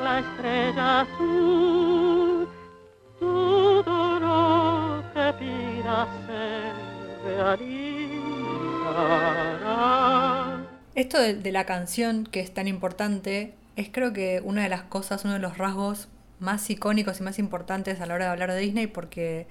la 0.02 0.20
estrella 0.20 1.00
azul. 1.00 2.48
Todo 3.18 4.20
lo 4.20 5.02
que 5.14 5.32
pidas 5.38 6.08
se 6.26 6.72
realizará. 7.28 7.72
Esto 10.94 11.20
de, 11.20 11.34
de 11.34 11.52
la 11.52 11.64
canción 11.64 12.26
que 12.26 12.40
es 12.40 12.52
tan 12.52 12.68
importante 12.68 13.54
es 13.76 13.88
creo 13.90 14.12
que 14.12 14.42
una 14.44 14.62
de 14.62 14.68
las 14.68 14.82
cosas, 14.82 15.24
uno 15.24 15.32
de 15.34 15.40
los 15.40 15.56
rasgos 15.58 16.08
más 16.38 16.68
icónicos 16.70 17.20
y 17.20 17.22
más 17.22 17.38
importantes 17.38 18.00
a 18.00 18.06
la 18.06 18.14
hora 18.14 18.24
de 18.26 18.30
hablar 18.32 18.50
de 18.50 18.58
Disney 18.58 18.88
porque 18.88 19.46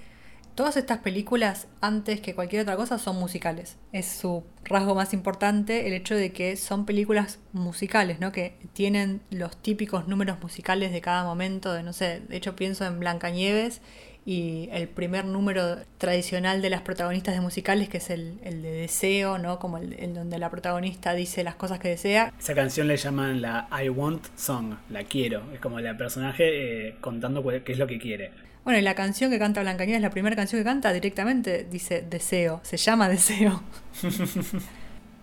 todas 0.61 0.77
estas 0.77 0.99
películas 0.99 1.67
antes 1.81 2.21
que 2.21 2.35
cualquier 2.35 2.61
otra 2.61 2.75
cosa 2.75 2.99
son 2.99 3.15
musicales. 3.15 3.77
Es 3.93 4.05
su 4.05 4.43
rasgo 4.63 4.93
más 4.93 5.11
importante 5.11 5.87
el 5.87 5.93
hecho 5.93 6.13
de 6.13 6.33
que 6.33 6.55
son 6.55 6.85
películas 6.85 7.39
musicales, 7.51 8.19
¿no? 8.19 8.31
Que 8.31 8.59
tienen 8.73 9.21
los 9.31 9.57
típicos 9.57 10.07
números 10.07 10.39
musicales 10.39 10.91
de 10.91 11.01
cada 11.01 11.23
momento, 11.23 11.73
de 11.73 11.81
no 11.81 11.93
sé, 11.93 12.21
de 12.29 12.37
hecho 12.37 12.55
pienso 12.55 12.85
en 12.85 12.99
Blancanieves 12.99 13.81
y 14.23 14.69
el 14.71 14.87
primer 14.87 15.25
número 15.25 15.77
tradicional 15.97 16.61
de 16.61 16.69
las 16.69 16.81
protagonistas 16.81 17.33
de 17.33 17.41
musicales, 17.41 17.89
que 17.89 17.97
es 17.97 18.11
el, 18.11 18.39
de 18.43 18.71
deseo, 18.71 19.39
¿no? 19.39 19.57
Como 19.57 19.79
el, 19.79 19.93
el 19.93 20.13
donde 20.13 20.37
la 20.37 20.51
protagonista 20.51 21.15
dice 21.15 21.43
las 21.43 21.55
cosas 21.55 21.79
que 21.79 21.87
desea. 21.87 22.31
Esa 22.39 22.53
canción 22.53 22.87
le 22.87 22.97
llaman 22.97 23.41
la 23.41 23.67
I 23.83 23.89
Want 23.89 24.27
Song, 24.35 24.75
la 24.91 25.05
quiero. 25.05 25.41
Es 25.55 25.59
como 25.59 25.79
el 25.79 25.97
personaje 25.97 26.89
eh, 26.89 26.97
contando 27.01 27.43
qué 27.43 27.71
es 27.71 27.79
lo 27.79 27.87
que 27.87 27.97
quiere. 27.97 28.50
Bueno, 28.63 28.77
y 28.79 28.81
la 28.83 28.93
canción 28.93 29.31
que 29.31 29.39
canta 29.39 29.61
Blancanieves, 29.61 30.01
la 30.01 30.11
primera 30.11 30.35
canción 30.35 30.59
que 30.61 30.65
canta 30.65 30.93
directamente 30.93 31.63
dice 31.69 32.01
deseo, 32.07 32.59
se 32.63 32.77
llama 32.77 33.09
deseo. 33.09 33.63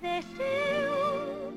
Deseo 0.00 1.52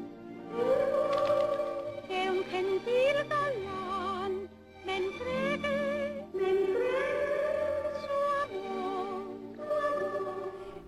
que 2.07 2.29
un 2.29 2.43
gentil 2.45 3.15
galán 3.29 4.49
me 4.85 4.97
entregue, 4.97 6.25
me 6.33 6.49
entregue 6.49 7.91
su 8.01 8.11
amor. 8.57 9.37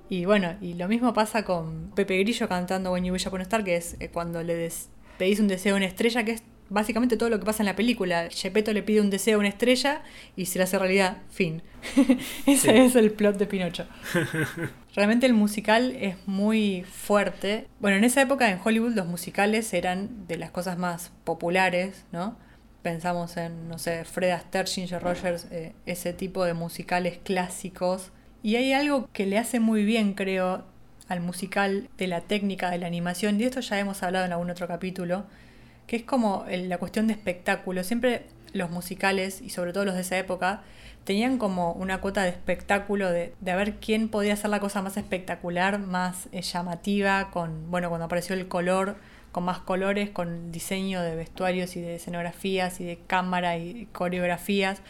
Y 0.09 0.25
bueno, 0.25 0.55
y 0.61 0.73
lo 0.75 0.87
mismo 0.87 1.13
pasa 1.13 1.43
con 1.45 1.91
Pepe 1.95 2.17
Grillo 2.19 2.47
cantando 2.49 2.91
When 2.91 3.03
You 3.05 3.13
Wish 3.13 3.27
Upon 3.27 3.41
a 3.41 3.43
Star, 3.43 3.63
que 3.63 3.75
es 3.77 3.95
eh, 3.99 4.09
cuando 4.09 4.41
le 4.43 4.55
des- 4.55 4.89
pedís 5.17 5.39
un 5.39 5.47
deseo 5.47 5.73
a 5.75 5.77
una 5.77 5.85
estrella, 5.85 6.23
que 6.23 6.31
es 6.33 6.43
básicamente 6.69 7.17
todo 7.17 7.29
lo 7.29 7.39
que 7.39 7.45
pasa 7.45 7.61
en 7.63 7.67
la 7.67 7.75
película. 7.75 8.27
Gepetto 8.31 8.73
le 8.73 8.83
pide 8.83 9.01
un 9.01 9.09
deseo 9.09 9.37
a 9.37 9.39
una 9.39 9.49
estrella 9.49 10.01
y 10.35 10.45
se 10.47 10.57
le 10.59 10.63
hace 10.63 10.77
realidad, 10.79 11.17
fin. 11.29 11.61
Ese 12.45 12.57
Sí. 12.57 12.69
es 12.69 12.95
el 12.95 13.11
plot 13.11 13.37
de 13.37 13.45
Pinocho. 13.45 13.85
Realmente 14.95 15.25
el 15.25 15.33
musical 15.33 15.95
es 15.99 16.15
muy 16.27 16.83
fuerte. 16.83 17.67
Bueno, 17.79 17.97
en 17.97 18.03
esa 18.03 18.21
época 18.21 18.49
en 18.49 18.59
Hollywood 18.63 18.93
los 18.93 19.07
musicales 19.07 19.73
eran 19.73 20.27
de 20.27 20.37
las 20.37 20.51
cosas 20.51 20.77
más 20.77 21.11
populares, 21.23 22.05
¿no? 22.11 22.37
Pensamos 22.83 23.37
en, 23.37 23.69
no 23.69 23.77
sé, 23.79 24.03
Fred 24.05 24.31
Astaire, 24.31 24.67
Ginger 24.67 25.01
Rogers, 25.01 25.47
eh, 25.51 25.73
ese 25.85 26.13
tipo 26.13 26.43
de 26.45 26.53
musicales 26.53 27.17
clásicos. 27.23 28.11
Y 28.43 28.57
hay 28.57 28.73
algo 28.73 29.09
que 29.13 29.25
le 29.25 29.37
hace 29.37 29.59
muy 29.61 29.85
bien, 29.85 30.13
creo, 30.13 30.65
al 31.07 31.21
musical 31.21 31.89
de 31.97 32.07
la 32.07 32.21
técnica 32.21 32.69
de 32.69 32.77
la 32.77 32.87
animación, 32.87 33.35
y 33.35 33.39
de 33.39 33.45
esto 33.45 33.61
ya 33.61 33.79
hemos 33.79 34.03
hablado 34.03 34.25
en 34.25 34.33
algún 34.33 34.49
otro 34.49 34.67
capítulo, 34.67 35.25
que 35.87 35.97
es 35.97 36.03
como 36.03 36.45
la 36.49 36.77
cuestión 36.77 37.07
de 37.07 37.13
espectáculo. 37.13 37.83
Siempre 37.83 38.25
los 38.53 38.69
musicales, 38.69 39.41
y 39.41 39.49
sobre 39.49 39.73
todo 39.73 39.85
los 39.85 39.95
de 39.95 40.01
esa 40.01 40.17
época, 40.17 40.61
tenían 41.03 41.37
como 41.37 41.73
una 41.73 41.99
cuota 41.99 42.23
de 42.23 42.29
espectáculo, 42.29 43.09
de, 43.09 43.33
de 43.41 43.55
ver 43.55 43.75
quién 43.75 44.09
podía 44.09 44.33
hacer 44.33 44.49
la 44.49 44.59
cosa 44.59 44.81
más 44.81 44.95
espectacular, 44.97 45.79
más 45.79 46.29
eh, 46.31 46.41
llamativa, 46.41 47.29
con, 47.31 47.69
bueno, 47.69 47.89
cuando 47.89 48.05
apareció 48.05 48.35
el 48.35 48.47
color, 48.47 48.95
con 49.31 49.43
más 49.43 49.59
colores, 49.59 50.11
con 50.11 50.51
diseño 50.51 51.01
de 51.01 51.15
vestuarios 51.15 51.75
y 51.75 51.81
de 51.81 51.95
escenografías 51.95 52.79
y 52.79 52.85
de 52.85 52.99
cámara 53.07 53.57
y 53.57 53.87
coreografías. 53.91 54.81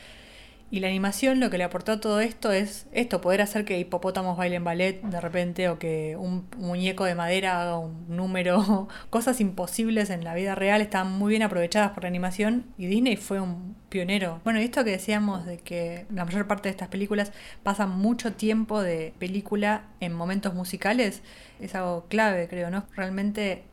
Y 0.74 0.80
la 0.80 0.88
animación 0.88 1.40
lo 1.40 1.52
que 1.52 1.60
le 1.60 1.66
aportó 1.66 1.92
a 1.92 2.00
todo 2.00 2.20
esto 2.20 2.52
es 2.52 2.88
esto, 2.94 3.22
poder 3.22 3.44
hacer 3.44 3.64
que 3.64 3.78
hipopótamos 3.78 4.36
bailen 4.40 4.64
ballet 4.64 5.04
de 5.04 5.22
repente 5.22 5.70
o 5.70 5.78
que 5.78 6.16
un 6.18 6.48
muñeco 6.58 7.06
de 7.06 7.14
madera 7.14 7.62
haga 7.62 7.78
un 7.78 8.08
número. 8.08 8.88
Cosas 9.12 9.40
imposibles 9.40 10.10
en 10.10 10.24
la 10.24 10.34
vida 10.34 10.56
real 10.56 10.82
están 10.82 11.12
muy 11.12 11.30
bien 11.30 11.44
aprovechadas 11.44 11.92
por 11.92 12.06
la 12.06 12.10
animación 12.10 12.66
y 12.80 12.88
Disney 12.88 13.18
fue 13.18 13.40
un 13.40 13.76
pionero. 13.90 14.42
Bueno, 14.44 14.60
y 14.60 14.64
esto 14.64 14.84
que 14.84 14.90
decíamos 14.90 15.46
de 15.46 15.60
que 15.60 16.08
la 16.12 16.26
mayor 16.26 16.48
parte 16.48 16.70
de 16.70 16.72
estas 16.72 16.88
películas 16.88 17.34
pasan 17.62 17.92
mucho 17.92 18.34
tiempo 18.34 18.82
de 18.82 19.14
película 19.20 19.84
en 20.00 20.12
momentos 20.12 20.56
musicales 20.56 21.22
es 21.60 21.76
algo 21.76 22.08
clave, 22.08 22.48
creo, 22.48 22.72
¿no? 22.72 22.88
Realmente 22.96 23.66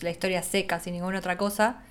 la 0.00 0.10
historia 0.10 0.42
seca, 0.42 0.80
sin 0.80 0.94
ninguna 0.94 1.20
otra 1.20 1.36
cosa 1.36 1.84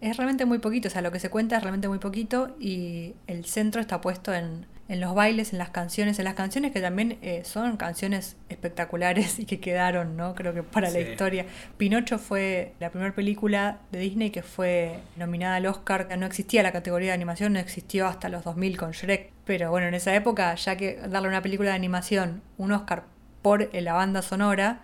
es 0.00 0.16
realmente 0.16 0.44
muy 0.44 0.58
poquito, 0.58 0.88
o 0.88 0.90
sea, 0.90 1.02
lo 1.02 1.12
que 1.12 1.20
se 1.20 1.30
cuenta 1.30 1.56
es 1.56 1.62
realmente 1.62 1.88
muy 1.88 1.98
poquito 1.98 2.56
y 2.60 3.14
el 3.26 3.44
centro 3.44 3.80
está 3.80 4.00
puesto 4.00 4.34
en, 4.34 4.66
en 4.88 5.00
los 5.00 5.14
bailes, 5.14 5.52
en 5.52 5.58
las 5.58 5.70
canciones, 5.70 6.18
en 6.18 6.24
las 6.24 6.34
canciones 6.34 6.72
que 6.72 6.80
también 6.80 7.18
eh, 7.22 7.42
son 7.44 7.76
canciones 7.76 8.36
espectaculares 8.48 9.38
y 9.38 9.44
que 9.44 9.58
quedaron, 9.60 10.16
¿no? 10.16 10.34
Creo 10.34 10.54
que 10.54 10.62
para 10.62 10.90
la 10.90 11.00
historia. 11.00 11.46
Pinocho 11.76 12.18
fue 12.18 12.74
la 12.78 12.90
primera 12.90 13.14
película 13.14 13.78
de 13.90 13.98
Disney 14.00 14.30
que 14.30 14.42
fue 14.42 15.00
nominada 15.16 15.56
al 15.56 15.66
Oscar. 15.66 16.08
No 16.18 16.26
existía 16.26 16.62
la 16.62 16.72
categoría 16.72 17.08
de 17.08 17.14
animación, 17.14 17.54
no 17.54 17.58
existió 17.58 18.06
hasta 18.06 18.28
los 18.28 18.44
2000 18.44 18.76
con 18.76 18.92
Shrek. 18.92 19.32
Pero 19.44 19.70
bueno, 19.70 19.88
en 19.88 19.94
esa 19.94 20.14
época, 20.14 20.54
ya 20.54 20.76
que 20.76 20.96
darle 21.08 21.28
una 21.28 21.42
película 21.42 21.70
de 21.70 21.76
animación 21.76 22.42
un 22.58 22.72
Oscar 22.72 23.04
por 23.42 23.62
eh, 23.62 23.80
la 23.80 23.94
banda 23.94 24.22
sonora, 24.22 24.82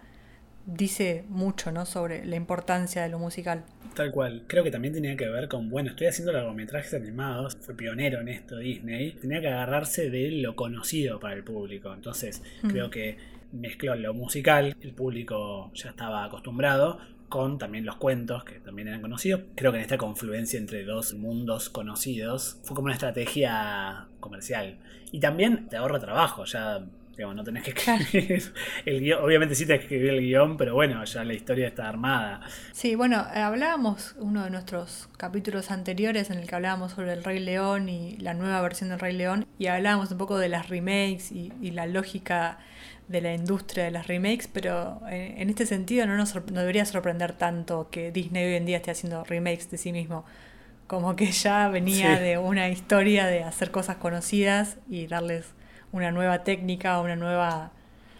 dice 0.66 1.24
mucho, 1.28 1.72
¿no? 1.72 1.86
Sobre 1.86 2.24
la 2.24 2.36
importancia 2.36 3.02
de 3.02 3.08
lo 3.08 3.18
musical. 3.18 3.64
Tal 3.94 4.10
cual. 4.10 4.44
Creo 4.46 4.64
que 4.64 4.70
también 4.70 4.94
tenía 4.94 5.16
que 5.16 5.28
ver 5.28 5.48
con, 5.48 5.68
bueno, 5.68 5.90
estoy 5.90 6.06
haciendo 6.06 6.32
largometrajes 6.32 6.94
animados, 6.94 7.56
fue 7.60 7.74
pionero 7.76 8.20
en 8.20 8.28
esto 8.28 8.56
Disney, 8.58 9.12
tenía 9.20 9.40
que 9.40 9.48
agarrarse 9.48 10.08
de 10.08 10.30
lo 10.30 10.56
conocido 10.56 11.20
para 11.20 11.34
el 11.34 11.44
público. 11.44 11.92
Entonces, 11.92 12.42
Mm. 12.62 12.68
creo 12.70 12.90
que 12.90 13.18
mezcló 13.52 13.94
lo 13.96 14.14
musical, 14.14 14.74
el 14.80 14.94
público 14.94 15.70
ya 15.74 15.90
estaba 15.90 16.24
acostumbrado, 16.24 16.98
con 17.28 17.58
también 17.58 17.84
los 17.86 17.96
cuentos, 17.96 18.44
que 18.44 18.60
también 18.60 18.88
eran 18.88 19.00
conocidos. 19.02 19.42
Creo 19.54 19.72
que 19.72 19.78
en 19.78 19.82
esta 19.82 19.96
confluencia 19.98 20.58
entre 20.58 20.84
dos 20.84 21.14
mundos 21.14 21.70
conocidos 21.70 22.58
fue 22.62 22.74
como 22.74 22.86
una 22.86 22.94
estrategia 22.94 24.06
comercial. 24.20 24.78
Y 25.12 25.20
también 25.20 25.66
te 25.68 25.76
ahorra 25.76 25.98
trabajo, 25.98 26.44
ya 26.44 26.84
digamos, 27.16 27.36
no 27.36 27.44
tenés 27.44 27.62
que 27.64 27.70
escribir 27.70 28.42
el 28.86 29.00
guion. 29.00 29.24
Obviamente 29.24 29.54
sí 29.54 29.66
te 29.66 29.76
que 29.78 29.82
escribir 29.84 30.10
el 30.10 30.20
guion, 30.20 30.56
pero 30.56 30.74
bueno, 30.74 31.04
ya 31.04 31.24
la 31.24 31.34
historia 31.34 31.68
está 31.68 31.88
armada. 31.88 32.40
Sí, 32.72 32.94
bueno, 32.94 33.18
hablábamos 33.34 34.14
uno 34.18 34.44
de 34.44 34.50
nuestros 34.50 35.08
capítulos 35.16 35.70
anteriores 35.70 36.30
en 36.30 36.38
el 36.38 36.46
que 36.48 36.54
hablábamos 36.54 36.92
sobre 36.92 37.12
el 37.12 37.22
Rey 37.24 37.38
León 37.38 37.88
y 37.88 38.16
la 38.18 38.34
nueva 38.34 38.60
versión 38.62 38.90
del 38.90 38.98
Rey 38.98 39.14
León 39.16 39.46
y 39.58 39.66
hablábamos 39.66 40.10
un 40.10 40.18
poco 40.18 40.38
de 40.38 40.48
las 40.48 40.68
remakes 40.68 41.30
y, 41.32 41.52
y 41.60 41.70
la 41.72 41.86
lógica 41.86 42.58
de 43.08 43.20
la 43.20 43.34
industria 43.34 43.84
de 43.84 43.90
las 43.90 44.06
remakes, 44.06 44.48
pero 44.50 45.02
en, 45.10 45.38
en 45.42 45.50
este 45.50 45.66
sentido 45.66 46.06
no 46.06 46.16
nos 46.16 46.34
no 46.34 46.60
debería 46.60 46.84
sorprender 46.86 47.32
tanto 47.32 47.90
que 47.90 48.10
Disney 48.10 48.46
hoy 48.46 48.54
en 48.54 48.64
día 48.64 48.78
esté 48.78 48.90
haciendo 48.92 49.22
remakes 49.24 49.70
de 49.70 49.76
sí 49.76 49.92
mismo. 49.92 50.24
Como 50.86 51.14
que 51.16 51.30
ya 51.30 51.68
venía 51.68 52.16
Sí. 52.16 52.22
de 52.22 52.38
una 52.38 52.68
historia 52.68 53.26
de 53.26 53.44
hacer 53.44 53.70
cosas 53.70 53.96
conocidas 53.96 54.76
y 54.88 55.06
darles 55.08 55.46
una 55.92 56.10
nueva 56.10 56.44
técnica, 56.44 57.00
una 57.00 57.16
nueva 57.16 57.72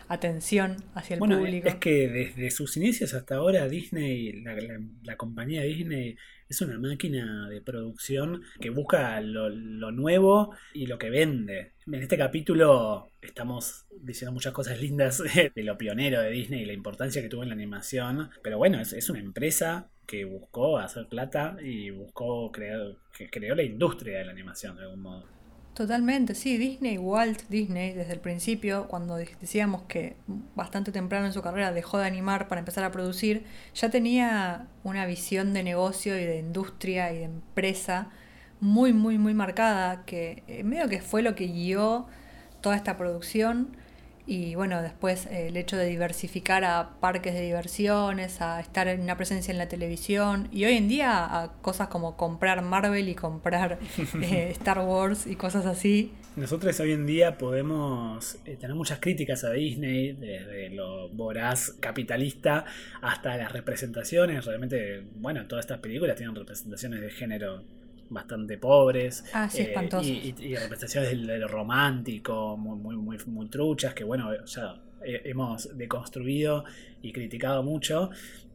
atención 0.09 0.77
hacia 0.95 1.15
el 1.17 1.21
Bueno, 1.21 1.37
público. 1.39 1.69
es 1.69 1.77
que 1.77 2.09
desde 2.09 2.51
sus 2.51 2.77
inicios 2.77 3.15
hasta 3.15 3.37
ahora 3.37 3.69
Disney, 3.69 4.33
la, 4.43 4.55
la- 4.57 4.81
la 5.03 5.17
compañía 5.17 5.63
Disney, 5.63 6.17
es 6.49 6.61
una 6.61 6.79
máquina 6.79 7.49
de 7.49 7.61
producción 7.63 8.43
que 8.61 8.71
busca 8.71 9.21
lo, 9.21 9.49
lo 9.49 9.91
nuevo 9.93 10.55
y 10.75 10.87
lo 10.87 10.99
que 10.99 11.11
vende. 11.11 11.73
En 11.87 11.95
este 11.95 12.19
capítulo 12.19 13.09
estamos 13.23 13.87
diciendo 14.03 14.33
muchas 14.33 14.53
cosas 14.53 14.81
lindas 14.81 15.23
de 15.55 15.63
lo 15.63 15.79
pionero 15.79 16.21
de 16.21 16.31
Disney 16.31 16.63
y 16.63 16.67
la 16.67 16.73
importancia 16.75 17.23
que 17.23 17.29
tuvo 17.29 17.43
en 17.43 17.49
la 17.51 17.55
animación, 17.55 18.31
pero 18.43 18.59
bueno, 18.59 18.81
es, 18.81 18.93
es 18.93 19.09
una 19.11 19.21
empresa 19.21 19.91
que 20.07 20.25
buscó 20.25 20.79
hacer 20.79 21.07
plata 21.09 21.57
y 21.63 21.91
buscó 21.91 22.51
crear, 22.53 22.81
que 23.17 23.31
creó 23.31 23.55
la 23.55 23.63
industria 23.63 24.19
de 24.19 24.25
la 24.27 24.33
animación 24.33 24.77
de 24.77 24.83
algún 24.83 25.01
modo. 25.01 25.32
Totalmente, 25.75 26.35
sí, 26.35 26.59
Disney, 26.59 26.99
Walt 26.99 27.45
Disney, 27.49 27.95
desde 27.95 28.13
el 28.13 28.21
principio, 28.21 28.89
cuando 28.89 29.17
de- 29.17 29.31
decíamos 29.41 29.83
que 29.89 30.17
bastante 30.55 30.93
temprano 30.93 31.25
en 31.27 31.33
su 31.33 31.41
carrera 31.41 31.73
dejó 31.73 31.97
de 31.99 32.05
animar 32.07 32.47
para 32.47 32.59
empezar 32.59 32.85
a 32.85 32.93
producir, 32.93 33.45
ya 33.75 33.89
tenía 33.91 34.67
una 34.85 35.07
visión 35.07 35.55
de 35.55 35.63
negocio 35.63 36.19
y 36.21 36.25
de 36.25 36.39
industria 36.39 37.11
y 37.13 37.19
de 37.19 37.25
empresa 37.25 38.11
muy, 38.61 38.93
muy, 38.93 39.17
muy 39.17 39.33
marcada, 39.33 40.05
que 40.05 40.43
eh, 40.47 40.63
medio 40.63 40.89
que 40.91 41.01
fue 41.01 41.23
lo 41.23 41.35
que 41.35 41.47
guió 41.47 42.07
toda 42.61 42.77
esta 42.77 42.99
producción. 42.99 43.75
Y 44.27 44.55
bueno, 44.55 44.83
después 44.83 45.27
eh, 45.27 45.49
el 45.49 45.57
hecho 45.57 45.77
de 45.77 45.87
diversificar 45.87 46.65
a 46.65 46.91
parques 47.01 47.35
de 47.35 47.43
diversiones, 47.43 48.41
a 48.41 48.61
estar 48.61 48.87
en 48.87 49.01
una 49.01 49.17
presencia 49.17 49.51
en 49.51 49.59
la 49.59 49.69
televisión 49.69 50.49
y 50.53 50.65
hoy 50.65 50.77
en 50.77 50.89
día 50.89 51.43
a 51.43 51.53
cosas 51.61 51.89
como 51.89 52.17
comprar 52.17 52.63
Marvel 52.63 53.09
y 53.09 53.15
comprar 53.17 53.81
eh, 54.23 54.51
Star 54.53 54.79
Wars 54.81 55.27
y 55.27 55.35
cosas 55.35 55.67
así. 55.67 56.13
Nosotros 56.37 56.79
hoy 56.81 56.93
en 56.93 57.05
día 57.05 57.37
podemos 57.37 58.39
eh, 58.47 58.57
tener 58.57 58.75
muchas 58.77 59.01
críticas 59.01 59.45
a 59.45 59.51
Disney, 59.51 60.13
desde 60.13 60.71
lo 60.71 61.09
voraz 61.11 61.73
capitalista 61.81 62.65
hasta 63.03 63.37
las 63.37 63.53
representaciones. 63.53 64.45
Realmente, 64.45 65.03
bueno, 65.17 65.47
todas 65.47 65.65
estas 65.65 65.81
películas 65.81 66.17
tienen 66.17 66.35
representaciones 66.35 67.01
de 67.01 67.11
género 67.11 67.65
bastante 68.13 68.59
pobres. 68.59 69.25
Ah, 69.33 69.49
sí, 69.49 69.63
eh, 69.65 69.93
y, 69.97 70.35
y- 70.39 70.47
y 70.53 70.57
representaciones 70.57 71.11
del, 71.11 71.27
de 71.27 71.39
lo 71.39 71.49
romántico, 71.49 72.57
muy, 72.57 72.77
muy, 72.79 72.97
muy, 72.97 73.19
muy 73.27 73.49
truchas, 73.49 73.95
que 73.95 74.05
bueno, 74.05 74.31
ya 74.47 74.75
hemos 75.05 75.77
deconstruido 75.77 76.65
y 77.03 77.13
criticado 77.13 77.63
mucho. 77.63 78.11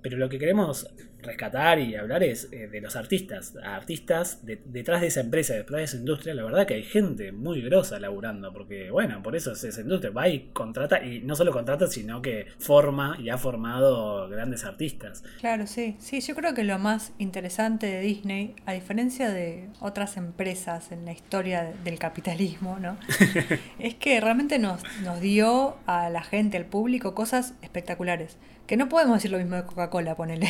Pero 0.07 0.19
lo 0.19 0.29
que 0.29 0.39
queremos 0.39 0.87
rescatar 1.21 1.79
y 1.79 1.95
hablar 1.95 2.23
es 2.23 2.47
eh, 2.53 2.69
de 2.69 2.79
los 2.79 2.95
artistas. 2.95 3.55
Artistas 3.61 4.45
de- 4.45 4.61
detrás 4.65 5.01
de 5.01 5.07
esa 5.07 5.19
empresa, 5.19 5.53
detrás 5.53 5.79
de 5.79 5.83
esa 5.83 5.97
industria, 5.97 6.33
la 6.33 6.43
verdad 6.45 6.65
que 6.65 6.75
hay 6.75 6.83
gente 6.83 7.33
muy 7.33 7.61
grosa 7.61 7.99
laburando, 7.99 8.53
porque 8.53 8.89
bueno, 8.89 9.21
por 9.21 9.35
eso 9.35 9.51
es 9.51 9.61
esa 9.65 9.81
industria. 9.81 10.11
Va 10.11 10.29
y 10.29 10.49
contrata, 10.53 11.03
y 11.03 11.19
no 11.19 11.35
solo 11.35 11.51
contrata, 11.51 11.87
sino 11.87 12.21
que 12.21 12.45
forma 12.59 13.17
y 13.21 13.29
ha 13.29 13.37
formado 13.37 14.29
grandes 14.29 14.63
artistas. 14.63 15.23
Claro, 15.41 15.67
sí. 15.67 15.97
Sí, 15.99 16.21
yo 16.21 16.35
creo 16.35 16.53
que 16.53 16.63
lo 16.63 16.79
más 16.79 17.11
interesante 17.17 17.87
de 17.87 17.99
Disney, 17.99 18.55
a 18.65 18.71
diferencia 18.73 19.29
de 19.29 19.67
otras 19.81 20.15
empresas 20.15 20.93
en 20.93 21.03
la 21.03 21.11
historia 21.11 21.63
de- 21.63 21.73
del 21.83 21.99
capitalismo, 21.99 22.77
¿no? 22.79 22.97
es 23.79 23.95
que 23.95 24.21
realmente 24.21 24.57
nos, 24.59 24.81
nos 25.03 25.19
dio 25.19 25.75
a 25.85 26.09
la 26.09 26.23
gente, 26.23 26.55
al 26.55 26.65
público, 26.65 27.13
cosas 27.13 27.55
espectaculares. 27.61 28.37
Que 28.67 28.77
no 28.77 28.89
podemos 28.89 29.15
decir 29.15 29.31
lo 29.31 29.37
mismo 29.37 29.55
de 29.55 29.63
Coca-Cola, 29.63 30.15
ponele. 30.15 30.49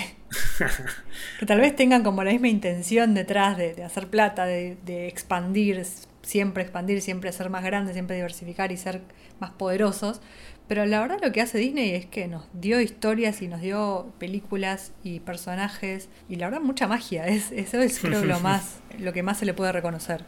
que 1.40 1.46
tal 1.46 1.60
vez 1.62 1.76
tengan 1.76 2.04
como 2.04 2.24
la 2.24 2.32
misma 2.32 2.48
intención 2.48 3.14
detrás 3.14 3.58
de, 3.58 3.76
de 3.76 3.84
hacer 3.84 4.08
plata, 4.08 4.46
de, 4.46 4.76
de 4.86 5.08
expandir, 5.08 5.86
siempre 6.24 6.64
expandir, 6.64 7.02
siempre 7.02 7.32
ser 7.32 7.50
más 7.50 7.64
grandes, 7.64 7.94
siempre 7.94 8.16
diversificar 8.16 8.72
y 8.72 8.78
ser 8.78 9.02
más 9.40 9.52
poderosos. 9.52 10.22
Pero 10.68 10.86
la 10.86 11.00
verdad 11.00 11.20
lo 11.22 11.32
que 11.32 11.42
hace 11.42 11.58
Disney 11.58 11.92
es 11.92 12.06
que 12.06 12.28
nos 12.28 12.46
dio 12.54 12.82
historias 12.82 13.42
y 13.42 13.48
nos 13.48 13.62
dio 13.62 14.12
películas 14.20 14.92
y 15.04 15.22
personajes 15.22 16.10
y 16.28 16.36
la 16.36 16.48
verdad 16.48 16.62
mucha 16.62 16.88
magia. 16.88 17.28
Es, 17.28 17.52
eso 17.52 17.80
es 17.80 18.00
creo 18.00 18.26
lo 18.26 18.40
más, 18.42 18.80
lo 19.00 19.14
que 19.14 19.24
más 19.24 19.38
se 19.38 19.46
le 19.46 19.54
puede 19.54 19.72
reconocer. 19.72 20.26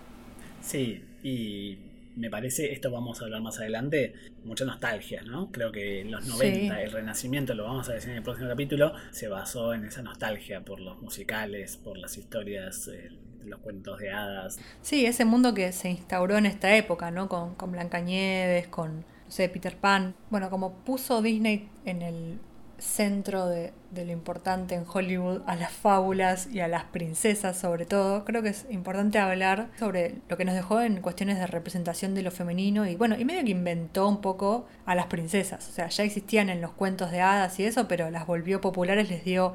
Sí, 0.62 1.04
y 1.24 1.80
me 2.20 2.30
parece, 2.30 2.72
esto 2.74 2.91
vamos 2.91 3.22
a 3.22 3.26
hablar 3.26 3.41
más 3.41 3.59
adelante, 3.59 4.13
mucha 4.43 4.65
nostalgia, 4.65 5.22
¿no? 5.24 5.51
Creo 5.51 5.72
que 5.72 6.03
los 6.05 6.26
90, 6.28 6.76
Sí. 6.76 6.82
el 6.84 6.91
renacimiento, 6.91 7.53
lo 7.55 7.63
vamos 7.63 7.89
a 7.89 7.93
decir 7.93 8.11
en 8.11 8.17
el 8.17 8.24
próximo 8.24 8.49
capítulo, 8.49 8.93
se 9.11 9.28
basó 9.28 9.74
en 9.74 9.86
esa 9.86 10.01
nostalgia 10.01 10.61
por 10.65 10.80
los 10.80 11.01
musicales, 11.01 11.78
por 11.78 11.97
las 11.97 12.17
historias, 12.17 12.88
eh, 12.89 13.09
los 13.45 13.59
cuentos 13.61 13.99
de 13.99 14.11
hadas. 14.11 14.59
Sí, 14.82 15.05
ese 15.05 15.26
mundo 15.26 15.53
que 15.53 15.72
se 15.72 15.89
instauró 15.89 16.38
en 16.38 16.45
esta 16.45 16.76
época, 16.76 17.09
¿no? 17.09 17.30
Con, 17.30 17.55
con 17.55 17.72
Blancanieves, 17.72 18.67
con, 18.67 18.99
no 18.99 19.32
sé, 19.32 19.47
Peter 19.49 19.76
Pan. 19.78 20.13
Bueno, 20.30 20.49
como 20.49 20.84
puso 20.84 21.22
Disney 21.22 21.70
en 21.86 22.01
el 22.01 22.39
centro 22.80 23.48
de, 23.48 23.74
de 23.92 24.06
lo 24.06 24.12
importante 24.12 24.76
en 24.76 24.86
Hollywood 24.92 25.42
a 25.48 25.56
las 25.56 25.72
fábulas 25.72 26.48
y 26.52 26.60
a 26.60 26.68
las 26.68 26.84
princesas 26.86 27.58
sobre 27.58 27.86
todo, 27.86 28.26
creo 28.26 28.42
que 28.42 28.50
es 28.50 28.66
importante 28.70 29.20
hablar 29.20 29.70
sobre 29.80 30.16
lo 30.28 30.38
que 30.38 30.46
nos 30.46 30.56
dejó 30.56 30.82
en 30.82 31.02
cuestiones 31.02 31.40
de 31.40 31.48
representación 31.48 32.14
de 32.16 32.24
lo 32.24 32.32
femenino 32.32 32.88
y 32.88 32.96
bueno, 32.96 33.16
y 33.18 33.26
medio 33.26 33.44
que 33.44 33.52
inventó 33.52 34.08
un 34.08 34.22
poco 34.22 34.68
a 34.86 34.96
las 34.96 35.08
princesas. 35.08 35.68
O 35.68 35.72
sea, 35.72 35.90
ya 35.90 36.04
existían 36.04 36.50
en 36.50 36.62
los 36.62 36.72
cuentos 36.72 37.12
de 37.12 37.22
hadas 37.22 37.60
y 37.60 37.66
eso, 37.66 37.88
pero 37.88 38.10
las 38.12 38.28
volvió 38.28 38.62
populares, 38.62 39.10
les 39.10 39.24
dio 39.24 39.54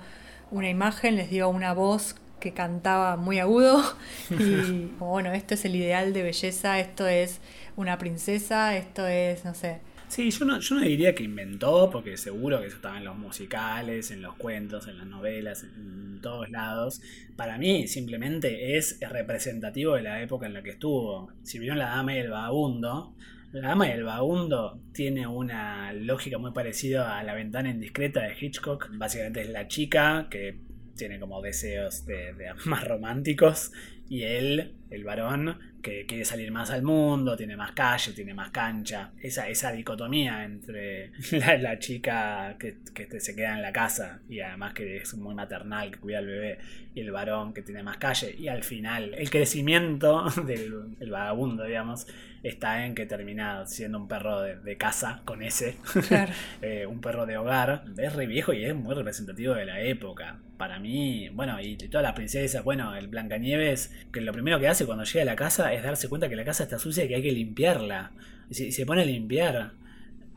una 0.51 0.68
imagen, 0.68 1.16
les 1.16 1.31
dio 1.31 1.49
una 1.49 1.72
voz 1.72 2.16
que 2.41 2.53
cantaba 2.53 3.16
muy 3.16 3.39
agudo 3.39 3.83
y 4.31 4.93
bueno, 4.99 5.33
esto 5.33 5.55
es 5.55 5.64
el 5.64 5.77
ideal 5.77 6.12
de 6.12 6.22
belleza, 6.22 6.79
esto 6.79 7.07
es 7.07 7.41
una 7.77 7.99
princesa, 7.99 8.77
esto 8.77 9.07
es, 9.07 9.45
no 9.45 9.55
sé. 9.55 9.81
Sí, 10.09 10.30
yo 10.30 10.44
no, 10.44 10.61
yo 10.61 10.76
no 10.76 10.82
diría 10.82 11.14
que 11.14 11.24
inventó, 11.24 11.90
porque 11.90 12.16
seguro 12.16 12.61
que 12.61 12.66
eso 12.68 12.76
estaba 12.76 12.98
en 12.98 13.05
los 13.05 13.16
musicales, 13.16 14.11
en 14.11 14.22
los 14.22 14.36
cuentos, 14.36 14.86
en 14.86 14.98
las 14.98 15.07
novelas, 15.07 15.64
en 15.64 16.20
todos 16.20 16.50
lados. 16.50 17.00
Para 17.36 17.59
mí 17.59 17.88
simplemente 17.88 18.76
es 18.76 18.98
representativo 19.00 19.94
de 19.94 20.02
la 20.02 20.22
época 20.22 20.46
en 20.46 20.55
la 20.55 20.62
que 20.62 20.70
estuvo. 20.70 21.32
Si 21.42 21.59
vieron 21.59 21.78
La 21.78 21.86
Dama 21.86 22.14
y 22.14 22.18
el 22.18 22.30
Vagabundo, 22.30 23.16
La 23.52 23.68
Dama 23.68 23.88
y 23.88 23.92
el 23.92 24.05
Vagabundo 24.05 24.80
tiene 24.92 25.26
una 25.26 25.92
lógica 25.92 26.38
muy 26.38 26.52
parecida 26.52 27.18
a 27.18 27.24
La 27.24 27.34
Ventana 27.34 27.70
Indiscreta 27.70 28.22
de 28.22 28.36
Hitchcock. 28.38 28.90
Básicamente 28.92 29.40
es 29.42 29.50
la 29.50 29.66
chica 29.66 30.28
que 30.30 30.61
tiene 30.96 31.18
como 31.18 31.42
deseos 31.42 32.07
de, 32.07 32.34
de 32.34 32.55
más 32.66 32.86
románticos 32.86 33.72
y 34.09 34.22
él, 34.22 34.76
el 34.90 35.02
varón, 35.02 35.59
que 35.85 36.07
quiere 36.07 36.24
salir 36.24 36.51
más 36.51 36.70
al 36.70 36.82
mundo, 36.82 37.37
tiene 37.37 37.57
más 37.57 37.72
calle, 37.72 38.12
tiene 38.12 38.32
más 38.32 38.51
cancha. 38.51 39.12
Esa, 39.20 39.49
esa 39.49 39.70
dicotomía 39.70 40.43
entre 40.43 41.12
la, 41.61 41.78
chica 41.78 42.57
que, 42.59 42.78
que 42.95 43.20
se 43.20 43.37
queda 43.37 43.55
en 43.55 43.62
la 43.62 43.70
casa 43.70 44.20
y 44.28 44.41
además 44.41 44.72
que 44.72 44.97
es 44.97 45.14
muy 45.14 45.35
maternal, 45.35 45.91
que 45.91 45.99
cuida 45.99 46.18
al 46.18 46.26
bebé, 46.26 46.59
y 46.95 47.01
el 47.01 47.11
varón 47.11 47.53
que 47.53 47.61
tiene 47.61 47.82
más 47.82 47.99
calle. 47.99 48.35
Y 48.39 48.49
al 48.49 48.64
final, 48.64 49.14
el 49.14 49.28
crecimiento 49.28 50.24
del 50.47 50.97
el 50.99 51.11
vagabundo, 51.11 51.64
digamos, 51.64 52.07
está 52.45 52.84
en 52.86 52.95
que 52.95 53.07
termina 53.07 53.66
siendo 53.66 53.99
un 53.99 54.07
perro 54.07 54.40
de, 54.40 54.57
de 54.57 54.76
casa 54.76 55.22
con 55.24 55.42
ese. 55.42 55.76
Claro. 56.07 56.32
eh, 56.62 56.86
un 56.86 57.01
perro 57.01 57.26
de 57.26 57.36
hogar. 57.38 57.84
Es 57.97 58.14
re 58.14 58.26
viejo 58.26 58.53
y 58.53 58.64
es 58.64 58.74
muy 58.74 58.95
representativo 58.95 59.55
de 59.55 59.64
la 59.64 59.80
época. 59.80 60.38
Para 60.59 60.78
mí, 60.78 61.30
bueno, 61.30 61.61
y 61.61 61.76
todas 61.76 62.05
las 62.05 62.12
princesas, 62.12 62.62
bueno, 62.62 62.95
el 62.95 63.09
Blancanieves, 63.09 63.92
que 64.12 64.20
lo 64.20 64.32
primero 64.32 64.61
que 64.61 64.68
hace 64.68 64.86
cuando 64.86 65.05
llega 65.05 65.22
a 65.22 65.24
la 65.24 65.36
casa 65.36 65.72
es 65.72 65.82
darse 65.82 66.09
cuenta 66.09 66.28
que 66.28 66.36
la 66.36 66.45
casa 66.45 66.64
está 66.64 66.78
sucia 66.78 67.05
y 67.05 67.09
que 67.09 67.16
hay 67.16 67.22
que 67.22 67.32
limpiarla. 67.32 68.12
Y 68.51 68.55
se, 68.55 68.66
y 68.66 68.72
se 68.72 68.86
pone 68.86 69.03
a 69.03 69.07
limpiar. 69.07 69.72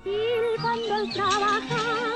silbando 0.03 0.93
al 0.93 1.14
trabajar. 1.14 2.07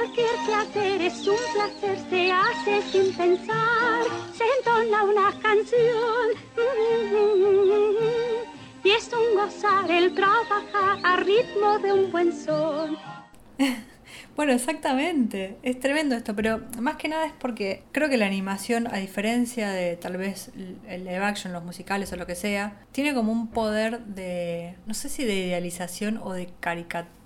Cualquier 0.00 0.30
quehacer 0.46 1.02
es 1.02 1.26
un 1.28 1.36
placer, 1.52 1.98
se 2.08 2.32
hace 2.32 2.82
sin 2.90 3.14
pensar. 3.14 4.02
Se 4.32 4.44
entona 4.56 5.02
una 5.02 5.38
canción 5.42 6.30
y 8.82 8.90
es 8.92 9.10
un 9.12 9.36
gozar 9.36 9.90
el 9.90 10.14
trabajar 10.14 11.00
a 11.04 11.16
ritmo 11.16 11.78
de 11.80 11.92
un 11.92 12.10
buen 12.10 12.32
son. 12.32 12.96
Bueno, 14.36 14.52
exactamente. 14.52 15.58
Es 15.62 15.78
tremendo 15.80 16.14
esto, 16.14 16.34
pero 16.34 16.62
más 16.78 16.96
que 16.96 17.08
nada 17.08 17.26
es 17.26 17.32
porque 17.38 17.82
creo 17.92 18.08
que 18.08 18.16
la 18.16 18.24
animación, 18.24 18.86
a 18.86 18.96
diferencia 18.96 19.70
de 19.70 19.96
tal 19.96 20.16
vez 20.16 20.50
el 20.88 21.04
live 21.04 21.18
action, 21.18 21.52
los 21.52 21.62
musicales 21.62 22.10
o 22.12 22.16
lo 22.16 22.26
que 22.26 22.34
sea, 22.34 22.80
tiene 22.92 23.12
como 23.12 23.32
un 23.32 23.48
poder 23.48 24.00
de, 24.06 24.76
no 24.86 24.94
sé 24.94 25.10
si 25.10 25.26
de 25.26 25.34
idealización 25.34 26.18
o 26.22 26.32
de 26.32 26.48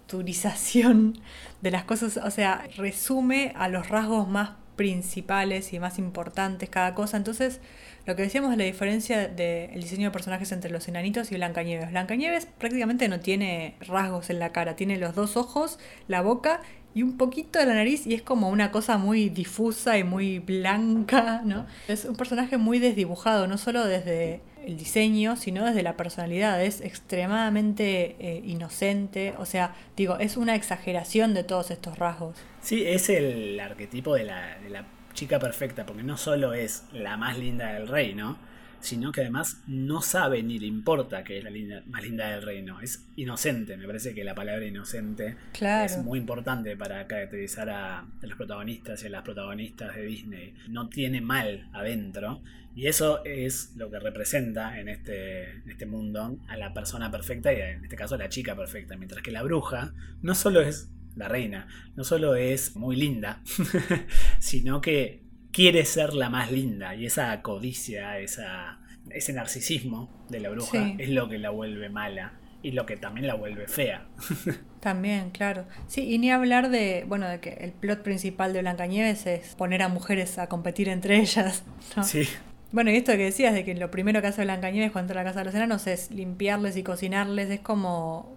de 1.62 1.70
las 1.70 1.84
cosas. 1.84 2.18
O 2.18 2.30
sea, 2.30 2.66
resume 2.76 3.52
a 3.56 3.68
los 3.68 3.88
rasgos 3.88 4.28
más 4.28 4.50
principales 4.76 5.72
y 5.72 5.78
más 5.78 5.98
importantes 5.98 6.68
cada 6.68 6.94
cosa. 6.94 7.16
Entonces, 7.16 7.60
lo 8.06 8.16
que 8.16 8.22
decíamos 8.22 8.50
de 8.50 8.56
la 8.56 8.64
diferencia 8.64 9.28
del 9.28 9.80
diseño 9.80 10.08
de 10.08 10.12
personajes 10.12 10.52
entre 10.52 10.70
los 10.70 10.88
enanitos 10.88 11.32
y 11.32 11.36
Blancanieves. 11.36 11.90
Blancanieves 11.90 12.46
prácticamente 12.46 13.08
no 13.08 13.20
tiene 13.20 13.76
rasgos 13.80 14.30
en 14.30 14.38
la 14.38 14.52
cara, 14.52 14.76
tiene 14.76 14.98
los 14.98 15.14
dos 15.14 15.36
ojos, 15.36 15.78
la 16.08 16.20
boca 16.20 16.60
y 16.94 17.02
un 17.02 17.16
poquito 17.16 17.58
de 17.58 17.66
la 17.66 17.74
nariz 17.74 18.06
y 18.06 18.14
es 18.14 18.22
como 18.22 18.50
una 18.50 18.70
cosa 18.70 18.98
muy 18.98 19.28
difusa 19.28 19.98
y 19.98 20.04
muy 20.04 20.38
blanca, 20.38 21.42
¿no? 21.44 21.66
Es 21.88 22.04
un 22.04 22.14
personaje 22.14 22.56
muy 22.56 22.78
desdibujado, 22.78 23.46
no 23.46 23.58
solo 23.58 23.84
desde 23.84 24.42
el 24.66 24.76
diseño, 24.76 25.36
sino 25.36 25.64
desde 25.64 25.82
la 25.82 25.96
personalidad. 25.96 26.62
Es 26.62 26.80
extremadamente 26.80 28.16
eh, 28.18 28.42
inocente, 28.44 29.34
o 29.38 29.46
sea, 29.46 29.74
digo, 29.96 30.18
es 30.18 30.36
una 30.36 30.54
exageración 30.54 31.34
de 31.34 31.44
todos 31.44 31.70
estos 31.70 31.98
rasgos. 31.98 32.36
Sí, 32.60 32.84
es 32.86 33.08
el 33.08 33.58
arquetipo 33.60 34.14
de 34.14 34.24
la, 34.24 34.58
de 34.58 34.70
la 34.70 34.86
chica 35.14 35.38
perfecta, 35.38 35.84
porque 35.86 36.02
no 36.02 36.16
solo 36.16 36.54
es 36.54 36.84
la 36.92 37.16
más 37.16 37.38
linda 37.38 37.72
del 37.72 37.88
reino, 37.88 38.38
sino 38.80 39.12
que 39.12 39.22
además 39.22 39.62
no 39.66 40.02
sabe 40.02 40.42
ni 40.42 40.58
le 40.58 40.66
importa 40.66 41.24
que 41.24 41.38
es 41.38 41.44
la 41.44 41.48
linda- 41.50 41.82
más 41.86 42.02
linda 42.02 42.28
del 42.30 42.42
reino. 42.42 42.80
Es 42.80 43.06
inocente, 43.16 43.76
me 43.78 43.86
parece 43.86 44.14
que 44.14 44.24
la 44.24 44.34
palabra 44.34 44.66
inocente 44.66 45.36
Claro. 45.52 45.86
es 45.86 45.96
muy 46.04 46.18
importante 46.18 46.76
para 46.76 47.06
caracterizar 47.06 47.70
a, 47.70 48.00
a 48.00 48.06
los 48.20 48.36
protagonistas 48.36 49.02
y 49.02 49.06
a 49.06 49.10
las 49.10 49.22
protagonistas 49.22 49.94
de 49.96 50.02
Disney. 50.04 50.54
No 50.68 50.88
tiene 50.90 51.20
mal 51.22 51.68
adentro. 51.72 52.42
Y 52.74 52.86
eso 52.88 53.24
es 53.24 53.72
lo 53.76 53.88
que 53.90 54.00
representa 54.00 54.80
en 54.80 54.88
este, 54.88 55.50
en 55.50 55.70
este 55.70 55.86
mundo 55.86 56.38
a 56.48 56.56
la 56.56 56.74
persona 56.74 57.10
perfecta 57.10 57.52
y 57.52 57.60
en 57.60 57.84
este 57.84 57.94
caso 57.96 58.16
a 58.16 58.18
la 58.18 58.28
chica 58.28 58.56
perfecta. 58.56 58.96
Mientras 58.96 59.22
que 59.22 59.30
la 59.30 59.42
bruja 59.42 59.92
no 60.22 60.34
solo 60.34 60.60
es 60.60 60.90
la 61.14 61.28
reina, 61.28 61.68
no 61.94 62.02
solo 62.02 62.34
es 62.34 62.74
muy 62.74 62.96
linda, 62.96 63.42
sino 64.40 64.80
que 64.80 65.22
quiere 65.52 65.84
ser 65.84 66.14
la 66.14 66.30
más 66.30 66.50
linda. 66.50 66.94
Y 66.94 67.06
esa 67.06 67.40
codicia, 67.42 68.18
esa, 68.18 68.80
ese 69.10 69.32
narcisismo 69.32 70.26
de 70.28 70.40
la 70.40 70.50
bruja 70.50 70.70
Sí. 70.72 70.96
es 70.98 71.10
lo 71.10 71.28
que 71.28 71.38
la 71.38 71.50
vuelve 71.50 71.88
mala 71.90 72.40
y 72.62 72.72
lo 72.72 72.86
que 72.86 72.96
también 72.96 73.26
la 73.26 73.34
vuelve 73.34 73.68
fea. 73.68 74.08
También, 74.80 75.30
claro. 75.30 75.66
Sí, 75.86 76.02
y 76.12 76.18
ni 76.18 76.30
hablar 76.30 76.68
de, 76.70 77.04
bueno, 77.08 77.26
de 77.28 77.40
que 77.40 77.50
el 77.60 77.72
plot 77.72 78.02
principal 78.02 78.52
de 78.52 78.60
Blancanieves 78.60 79.26
es 79.26 79.54
poner 79.54 79.80
a 79.82 79.88
mujeres 79.88 80.36
a 80.38 80.48
competir 80.48 80.88
entre 80.90 81.16
ellas. 81.18 81.64
¿no? 81.96 82.04
Sí. 82.04 82.28
Bueno, 82.72 82.90
y 82.90 82.96
esto 82.96 83.12
que 83.12 83.18
decías 83.18 83.54
de 83.54 83.64
que 83.64 83.74
lo 83.74 83.90
primero 83.90 84.20
que 84.20 84.28
hace 84.28 84.42
Blancanieves 84.42 84.90
cuando 84.90 85.12
entra 85.12 85.20
a 85.20 85.24
la 85.24 85.30
casa 85.30 85.40
de 85.40 85.44
los 85.46 85.54
enanos 85.54 85.86
es 85.86 86.10
limpiarles 86.10 86.76
y 86.76 86.82
cocinarles, 86.82 87.50
es 87.50 87.60
como, 87.60 88.36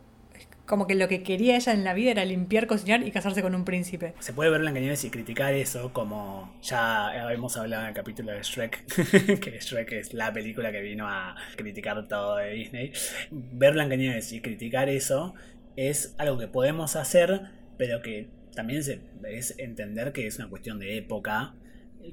como 0.65 0.86
que 0.86 0.95
lo 0.95 1.07
que 1.07 1.23
quería 1.23 1.55
ella 1.55 1.73
en 1.73 1.84
la 1.84 1.93
vida 1.93 2.11
era 2.11 2.25
limpiar, 2.25 2.67
cocinar 2.67 3.01
y 3.07 3.11
casarse 3.11 3.41
con 3.41 3.55
un 3.55 3.65
príncipe. 3.65 4.13
Se 4.19 4.34
puede 4.34 4.51
ver 4.51 4.61
Blancanieves 4.61 5.03
y 5.05 5.09
criticar 5.09 5.53
eso, 5.53 5.91
como 5.93 6.53
ya 6.61 7.32
hemos 7.32 7.57
hablado 7.57 7.84
en 7.84 7.89
el 7.89 7.95
capítulo 7.95 8.32
de 8.32 8.43
Shrek, 8.43 8.86
que 9.39 9.59
Shrek 9.59 9.91
es 9.93 10.13
la 10.13 10.32
película 10.34 10.71
que 10.71 10.82
vino 10.82 11.07
a 11.07 11.36
criticar 11.55 12.07
todo 12.07 12.36
de 12.38 12.51
Disney. 12.51 12.91
Ver 13.32 13.73
Blancanieves 13.73 14.32
y 14.34 14.41
criticar 14.41 14.89
eso 14.89 15.34
es 15.78 16.15
algo 16.17 16.38
que 16.38 16.47
podemos 16.47 16.95
hacer, 16.95 17.41
pero 17.78 18.01
que 18.01 18.28
también 18.53 18.82
es 19.23 19.55
entender 19.57 20.11
que 20.11 20.28
es 20.28 20.38
una 20.38 20.49
cuestión 20.49 20.80
de 20.80 20.97
época 20.97 21.53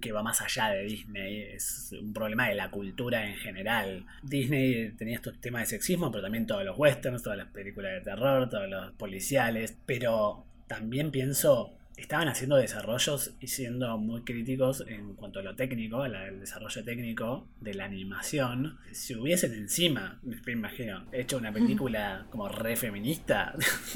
que 0.00 0.12
va 0.12 0.22
más 0.22 0.40
allá 0.40 0.70
de 0.70 0.84
Disney, 0.84 1.42
es 1.54 1.94
un 2.00 2.12
problema 2.12 2.48
de 2.48 2.54
la 2.54 2.70
cultura 2.70 3.26
en 3.26 3.36
general. 3.36 4.06
Disney 4.22 4.90
tenía 4.96 5.16
estos 5.16 5.40
temas 5.40 5.62
de 5.62 5.66
sexismo, 5.66 6.10
pero 6.10 6.22
también 6.22 6.46
todos 6.46 6.64
los 6.64 6.78
westerns, 6.78 7.22
todas 7.22 7.38
las 7.38 7.48
películas 7.48 7.92
de 7.92 8.00
terror, 8.00 8.48
todos 8.48 8.68
los 8.68 8.92
policiales, 8.92 9.76
pero 9.86 10.46
también 10.66 11.10
pienso, 11.10 11.76
estaban 11.96 12.28
haciendo 12.28 12.56
desarrollos 12.56 13.32
y 13.40 13.46
siendo 13.48 13.96
muy 13.98 14.22
críticos 14.22 14.84
en 14.88 15.14
cuanto 15.14 15.38
a 15.38 15.42
lo 15.42 15.54
técnico, 15.54 16.02
al 16.02 16.40
desarrollo 16.40 16.84
técnico 16.84 17.46
de 17.60 17.74
la 17.74 17.84
animación. 17.84 18.78
Si 18.92 19.14
hubiesen 19.14 19.54
encima, 19.54 20.18
me 20.22 20.52
imagino, 20.52 21.04
hecho 21.12 21.38
una 21.38 21.52
película 21.52 22.26
como 22.30 22.48
re 22.48 22.76
feminista, 22.76 23.54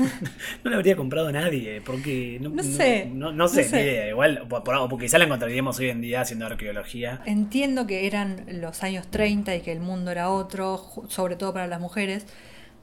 no 0.65 0.71
la 0.71 0.77
habría 0.77 0.97
comprado 0.97 1.31
nadie, 1.33 1.81
porque 1.85 2.39
no, 2.41 2.51
No 2.51 2.63
sé, 2.63 3.07
no, 3.07 3.33
no 3.33 3.33
no 3.33 3.49
sé, 3.49 3.65
sé. 3.65 3.77
ni 3.77 3.83
idea, 3.83 4.09
igual, 4.09 4.47
porque 4.49 5.07
quizá 5.07 5.19
la 5.19 5.25
encontraríamos 5.25 5.79
hoy 5.79 5.91
en 5.91 6.01
día 6.01 6.21
haciendo 6.21 6.47
arqueología. 6.47 7.21
Entiendo 7.27 7.87
que 7.87 8.07
eran 8.07 8.47
los 8.61 8.83
años 8.83 9.09
30 9.11 9.57
y 9.57 9.61
que 9.61 9.73
el 9.73 9.81
mundo 9.81 10.11
era 10.11 10.31
otro, 10.31 10.81
sobre 11.09 11.37
todo 11.37 11.53
para 11.53 11.67
las 11.67 11.81
mujeres. 11.81 12.27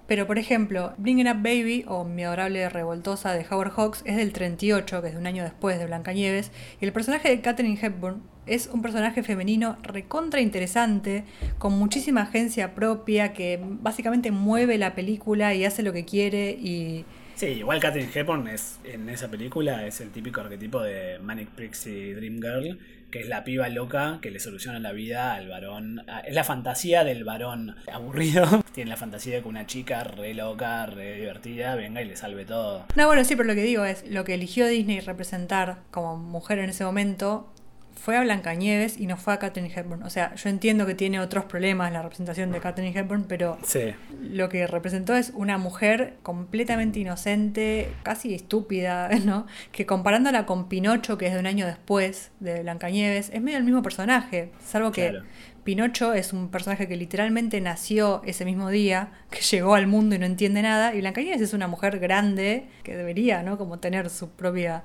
Pero, 0.08 0.28
por 0.28 0.38
ejemplo, 0.38 0.94
Bringing 0.98 1.28
Up 1.28 1.38
Baby 1.38 1.84
o 1.88 2.04
Mi 2.04 2.24
adorable 2.24 2.70
revoltosa 2.70 3.34
de 3.34 3.46
Howard 3.50 3.72
Hawks 3.72 4.04
es 4.06 4.18
del 4.18 4.34
38, 4.34 5.02
que 5.02 5.08
es 5.08 5.14
de 5.14 5.20
un 5.20 5.28
año 5.28 5.44
después 5.44 5.80
de 5.80 5.86
Blancanieves. 5.88 6.52
Y 6.80 6.86
el 6.86 6.94
personaje 6.94 7.30
de 7.30 7.42
Katherine 7.42 7.80
Hepburn 7.82 8.22
es 8.46 8.68
un 8.68 8.82
personaje 8.84 9.24
femenino 9.24 9.78
recontra 9.82 10.42
interesante, 10.42 11.24
con 11.58 11.74
muchísima 11.74 12.22
agencia 12.22 12.76
propia, 12.76 13.34
que 13.34 13.60
básicamente 13.62 14.30
mueve 14.32 14.78
la 14.78 14.94
película 14.94 15.54
y 15.56 15.66
hace 15.66 15.82
lo 15.82 15.94
que 15.94 16.06
quiere. 16.06 16.52
Y 16.52 17.06
Sí, 17.36 17.48
igual 17.48 17.82
Katherine 17.82 18.12
Hepburn 18.14 18.48
es, 18.48 18.80
en 18.86 19.10
esa 19.10 19.30
película 19.30 19.86
es 19.86 20.00
el 20.00 20.12
típico 20.12 20.40
arquetipo 20.40 20.82
de 20.82 21.20
Manic 21.20 21.50
Pixie 21.50 22.16
Dream 22.16 22.36
Girl, 22.42 22.80
que 23.12 23.20
es 23.20 23.28
la 23.28 23.44
piba 23.44 23.68
loca 23.68 24.20
que 24.22 24.32
le 24.32 24.40
soluciona 24.40 24.80
la 24.80 24.94
vida 24.94 25.34
al 25.34 25.50
varón. 25.50 26.06
Es 26.26 26.34
la 26.34 26.46
fantasía 26.46 27.04
del 27.04 27.26
varón 27.26 27.76
aburrido. 27.92 28.64
Tiene 28.74 28.90
la 28.90 28.96
fantasía 28.96 29.36
de 29.36 29.42
que 29.42 29.50
una 29.50 29.66
chica 29.66 30.06
re 30.06 30.34
loca, 30.34 30.86
re 30.86 31.16
divertida, 31.16 31.76
venga 31.76 32.02
y 32.02 32.06
le 32.06 32.16
salve 32.16 32.46
todo. 32.46 32.86
No, 32.96 33.08
bueno, 33.08 33.26
sí, 33.26 33.36
pero 33.36 33.48
lo 33.48 33.56
que 33.56 33.64
digo 33.64 33.84
es, 33.84 34.10
lo 34.10 34.24
que 34.24 34.34
eligió 34.34 34.66
Disney 34.68 35.02
representar 35.02 35.80
como 35.92 36.16
mujer 36.16 36.60
en 36.60 36.70
ese 36.70 36.86
momento 36.86 37.52
fue 37.96 38.18
a 38.18 38.22
Blancanieves 38.22 39.00
y 39.00 39.08
no 39.08 39.18
fue 39.18 39.34
a 39.34 39.40
Katherine 39.40 39.74
Hepburn. 39.74 40.04
O 40.04 40.10
sea, 40.10 40.36
yo 40.36 40.50
entiendo 40.50 40.86
que 40.86 40.94
tiene 40.96 41.20
otros 41.20 41.46
problemas 41.46 41.92
la 41.92 42.02
representación 42.02 42.52
de 42.52 42.60
Katherine 42.60 42.98
Hepburn, 42.98 43.24
pero 43.28 43.58
Sí. 43.64 43.94
lo 44.22 44.50
que 44.50 44.68
representó 44.68 45.16
es 45.16 45.32
una 45.36 45.58
mujer 45.58 46.16
completamente 46.22 47.00
inocente, 47.00 47.90
casi 48.04 48.34
estúpida, 48.36 49.10
¿no? 49.26 49.48
Que 49.72 49.86
comparándola 49.86 50.46
con 50.46 50.68
Pinocho, 50.70 51.18
que 51.18 51.28
es 51.28 51.34
de 51.34 51.40
un 51.40 51.48
año 51.48 51.66
después 51.66 52.32
de 52.40 52.62
Blancanieves, 52.62 53.30
es 53.34 53.42
medio 53.42 53.58
el 53.58 53.64
mismo 53.64 53.82
personaje, 53.82 54.52
salvo 54.64 54.92
que 54.92 55.10
Claro. 55.10 55.26
Pinocho 55.64 56.14
es 56.14 56.32
un 56.32 56.50
personaje 56.50 56.88
que 56.88 56.96
literalmente 56.96 57.60
nació 57.60 58.22
ese 58.26 58.46
mismo 58.46 58.70
día, 58.70 59.10
que 59.32 59.42
llegó 59.42 59.74
al 59.74 59.88
mundo 59.88 60.16
y 60.16 60.20
no 60.20 60.26
entiende 60.28 60.62
nada, 60.62 60.94
y 60.94 61.00
Blancanieves 61.00 61.42
es 61.42 61.54
una 61.54 61.68
mujer 61.68 61.98
grande 62.00 62.68
que 62.84 62.96
debería, 62.96 63.42
¿no? 63.42 63.58
Como 63.58 63.80
tener 63.80 64.10
su 64.12 64.30
propia 64.30 64.84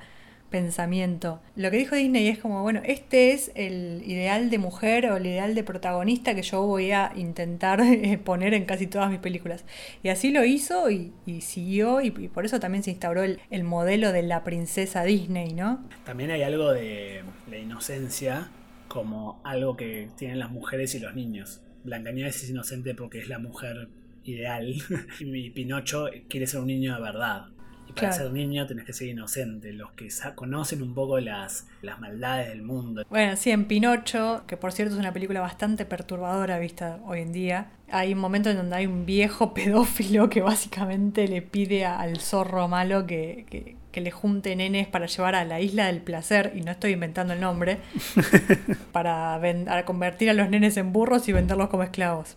pensamiento. 0.50 1.40
Lo 1.56 1.70
que 1.70 1.78
dijo 1.78 1.96
Disney 1.96 2.28
es 2.28 2.38
como, 2.38 2.62
bueno, 2.62 2.82
este 2.84 3.32
es 3.32 3.52
el 3.54 4.02
ideal 4.04 4.50
de 4.50 4.58
mujer 4.58 5.06
o 5.06 5.16
el 5.16 5.26
ideal 5.26 5.54
de 5.54 5.64
protagonista 5.64 6.34
que 6.34 6.42
yo 6.42 6.62
voy 6.66 6.92
a 6.92 7.12
intentar 7.16 7.80
poner 8.24 8.54
en 8.54 8.64
casi 8.64 8.86
todas 8.86 9.10
mis 9.10 9.20
películas. 9.20 9.64
Y 10.02 10.08
así 10.08 10.30
lo 10.30 10.44
hizo 10.44 10.90
y, 10.90 11.12
siguió 11.40 12.00
y, 12.00 12.08
y 12.08 12.28
por 12.28 12.44
eso 12.44 12.60
también 12.60 12.82
se 12.82 12.90
instauró 12.90 13.22
el, 13.22 13.40
el 13.50 13.64
modelo 13.64 14.12
de 14.12 14.22
la 14.22 14.44
princesa 14.44 15.04
Disney, 15.04 15.54
¿no? 15.54 15.88
También 16.04 16.30
hay 16.30 16.42
algo 16.42 16.72
de 16.72 17.22
la 17.48 17.56
inocencia 17.56 18.50
como 18.88 19.40
algo 19.44 19.76
que 19.76 20.08
tienen 20.16 20.40
las 20.40 20.50
mujeres 20.50 20.94
y 20.94 20.98
los 20.98 21.14
niños. 21.14 21.62
Blancanieves 21.84 22.42
es 22.42 22.50
inocente 22.50 22.94
porque 22.94 23.20
es 23.20 23.28
la 23.28 23.38
mujer 23.38 23.88
ideal 24.24 24.74
y 25.20 25.50
Pinocho 25.50 26.06
quiere 26.28 26.46
ser 26.46 26.60
un 26.60 26.66
niño 26.66 26.94
de 26.94 27.00
verdad. 27.00 27.46
Y 27.90 27.92
para 27.92 28.08
Claro. 28.10 28.24
ser 28.24 28.32
niño 28.32 28.66
tenés 28.66 28.84
que 28.84 28.92
ser 28.92 29.08
inocente. 29.08 29.72
Los 29.72 29.90
que 29.92 30.08
conocen 30.36 30.80
un 30.82 30.94
poco 30.94 31.18
las, 31.18 31.66
las 31.82 31.98
maldades 31.98 32.48
del 32.48 32.62
mundo. 32.62 33.02
Bueno, 33.10 33.36
sí, 33.36 33.50
en 33.50 33.64
Pinocho, 33.64 34.44
que 34.46 34.56
por 34.56 34.70
cierto 34.72 34.94
es 34.94 35.00
una 35.00 35.12
película 35.12 35.40
bastante 35.40 35.84
perturbadora 35.84 36.58
vista 36.58 37.00
hoy 37.04 37.20
en 37.20 37.32
día, 37.32 37.70
hay 37.90 38.12
un 38.12 38.20
momento 38.20 38.48
en 38.50 38.56
donde 38.58 38.76
hay 38.76 38.86
un 38.86 39.06
viejo 39.06 39.52
pedófilo 39.54 40.28
que 40.30 40.40
básicamente 40.40 41.26
le 41.26 41.42
pide 41.42 41.84
a- 41.84 41.98
al 41.98 42.20
zorro 42.20 42.68
malo 42.68 43.06
que, 43.06 43.44
que- 43.50 43.76
que 43.90 44.00
le 44.00 44.12
junte 44.12 44.54
nenes 44.54 44.86
para 44.86 45.06
llevar 45.06 45.34
a 45.34 45.44
la 45.44 45.60
isla 45.60 45.86
del 45.86 46.00
placer, 46.00 46.52
y 46.54 46.60
no 46.60 46.70
estoy 46.70 46.92
inventando 46.92 47.34
el 47.34 47.40
nombre, 47.40 47.78
para, 48.92 49.36
ven- 49.38 49.64
para 49.64 49.84
convertir 49.84 50.30
a 50.30 50.32
los 50.34 50.48
nenes 50.48 50.76
en 50.76 50.92
burros 50.92 51.28
y 51.28 51.32
venderlos 51.32 51.68
como 51.70 51.82
esclavos. 51.82 52.36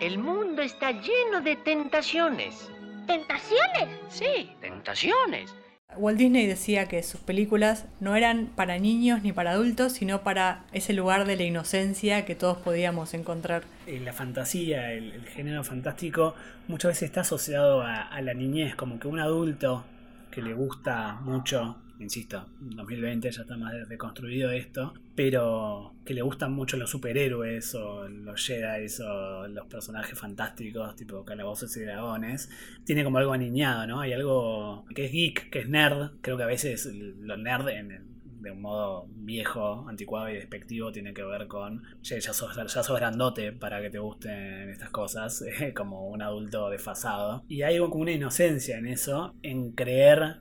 El 0.00 0.18
mundo 0.18 0.62
está 0.62 0.92
lleno 0.92 1.42
de 1.42 1.56
tentaciones. 1.56 2.70
¿Tentaciones? 3.08 3.88
Sí, 4.10 4.50
tentaciones. 4.60 5.54
Walt 5.96 6.18
Disney 6.18 6.46
decía 6.46 6.86
que 6.86 7.02
sus 7.02 7.20
películas 7.20 7.86
no 8.00 8.14
eran 8.14 8.48
para 8.54 8.78
niños 8.78 9.22
ni 9.22 9.32
para 9.32 9.52
adultos, 9.52 9.94
sino 9.94 10.22
para 10.22 10.66
ese 10.72 10.92
lugar 10.92 11.26
de 11.26 11.36
la 11.36 11.44
inocencia 11.44 12.26
que 12.26 12.34
todos 12.34 12.58
podíamos 12.58 13.14
encontrar. 13.14 13.62
La 13.86 14.12
fantasía, 14.12 14.92
el, 14.92 15.12
el 15.12 15.26
género 15.26 15.64
fantástico, 15.64 16.34
muchas 16.68 16.90
veces 16.90 17.04
está 17.04 17.22
asociado 17.22 17.80
a, 17.80 18.02
a 18.02 18.20
la 18.20 18.34
niñez, 18.34 18.76
como 18.76 19.00
que 19.00 19.08
un 19.08 19.18
adulto 19.18 19.84
que 20.30 20.42
le 20.42 20.52
gusta 20.52 21.14
mucho, 21.22 21.78
insisto, 21.98 22.46
en 22.60 22.70
2020 22.70 23.30
ya 23.30 23.42
está 23.42 23.56
más 23.56 23.72
reconstruido 23.88 24.50
esto, 24.50 24.94
pero 25.14 25.94
que 26.04 26.14
le 26.14 26.22
gustan 26.22 26.52
mucho 26.52 26.76
los 26.76 26.90
superhéroes 26.90 27.74
o 27.74 28.08
los 28.08 28.44
Jedi 28.44 28.86
o 29.02 29.46
los 29.48 29.66
personajes 29.66 30.18
fantásticos, 30.18 30.96
tipo 30.96 31.24
calabozos 31.24 31.76
y 31.76 31.80
dragones, 31.80 32.48
tiene 32.84 33.04
como 33.04 33.18
algo 33.18 33.32
aniñado, 33.32 33.86
¿no? 33.86 34.00
Hay 34.00 34.12
algo 34.12 34.84
que 34.94 35.06
es 35.06 35.12
geek, 35.12 35.50
que 35.50 35.60
es 35.60 35.68
nerd, 35.68 36.12
creo 36.20 36.36
que 36.36 36.44
a 36.44 36.46
veces 36.46 36.86
lo 36.92 37.36
nerd 37.36 37.68
en 37.68 38.08
de 38.40 38.52
un 38.52 38.60
modo 38.60 39.06
viejo, 39.10 39.86
anticuado 39.88 40.30
y 40.30 40.34
despectivo 40.34 40.92
tiene 40.92 41.12
que 41.12 41.24
ver 41.24 41.46
con 41.48 41.82
"Che, 42.02 42.20
ya 42.20 42.32
sos, 42.32 42.54
ya 42.54 42.68
sos 42.68 42.96
grandote 42.96 43.52
para 43.52 43.80
que 43.82 43.90
te 43.90 43.98
gusten 43.98 44.68
estas 44.68 44.90
cosas, 44.90 45.44
como 45.74 46.08
un 46.08 46.22
adulto 46.22 46.70
desfasado. 46.70 47.44
Y 47.48 47.62
hay 47.62 47.78
como 47.78 47.96
una 47.96 48.12
inocencia 48.12 48.78
en 48.78 48.86
eso, 48.86 49.34
en 49.42 49.72
creer 49.72 50.40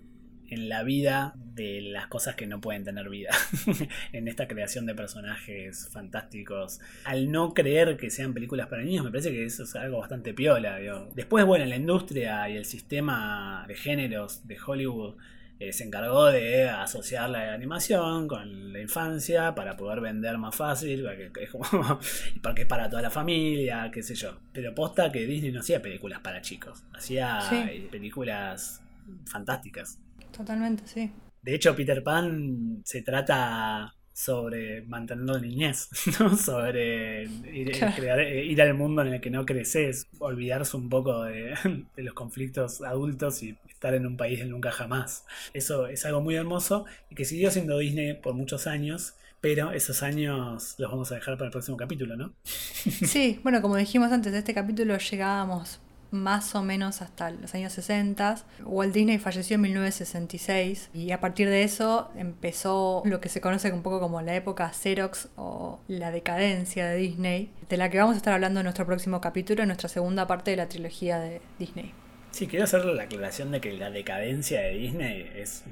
en 0.49 0.69
la 0.69 0.83
vida 0.83 1.33
de 1.35 1.81
las 1.81 2.07
cosas 2.07 2.35
que 2.35 2.47
no 2.47 2.61
pueden 2.61 2.83
tener 2.83 3.09
vida. 3.09 3.31
en 4.13 4.27
esta 4.27 4.47
creación 4.47 4.85
de 4.85 4.95
personajes 4.95 5.89
fantásticos. 5.91 6.79
Al 7.03 7.31
no 7.31 7.53
creer 7.53 7.97
que 7.97 8.09
sean 8.09 8.33
películas 8.33 8.67
para 8.67 8.83
niños, 8.83 9.03
me 9.03 9.11
parece 9.11 9.31
que 9.31 9.43
eso 9.43 9.63
es 9.63 9.75
algo 9.75 9.99
bastante 9.99 10.33
piola. 10.33 10.79
Después, 11.15 11.45
bueno, 11.45 11.65
la 11.65 11.75
industria 11.75 12.49
y 12.49 12.57
el 12.57 12.65
sistema 12.65 13.65
de 13.67 13.75
géneros 13.75 14.47
de 14.47 14.57
Hollywood 14.65 15.15
eh, 15.59 15.73
se 15.73 15.83
encargó 15.83 16.27
de 16.27 16.69
asociar 16.69 17.31
la 17.31 17.51
animación 17.51 18.27
con 18.27 18.71
la 18.71 18.79
infancia 18.79 19.55
para 19.55 19.75
poder 19.75 20.01
vender 20.01 20.37
más 20.37 20.55
fácil, 20.55 21.03
porque 21.03 21.31
es, 21.43 21.49
como, 21.49 21.99
porque 22.43 22.61
es 22.61 22.67
para 22.67 22.89
toda 22.89 23.01
la 23.01 23.09
familia, 23.09 23.89
qué 23.91 24.03
sé 24.03 24.13
yo. 24.13 24.37
Pero 24.53 24.75
posta 24.75 25.11
que 25.11 25.25
Disney 25.25 25.51
no 25.51 25.61
hacía 25.61 25.81
películas 25.81 26.19
para 26.19 26.41
chicos, 26.41 26.83
hacía 26.93 27.39
eh, 27.51 27.87
películas 27.89 28.83
fantásticas. 29.25 29.99
Totalmente, 30.31 30.83
sí. 30.85 31.11
De 31.41 31.55
hecho, 31.55 31.75
Peter 31.75 32.03
Pan 32.03 32.81
se 32.83 33.01
trata 33.01 33.93
sobre 34.17 34.81
mantener 34.81 35.25
la 35.25 35.39
niñez, 35.39 35.89
¿no? 36.19 36.35
sobre 36.35 37.25
ir, 37.53 37.71
eh, 37.71 38.45
ir, 38.45 38.61
al 38.63 38.73
mundo 38.73 39.03
en 39.03 39.13
el 39.13 39.21
que 39.21 39.29
no 39.29 39.45
creces, 39.45 40.07
olvidarse 40.17 40.75
un 40.75 40.89
poco 40.89 41.23
de, 41.23 41.53
de, 41.95 42.03
los 42.03 42.15
conflictos 42.15 42.81
adultos 42.81 43.43
y 43.43 43.55
estar 43.69 43.93
en 43.93 44.07
un 44.07 44.17
país 44.17 44.39
del 44.39 44.49
nunca 44.49 44.71
jamás. 44.71 45.23
Eso 45.53 45.85
es 45.85 46.03
algo 46.05 46.21
muy 46.21 46.35
hermoso 46.35 46.85
y 47.11 47.15
que 47.15 47.25
siguió 47.25 47.51
siendo 47.51 47.77
Disney 47.77 48.15
por 48.15 48.33
muchos 48.33 48.65
años. 48.65 49.13
Pero 49.39 49.71
esos 49.71 50.01
años 50.01 50.73
los 50.79 50.89
vamos 50.89 51.11
a 51.11 51.15
dejar 51.15 51.37
para 51.37 51.45
el 51.45 51.51
próximo 51.51 51.77
capítulo, 51.77 52.17
¿no? 52.17 52.33
Sí, 52.43 53.39
bueno, 53.43 53.61
como 53.61 53.75
dijimos 53.75 54.11
antes, 54.11 54.33
de 54.33 54.39
este 54.39 54.55
capítulo 54.55 54.97
llegábamos 54.97 55.79
más 56.11 56.55
o 56.55 56.63
menos 56.63 57.01
hasta 57.01 57.31
los 57.31 57.53
años 57.55 57.73
60. 57.73 58.37
Walt 58.63 58.93
Disney 58.93 59.17
falleció 59.17 59.55
en 59.55 59.61
1966 59.61 60.89
y 60.93 61.11
a 61.11 61.19
partir 61.19 61.49
de 61.49 61.63
eso 61.63 62.11
empezó 62.15 63.01
lo 63.05 63.19
que 63.19 63.29
se 63.29 63.41
conoce 63.41 63.71
un 63.71 63.81
poco 63.81 63.99
como 63.99 64.21
la 64.21 64.35
época 64.35 64.71
Xerox 64.71 65.29
o 65.35 65.79
la 65.87 66.11
decadencia 66.11 66.87
de 66.87 66.97
Disney, 66.97 67.51
de 67.69 67.77
la 67.77 67.89
que 67.89 67.99
vamos 67.99 68.15
a 68.15 68.17
estar 68.17 68.33
hablando 68.33 68.59
en 68.59 68.65
nuestro 68.65 68.85
próximo 68.85 69.21
capítulo, 69.21 69.63
en 69.63 69.67
nuestra 69.67 69.89
segunda 69.89 70.27
parte 70.27 70.51
de 70.51 70.57
la 70.57 70.69
trilogía 70.69 71.19
de 71.19 71.41
Disney. 71.59 71.93
Sí, 72.31 72.47
quiero 72.47 72.65
hacer 72.65 72.85
la 72.85 73.03
aclaración 73.03 73.51
de 73.51 73.61
que 73.61 73.73
la 73.73 73.89
decadencia 73.89 74.61
de 74.61 74.73
Disney 74.73 75.31
es 75.35 75.63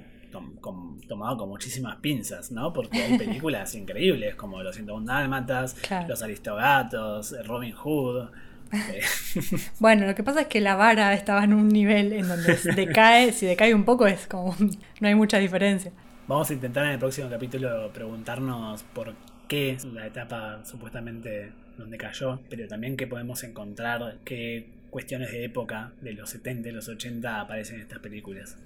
tomado 1.08 1.38
con 1.38 1.50
muchísimas 1.50 1.98
pinzas, 1.98 2.52
¿no? 2.52 2.74
Porque 2.74 3.02
hay 3.02 3.18
películas 3.18 3.76
increíbles 3.76 4.36
como 4.36 4.62
Los 4.64 4.76
101 4.76 5.06
Dálmatas, 5.06 5.78
Los 6.08 6.22
Aristogatos, 6.22 7.36
Robin 7.46 7.74
Hood, 7.74 8.30
bueno, 9.80 10.06
lo 10.06 10.16
que 10.16 10.24
pasa 10.24 10.42
es 10.42 10.48
que 10.48 10.62
la 10.62 10.76
vara 10.76 11.14
estaba 11.14 11.44
en 11.44 11.54
un 11.54 11.70
nivel 11.70 12.14
en 12.14 12.28
donde 12.28 12.58
decae, 12.76 13.32
si 13.32 13.46
decae 13.46 13.74
un 13.74 13.86
poco 13.86 14.08
es 14.08 14.28
como 14.28 14.56
no 15.00 15.08
hay 15.08 15.16
mucha 15.16 15.38
diferencia. 15.38 15.92
Vamos 16.28 16.50
a 16.50 16.54
intentar 16.54 16.86
en 16.86 16.92
el 16.92 17.00
próximo 17.00 17.30
capítulo 17.30 17.92
preguntarnos 17.94 18.84
por 18.84 19.14
qué 19.48 19.72
es 19.72 19.86
la 19.86 20.08
etapa 20.08 20.62
supuestamente 20.66 21.52
donde 21.78 21.98
cayó, 21.98 22.40
pero 22.50 22.68
también 22.68 22.98
qué 22.98 23.06
podemos 23.06 23.44
encontrar, 23.44 24.18
qué 24.24 24.70
cuestiones 24.90 25.32
de 25.32 25.44
época 25.44 25.92
de 26.02 26.14
los 26.14 26.30
70 26.30 26.70
y 26.70 26.72
los 26.72 26.88
80 26.88 27.42
aparecen 27.42 27.76
en 27.76 27.82
estas 27.82 28.00
películas. 28.00 28.58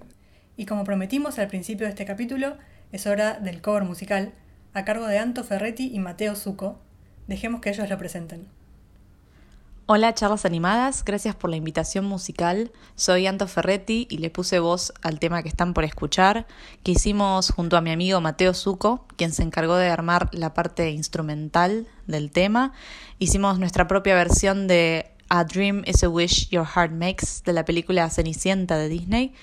Y 0.56 0.66
como 0.66 0.84
prometimos 0.84 1.40
al 1.40 1.48
principio 1.48 1.86
de 1.86 1.92
este 1.92 2.06
capítulo, 2.06 2.58
es 2.92 3.08
hora 3.08 3.40
del 3.40 3.62
cover 3.62 3.84
musical 3.84 4.34
a 4.74 4.86
cargo 4.86 5.08
de 5.08 5.18
Anto 5.18 5.44
Ferretti 5.44 5.92
y 5.94 6.00
Mateo 6.00 6.36
Zucco. 6.36 6.80
Dejemos 7.28 7.62
que 7.62 7.70
ellos 7.70 7.90
lo 7.90 7.98
presenten. 7.98 8.48
Hola 9.92 10.14
charlas 10.14 10.46
animadas, 10.46 11.04
gracias 11.04 11.34
por 11.34 11.50
la 11.50 11.56
invitación 11.56 12.06
musical. 12.06 12.72
Soy 12.94 13.26
Anto 13.26 13.48
Ferretti 13.48 14.06
y 14.08 14.20
le 14.20 14.30
puse 14.30 14.60
voz 14.60 14.94
al 15.02 15.18
tema 15.18 15.42
que 15.42 15.50
están 15.50 15.74
por 15.74 15.84
escuchar, 15.84 16.46
que 16.84 16.92
hicimos 16.92 17.50
junto 17.50 17.76
a 17.76 17.82
mi 17.82 17.90
amigo 17.90 18.22
Mateo 18.22 18.54
Zuco, 18.54 19.08
quien 19.16 19.34
se 19.34 19.42
encargó 19.42 19.78
de 19.78 19.90
armar 19.90 20.30
la 20.32 20.54
parte 20.54 20.92
instrumental 20.92 21.88
del 22.06 22.30
tema. 22.30 22.72
Hicimos 23.18 23.58
nuestra 23.58 23.88
propia 23.88 24.14
versión 24.14 24.68
de 24.68 25.10
A 25.28 25.44
Dream 25.44 25.82
is 25.88 26.04
a 26.04 26.10
Wish 26.10 26.50
Your 26.50 26.68
Heart 26.68 26.92
Makes 26.92 27.42
de 27.44 27.54
la 27.54 27.66
película 27.66 28.08
Cenicienta 28.12 28.78
de 28.78 28.90
Disney. 28.90 29.34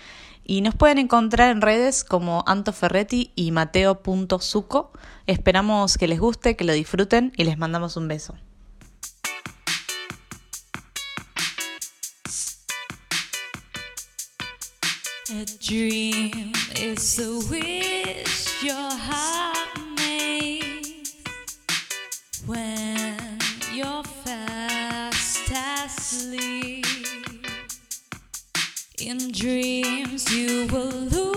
Y 0.45 0.61
nos 0.61 0.77
pueden 0.77 0.99
encontrar 0.99 1.51
en 1.51 1.61
redes 1.61 2.05
como 2.05 2.45
Anto 2.47 2.73
Ferretti 2.73 3.33
y 3.35 3.51
Mateo.zuco. 3.51 4.93
Esperamos 5.27 5.99
que 5.99 6.07
les 6.07 6.21
guste, 6.21 6.55
que 6.55 6.63
lo 6.63 6.73
disfruten 6.73 7.33
y 7.37 7.43
les 7.43 7.59
mandamos 7.59 7.97
un 7.97 8.07
beso. 8.07 8.37
A 15.37 15.45
dream 15.45 16.53
is 16.77 17.19
a 17.19 17.39
wish 17.51 18.63
your 18.63 18.75
heart 18.75 19.69
makes 19.99 21.13
when 22.47 23.39
you're 23.71 24.03
fast 24.03 25.51
asleep. 25.85 26.87
In 28.99 29.31
dreams, 29.31 30.33
you 30.33 30.69
will 30.69 30.89
lose 30.89 31.36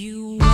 You. 0.00 0.49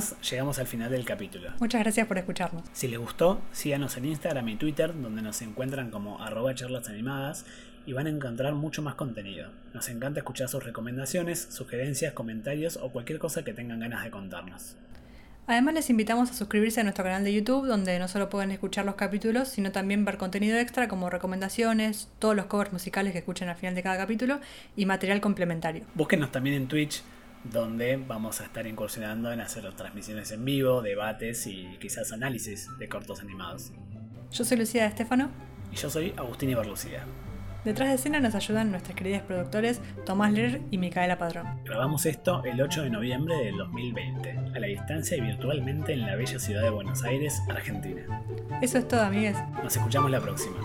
Más, 0.00 0.30
llegamos 0.30 0.58
al 0.58 0.66
final 0.66 0.90
del 0.90 1.04
capítulo. 1.04 1.50
Muchas 1.60 1.82
gracias 1.82 2.06
por 2.06 2.16
escucharnos. 2.16 2.62
Si 2.72 2.88
les 2.88 2.98
gustó, 2.98 3.42
síganos 3.52 3.96
en 3.98 4.06
Instagram 4.06 4.48
y 4.48 4.56
Twitter, 4.56 4.94
donde 4.98 5.20
nos 5.20 5.42
encuentran 5.42 5.90
como 5.90 6.22
arroba 6.22 6.54
charlas 6.54 6.88
animadas 6.88 7.44
y 7.86 7.92
van 7.92 8.06
a 8.06 8.10
encontrar 8.10 8.54
mucho 8.54 8.80
más 8.80 8.94
contenido. 8.94 9.50
Nos 9.74 9.88
encanta 9.90 10.20
escuchar 10.20 10.48
sus 10.48 10.64
recomendaciones, 10.64 11.48
sugerencias, 11.50 12.14
comentarios 12.14 12.78
o 12.78 12.90
cualquier 12.90 13.18
cosa 13.18 13.44
que 13.44 13.52
tengan 13.52 13.80
ganas 13.80 14.02
de 14.02 14.10
contarnos. 14.10 14.76
Además 15.46 15.74
les 15.74 15.90
invitamos 15.90 16.30
a 16.30 16.34
suscribirse 16.34 16.80
a 16.80 16.84
nuestro 16.84 17.04
canal 17.04 17.24
de 17.24 17.34
YouTube, 17.34 17.66
donde 17.66 17.98
no 17.98 18.08
solo 18.08 18.30
pueden 18.30 18.52
escuchar 18.52 18.86
los 18.86 18.94
capítulos, 18.94 19.48
sino 19.48 19.72
también 19.72 20.04
ver 20.04 20.16
contenido 20.16 20.58
extra 20.58 20.88
como 20.88 21.10
recomendaciones, 21.10 22.08
todos 22.18 22.36
los 22.36 22.46
covers 22.46 22.72
musicales 22.72 23.12
que 23.12 23.18
escuchen 23.18 23.48
al 23.48 23.56
final 23.56 23.74
de 23.74 23.82
cada 23.82 23.98
capítulo 23.98 24.40
y 24.76 24.86
material 24.86 25.20
complementario. 25.20 25.84
Búsquenos 25.94 26.30
también 26.30 26.56
en 26.56 26.68
Twitch, 26.68 27.02
donde 27.44 27.96
vamos 27.96 28.40
a 28.40 28.44
estar 28.44 28.66
incursionando 28.66 29.32
en 29.32 29.40
hacer 29.40 29.70
transmisiones 29.74 30.30
en 30.32 30.44
vivo, 30.44 30.82
debates 30.82 31.46
y 31.46 31.76
quizás 31.80 32.12
análisis 32.12 32.68
de 32.78 32.88
cortos 32.88 33.20
animados. 33.20 33.72
Yo 34.32 34.44
soy 34.44 34.58
Lucía 34.58 34.82
de 34.82 34.88
Estefano. 34.88 35.30
Y 35.72 35.76
yo 35.76 35.88
soy 35.88 36.12
Agustín 36.16 36.50
Ibarlucía. 36.50 37.04
Detrás 37.64 37.90
de 37.90 37.94
escena 37.96 38.20
nos 38.20 38.34
ayudan 38.34 38.70
nuestras 38.70 38.96
queridas 38.96 39.22
productores 39.22 39.82
Tomás 40.06 40.32
Ler 40.32 40.62
y 40.70 40.78
Micaela 40.78 41.18
Padrón. 41.18 41.46
Grabamos 41.64 42.06
esto 42.06 42.42
el 42.44 42.60
8 42.60 42.84
de 42.84 42.90
noviembre 42.90 43.36
del 43.36 43.58
2020, 43.58 44.30
a 44.54 44.58
la 44.58 44.66
distancia 44.66 45.16
y 45.18 45.20
virtualmente 45.20 45.92
en 45.92 46.06
la 46.06 46.16
bella 46.16 46.38
ciudad 46.38 46.62
de 46.62 46.70
Buenos 46.70 47.02
Aires, 47.02 47.42
Argentina. 47.50 48.22
Eso 48.62 48.78
es 48.78 48.88
todo, 48.88 49.02
amigues. 49.02 49.36
Nos 49.62 49.76
escuchamos 49.76 50.10
la 50.10 50.20
próxima. 50.20 50.56